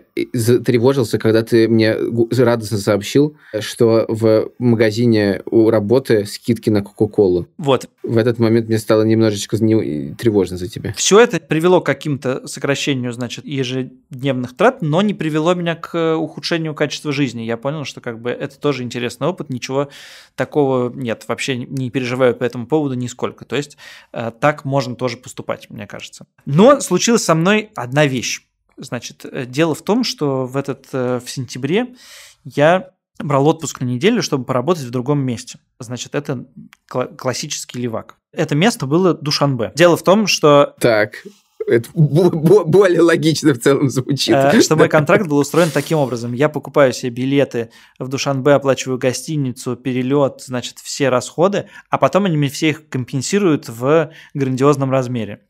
тревожился, 0.66 1.18
когда 1.20 1.44
ты 1.44 1.68
мне 1.68 1.96
радостно 2.38 2.78
сообщил, 2.78 3.36
что 3.60 4.06
в 4.08 4.52
магазине 4.58 5.42
у 5.46 5.70
работы 5.70 6.26
скидки 6.26 6.70
на 6.70 6.82
Кока-Колу. 6.82 7.48
вот, 7.58 7.90
В 8.04 8.18
этот 8.18 8.40
момент 8.40 8.68
мне 8.70 8.78
стало 8.78 9.04
немножечко 9.04 9.58
не- 9.58 10.14
тревожно 10.16 10.58
за 10.58 10.70
тебя. 10.70 10.94
все 10.96 11.20
это 11.20 11.40
привело 11.40 11.82
к 11.82 11.86
каким-то 11.86 12.48
сокращению, 12.48 13.12
значит, 13.12 13.46
ежедневных 13.46 14.56
трат, 14.56 14.82
но 14.82 15.02
не 15.02 15.14
привело 15.14 15.54
меня 15.54 15.76
к 15.76 16.16
ухудшению 16.18 16.74
качества 16.74 17.12
жизни. 17.12 17.42
Я 17.42 17.58
понял, 17.58 17.84
что 17.84 18.00
как 18.02 18.22
бы 18.22 18.30
это 18.30 18.58
тоже 18.60 18.84
интересный 18.84 19.28
опыт, 19.28 19.50
ничего 19.50 19.90
такого 20.36 20.90
нет, 20.94 21.26
вообще 21.28 21.58
не 21.58 21.90
переживаю 21.90 22.34
по 22.36 22.44
этому 22.44 22.66
поводу 22.66 22.96
нисколько. 22.96 23.46
То 23.46 23.56
есть 23.56 23.78
э, 24.14 24.32
так 24.40 24.64
можно 24.66 24.96
тоже 24.96 25.18
поступать, 25.18 25.70
мне 25.70 25.86
кажется. 25.86 26.26
Но 26.46 26.80
случилась 26.94 27.24
со 27.24 27.34
мной 27.34 27.72
одна 27.76 28.06
вещь. 28.06 28.42
Значит, 28.78 29.26
э, 29.26 29.46
дело 29.48 29.74
в 29.74 29.82
том, 29.82 30.04
что 30.04 30.46
в 30.46 30.56
этот 30.56 30.86
э, 30.94 31.20
в 31.24 31.28
сентябре 31.28 31.96
я 32.46 32.92
брал 33.18 33.48
отпуск 33.48 33.82
на 33.82 33.86
неделю, 33.86 34.22
чтобы 34.22 34.46
поработать 34.46 34.84
в 34.84 34.92
другом 34.92 35.20
месте. 35.20 35.58
Значит, 35.80 36.14
это 36.14 36.46
кла- 36.92 37.16
классический 37.16 37.80
левак. 37.80 38.18
Это 38.32 38.54
место 38.54 38.86
было 38.86 39.16
Душанбе. 39.16 39.72
Дело 39.76 39.98
в 39.98 40.04
том, 40.04 40.28
что 40.28 40.76
Так, 40.80 41.24
это 41.68 41.90
бо- 41.96 42.30
бо- 42.30 42.64
более 42.64 43.02
логично 43.02 43.54
в 43.56 43.60
целом 43.60 43.90
звучит. 43.90 44.36
Э, 44.36 44.62
что 44.62 44.76
мой 44.76 44.88
контракт 44.90 45.26
был 45.28 45.38
устроен 45.38 45.72
таким 45.72 45.98
образом. 45.98 46.34
Я 46.34 46.48
покупаю 46.48 46.94
себе 46.94 47.10
билеты 47.12 47.72
в 47.98 48.08
Душанбе, 48.08 48.52
оплачиваю 48.54 49.00
гостиницу, 49.00 49.76
перелет, 49.78 50.44
значит, 50.46 50.78
все 50.78 51.10
расходы, 51.10 51.70
а 51.90 51.98
потом 51.98 52.26
они 52.26 52.38
мне 52.38 52.50
все 52.50 52.70
их 52.70 52.88
компенсируют 52.90 53.68
в 53.68 54.12
грандиозном 54.36 54.92
размере. 54.92 55.42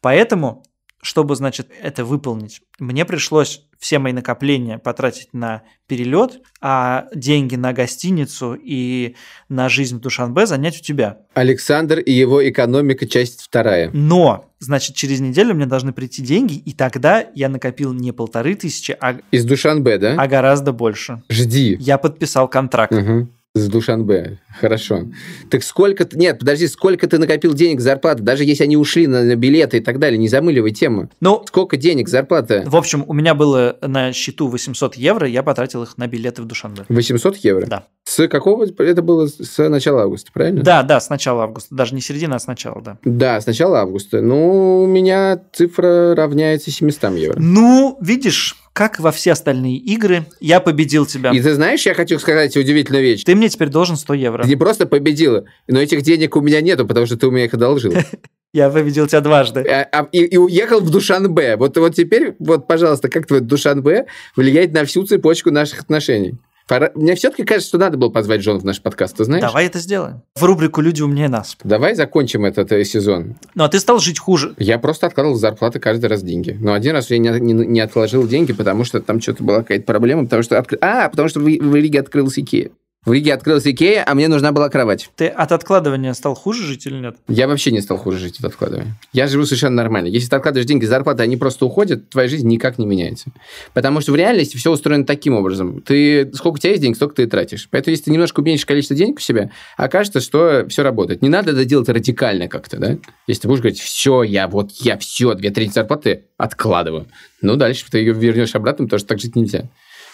Поэтому, 0.00 0.64
чтобы, 1.02 1.34
значит, 1.34 1.68
это 1.82 2.04
выполнить, 2.04 2.62
мне 2.78 3.04
пришлось 3.04 3.62
все 3.78 3.98
мои 3.98 4.12
накопления 4.12 4.78
потратить 4.78 5.34
на 5.34 5.62
перелет, 5.88 6.40
а 6.60 7.06
деньги 7.12 7.56
на 7.56 7.72
гостиницу 7.72 8.54
и 8.54 9.16
на 9.48 9.68
жизнь 9.68 9.96
в 9.96 10.00
Душанбе 10.00 10.46
занять 10.46 10.78
у 10.78 10.82
тебя. 10.82 11.18
Александр 11.34 11.98
и 11.98 12.12
его 12.12 12.48
экономика, 12.48 13.08
часть 13.08 13.42
вторая. 13.42 13.90
Но, 13.92 14.52
значит, 14.60 14.94
через 14.94 15.18
неделю 15.18 15.54
мне 15.56 15.66
должны 15.66 15.92
прийти 15.92 16.22
деньги, 16.22 16.54
и 16.54 16.72
тогда 16.72 17.26
я 17.34 17.48
накопил 17.48 17.92
не 17.92 18.12
полторы 18.12 18.54
тысячи, 18.54 18.96
а, 19.00 19.18
Из 19.32 19.44
Душанбе, 19.44 19.98
да? 19.98 20.14
а 20.16 20.28
гораздо 20.28 20.72
больше. 20.72 21.22
Жди. 21.28 21.76
Я 21.80 21.98
подписал 21.98 22.46
контракт. 22.46 22.92
Мгм. 22.92 23.32
С 23.54 23.68
Душанбе. 23.68 24.38
Хорошо. 24.60 25.08
Так 25.50 25.62
сколько... 25.62 26.08
Нет, 26.12 26.38
подожди, 26.38 26.66
сколько 26.66 27.06
ты 27.06 27.18
накопил 27.18 27.52
денег 27.52 27.82
зарплаты? 27.82 28.22
Даже 28.22 28.44
если 28.44 28.64
они 28.64 28.78
ушли 28.78 29.06
на, 29.06 29.24
на 29.24 29.36
билеты 29.36 29.76
и 29.76 29.80
так 29.80 29.98
далее, 29.98 30.16
не 30.16 30.28
замыливай 30.28 30.70
тему. 30.70 31.10
Ну, 31.20 31.44
Сколько 31.46 31.76
денег 31.76 32.08
зарплата? 32.08 32.62
в 32.64 32.74
общем, 32.74 33.04
у 33.06 33.12
меня 33.12 33.34
было 33.34 33.76
на 33.82 34.14
счету 34.14 34.48
800 34.48 34.94
евро, 34.94 35.28
я 35.28 35.42
потратил 35.42 35.82
их 35.82 35.98
на 35.98 36.06
билеты 36.06 36.40
в 36.40 36.46
Душанбе. 36.46 36.86
800 36.88 37.36
евро? 37.36 37.66
Да. 37.66 37.84
С 38.04 38.26
какого... 38.26 38.64
Это 38.64 39.02
было 39.02 39.26
с 39.26 39.68
начала 39.68 40.04
августа, 40.04 40.30
правильно? 40.32 40.62
Да, 40.62 40.82
да, 40.82 40.98
с 40.98 41.10
начала 41.10 41.42
августа. 41.44 41.74
Даже 41.74 41.94
не 41.94 42.00
середина, 42.00 42.36
а 42.36 42.38
с 42.38 42.46
начала, 42.46 42.80
да. 42.80 42.98
Да, 43.04 43.38
с 43.38 43.44
начала 43.44 43.80
августа. 43.80 44.22
Ну, 44.22 44.84
у 44.84 44.86
меня 44.86 45.38
цифра 45.52 46.14
равняется 46.14 46.70
700 46.70 47.18
евро. 47.18 47.36
Ну, 47.38 47.98
видишь, 48.00 48.61
как 48.72 48.98
во 49.00 49.12
все 49.12 49.32
остальные 49.32 49.76
игры, 49.76 50.26
я 50.40 50.60
победил 50.60 51.06
тебя. 51.06 51.30
И 51.30 51.40
ты 51.40 51.54
знаешь, 51.54 51.84
я 51.86 51.94
хочу 51.94 52.18
сказать 52.18 52.56
удивительную 52.56 53.02
вещь. 53.04 53.24
Ты 53.24 53.34
мне 53.34 53.48
теперь 53.48 53.68
должен 53.68 53.96
100 53.96 54.14
евро. 54.14 54.42
Ты 54.42 54.48
не 54.48 54.56
просто 54.56 54.86
победила, 54.86 55.44
но 55.68 55.80
этих 55.80 56.02
денег 56.02 56.36
у 56.36 56.40
меня 56.40 56.60
нету, 56.60 56.86
потому 56.86 57.06
что 57.06 57.16
ты 57.16 57.26
у 57.26 57.30
меня 57.30 57.44
их 57.44 57.54
одолжил. 57.54 57.92
Я 58.54 58.68
победил 58.68 59.06
тебя 59.06 59.20
дважды. 59.22 59.60
А- 59.62 59.88
а- 59.90 60.08
И, 60.12 60.24
и 60.24 60.36
уехал 60.36 60.80
в 60.80 60.90
Душанбе. 60.90 61.56
Вот, 61.56 61.76
вот 61.78 61.94
теперь, 61.94 62.34
вот, 62.38 62.66
пожалуйста, 62.66 63.08
как 63.08 63.26
твой 63.26 63.40
Душанбе 63.40 64.06
влияет 64.36 64.72
на 64.72 64.84
всю 64.84 65.04
цепочку 65.04 65.50
наших 65.50 65.80
отношений? 65.80 66.34
Пора- 66.68 66.90
Мне 66.94 67.14
все-таки 67.14 67.44
кажется, 67.44 67.68
что 67.68 67.78
надо 67.78 67.96
было 67.98 68.08
позвать 68.08 68.40
Джон 68.40 68.58
в 68.58 68.64
наш 68.64 68.80
подкаст, 68.80 69.16
ты 69.16 69.24
знаешь? 69.24 69.42
Давай 69.42 69.66
это 69.66 69.78
сделаем. 69.78 70.22
В 70.36 70.42
рубрику 70.44 70.80
«Люди 70.80 71.02
умнее 71.02 71.28
нас». 71.28 71.56
Давай 71.64 71.94
закончим 71.94 72.44
этот 72.44 72.70
э, 72.72 72.84
сезон. 72.84 73.36
Ну, 73.54 73.64
а 73.64 73.68
ты 73.68 73.78
стал 73.80 73.98
жить 73.98 74.18
хуже. 74.18 74.54
Я 74.58 74.78
просто 74.78 75.06
откладывал 75.08 75.36
зарплаты 75.36 75.80
каждый 75.80 76.06
раз 76.06 76.22
деньги. 76.22 76.56
Но 76.60 76.72
один 76.72 76.92
раз 76.92 77.10
я 77.10 77.18
не, 77.18 77.28
не- 77.40 77.66
не 77.66 77.80
отложил 77.80 78.26
деньги, 78.26 78.52
потому 78.52 78.84
что 78.84 79.00
там 79.00 79.20
что-то 79.20 79.42
была 79.44 79.58
какая-то 79.58 79.84
проблема. 79.84 80.24
Потому 80.24 80.42
что 80.42 80.56
откры- 80.56 80.78
А, 80.80 81.08
потому 81.08 81.28
что 81.28 81.40
в, 81.40 81.44
в 81.44 81.74
Риге 81.74 82.00
открылась 82.00 82.38
Икея. 82.38 82.70
В 83.04 83.12
Риге 83.12 83.34
открылась 83.34 83.66
Икея, 83.66 84.04
а 84.06 84.14
мне 84.14 84.28
нужна 84.28 84.52
была 84.52 84.68
кровать. 84.68 85.10
Ты 85.16 85.26
от 85.26 85.50
откладывания 85.50 86.12
стал 86.12 86.36
хуже 86.36 86.64
жить 86.64 86.86
или 86.86 86.94
нет? 86.94 87.16
Я 87.26 87.48
вообще 87.48 87.72
не 87.72 87.80
стал 87.80 87.96
хуже 87.96 88.18
жить 88.18 88.38
от 88.38 88.44
откладывания. 88.44 88.96
Я 89.12 89.26
живу 89.26 89.44
совершенно 89.44 89.74
нормально. 89.74 90.06
Если 90.06 90.28
ты 90.28 90.36
откладываешь 90.36 90.68
деньги 90.68 90.84
зарплаты, 90.84 91.24
они 91.24 91.36
просто 91.36 91.66
уходят, 91.66 92.08
твоя 92.10 92.28
жизнь 92.28 92.46
никак 92.46 92.78
не 92.78 92.86
меняется. 92.86 93.32
Потому 93.74 94.02
что 94.02 94.12
в 94.12 94.14
реальности 94.14 94.56
все 94.56 94.70
устроено 94.70 95.04
таким 95.04 95.34
образом. 95.34 95.80
Ты, 95.80 96.30
сколько 96.32 96.56
у 96.56 96.58
тебя 96.58 96.70
есть 96.70 96.82
денег, 96.82 96.94
столько 96.94 97.16
ты 97.16 97.22
и 97.24 97.26
тратишь. 97.26 97.66
Поэтому 97.72 97.90
если 97.90 98.04
ты 98.04 98.12
немножко 98.12 98.38
уменьшишь 98.38 98.66
количество 98.66 98.94
денег 98.94 99.16
у 99.16 99.20
себя, 99.20 99.50
окажется, 99.76 100.20
что 100.20 100.64
все 100.68 100.84
работает. 100.84 101.22
Не 101.22 101.28
надо 101.28 101.50
это 101.50 101.64
делать 101.64 101.88
радикально 101.88 102.46
как-то, 102.46 102.76
да? 102.76 102.98
Если 103.26 103.42
ты 103.42 103.48
будешь 103.48 103.62
говорить, 103.62 103.80
все, 103.80 104.22
я 104.22 104.46
вот, 104.46 104.70
я 104.78 104.96
все, 104.96 105.34
две 105.34 105.50
трети 105.50 105.72
зарплаты 105.72 106.26
откладываю. 106.36 107.08
Ну, 107.40 107.56
дальше 107.56 107.84
ты 107.90 107.98
ее 107.98 108.12
вернешь 108.12 108.54
обратно, 108.54 108.84
потому 108.84 109.00
что 109.00 109.08
так 109.08 109.18
жить 109.18 109.34
нельзя. 109.34 109.68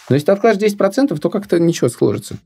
Но 0.09 0.15
если 0.15 0.25
ты 0.25 0.31
откладываешь 0.31 0.73
10%, 0.73 1.17
то 1.19 1.29
как-то 1.29 1.59
ничего 1.59 1.87
сложится. 1.87 2.37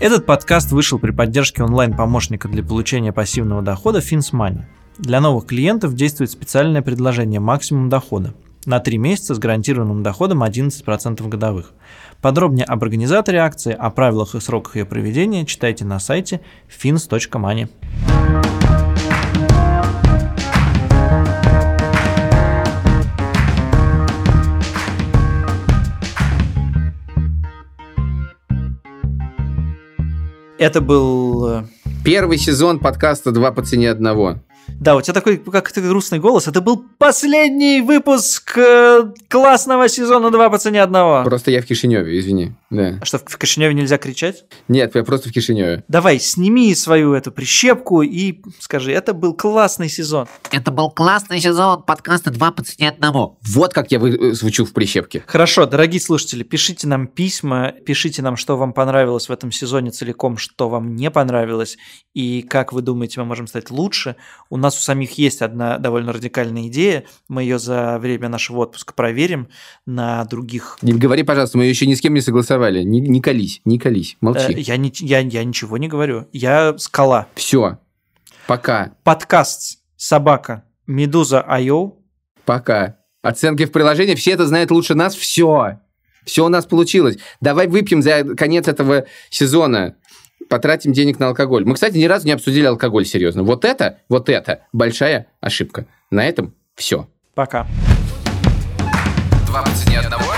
Этот 0.00 0.26
подкаст 0.26 0.72
вышел 0.72 0.98
при 0.98 1.12
поддержке 1.12 1.62
онлайн-помощника 1.62 2.48
для 2.48 2.64
получения 2.64 3.12
пассивного 3.12 3.62
дохода 3.62 4.00
FinSmoney. 4.00 4.62
Для 4.98 5.20
новых 5.20 5.46
клиентов 5.46 5.94
действует 5.94 6.30
специальное 6.30 6.82
предложение 6.82 7.38
«Максимум 7.38 7.88
дохода» 7.88 8.34
на 8.64 8.80
3 8.80 8.98
месяца 8.98 9.34
с 9.34 9.38
гарантированным 9.38 10.02
доходом 10.02 10.42
11% 10.42 11.28
годовых. 11.28 11.72
Подробнее 12.22 12.64
об 12.64 12.84
организаторе 12.84 13.40
акции, 13.40 13.72
о 13.76 13.90
правилах 13.90 14.36
и 14.36 14.40
сроках 14.40 14.76
ее 14.76 14.84
проведения 14.84 15.44
читайте 15.44 15.84
на 15.84 15.98
сайте 15.98 16.40
fins.money. 16.70 17.68
Это 30.58 30.80
был... 30.80 31.48
э, 31.48 31.64
Первый 32.04 32.38
сезон 32.38 32.78
подкаста 32.78 33.32
«Два 33.32 33.50
по 33.50 33.62
цене 33.62 33.90
одного». 33.90 34.38
Да, 34.68 34.96
у 34.96 35.00
тебя 35.00 35.14
такой 35.14 35.36
как-то 35.38 35.80
грустный 35.80 36.18
голос. 36.18 36.48
Это 36.48 36.60
был 36.60 36.84
последний 36.98 37.80
выпуск 37.80 38.56
э, 38.56 39.12
классного 39.28 39.88
сезона 39.88 40.30
2 40.30 40.50
по 40.50 40.58
цене 40.58 40.82
одного. 40.82 41.22
Просто 41.24 41.50
я 41.50 41.60
в 41.60 41.66
Кишиневе, 41.66 42.18
извини. 42.18 42.52
Да. 42.72 42.98
А 43.02 43.04
что, 43.04 43.18
в 43.18 43.36
Кишиневе 43.36 43.74
нельзя 43.74 43.98
кричать? 43.98 44.44
Нет, 44.66 44.94
я 44.94 45.04
просто 45.04 45.28
в 45.28 45.32
Кишиневе. 45.32 45.84
Давай, 45.88 46.18
сними 46.18 46.74
свою 46.74 47.12
эту 47.12 47.30
прищепку 47.30 48.00
и 48.00 48.40
скажи, 48.58 48.92
это 48.92 49.12
был 49.12 49.34
классный 49.34 49.90
сезон. 49.90 50.26
Это 50.50 50.70
был 50.70 50.90
классный 50.90 51.38
сезон 51.38 51.82
подкаста 51.82 52.30
«Два 52.30 52.50
по 52.50 52.64
цене 52.64 52.88
одного». 52.88 53.36
Вот 53.46 53.74
как 53.74 53.92
я 53.92 53.98
вы- 53.98 54.16
э, 54.30 54.32
звучу 54.32 54.64
в 54.64 54.72
прищепке. 54.72 55.22
Хорошо, 55.26 55.66
дорогие 55.66 56.00
слушатели, 56.00 56.44
пишите 56.44 56.86
нам 56.88 57.06
письма, 57.08 57.72
пишите 57.84 58.22
нам, 58.22 58.36
что 58.36 58.56
вам 58.56 58.72
понравилось 58.72 59.28
в 59.28 59.32
этом 59.32 59.52
сезоне 59.52 59.90
целиком, 59.90 60.38
что 60.38 60.70
вам 60.70 60.96
не 60.96 61.10
понравилось, 61.10 61.76
и 62.14 62.40
как 62.40 62.72
вы 62.72 62.80
думаете, 62.80 63.20
мы 63.20 63.26
можем 63.26 63.48
стать 63.48 63.70
лучше. 63.70 64.16
У 64.48 64.56
нас 64.56 64.78
у 64.78 64.80
самих 64.80 65.18
есть 65.18 65.42
одна 65.42 65.76
довольно 65.76 66.14
радикальная 66.14 66.68
идея, 66.68 67.04
мы 67.28 67.42
ее 67.42 67.58
за 67.58 67.98
время 67.98 68.30
нашего 68.30 68.60
отпуска 68.60 68.94
проверим 68.94 69.48
на 69.84 70.24
других. 70.24 70.78
Не 70.80 70.94
говори, 70.94 71.22
пожалуйста, 71.22 71.58
мы 71.58 71.64
ее 71.64 71.70
еще 71.70 71.86
ни 71.86 71.94
с 71.94 72.00
кем 72.00 72.14
не 72.14 72.22
согласовали. 72.22 72.61
Не, 72.70 73.00
не 73.00 73.20
колись, 73.20 73.60
не 73.64 73.78
колись, 73.78 74.14
Э, 74.14 74.16
молчи. 74.20 74.54
Я, 74.58 74.76
не, 74.76 74.92
я, 75.00 75.18
я 75.20 75.44
ничего 75.44 75.78
не 75.78 75.88
говорю. 75.88 76.28
Я 76.32 76.76
скала. 76.78 77.26
Все. 77.34 77.78
Пока. 78.46 78.92
Подкаст 79.04 79.78
собака 79.96 80.64
Медуза 80.86 81.40
Айо. 81.42 81.96
Пока. 82.44 82.98
Оценки 83.22 83.66
в 83.66 83.72
приложении, 83.72 84.14
все 84.14 84.32
это 84.32 84.46
знают 84.46 84.70
лучше 84.70 84.94
нас. 84.94 85.14
Все. 85.14 85.78
Все 86.24 86.44
у 86.44 86.48
нас 86.48 86.66
получилось. 86.66 87.18
Давай 87.40 87.66
выпьем 87.68 88.02
за 88.02 88.24
конец 88.36 88.68
этого 88.68 89.06
сезона. 89.30 89.96
Потратим 90.48 90.92
денег 90.92 91.18
на 91.18 91.28
алкоголь. 91.28 91.64
Мы, 91.64 91.74
кстати, 91.74 91.96
ни 91.96 92.04
разу 92.04 92.26
не 92.26 92.32
обсудили 92.32 92.66
алкоголь 92.66 93.06
серьезно. 93.06 93.42
Вот 93.42 93.64
это, 93.64 93.98
вот 94.08 94.28
это 94.28 94.66
большая 94.72 95.28
ошибка. 95.40 95.86
На 96.10 96.26
этом 96.26 96.54
все. 96.74 97.08
Пока. 97.34 97.66
Два 99.46 99.62
по 99.62 99.70
цене 99.70 100.00
одного. 100.00 100.31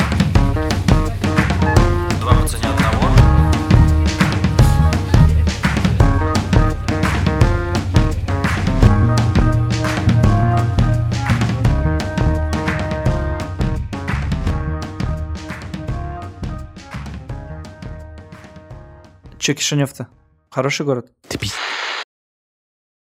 Че 19.45 19.53
Кишинев-то? 19.53 20.07
Хороший 20.49 20.87
город? 20.87 21.13
Ты 21.29 21.37
пиздец. 21.37 21.74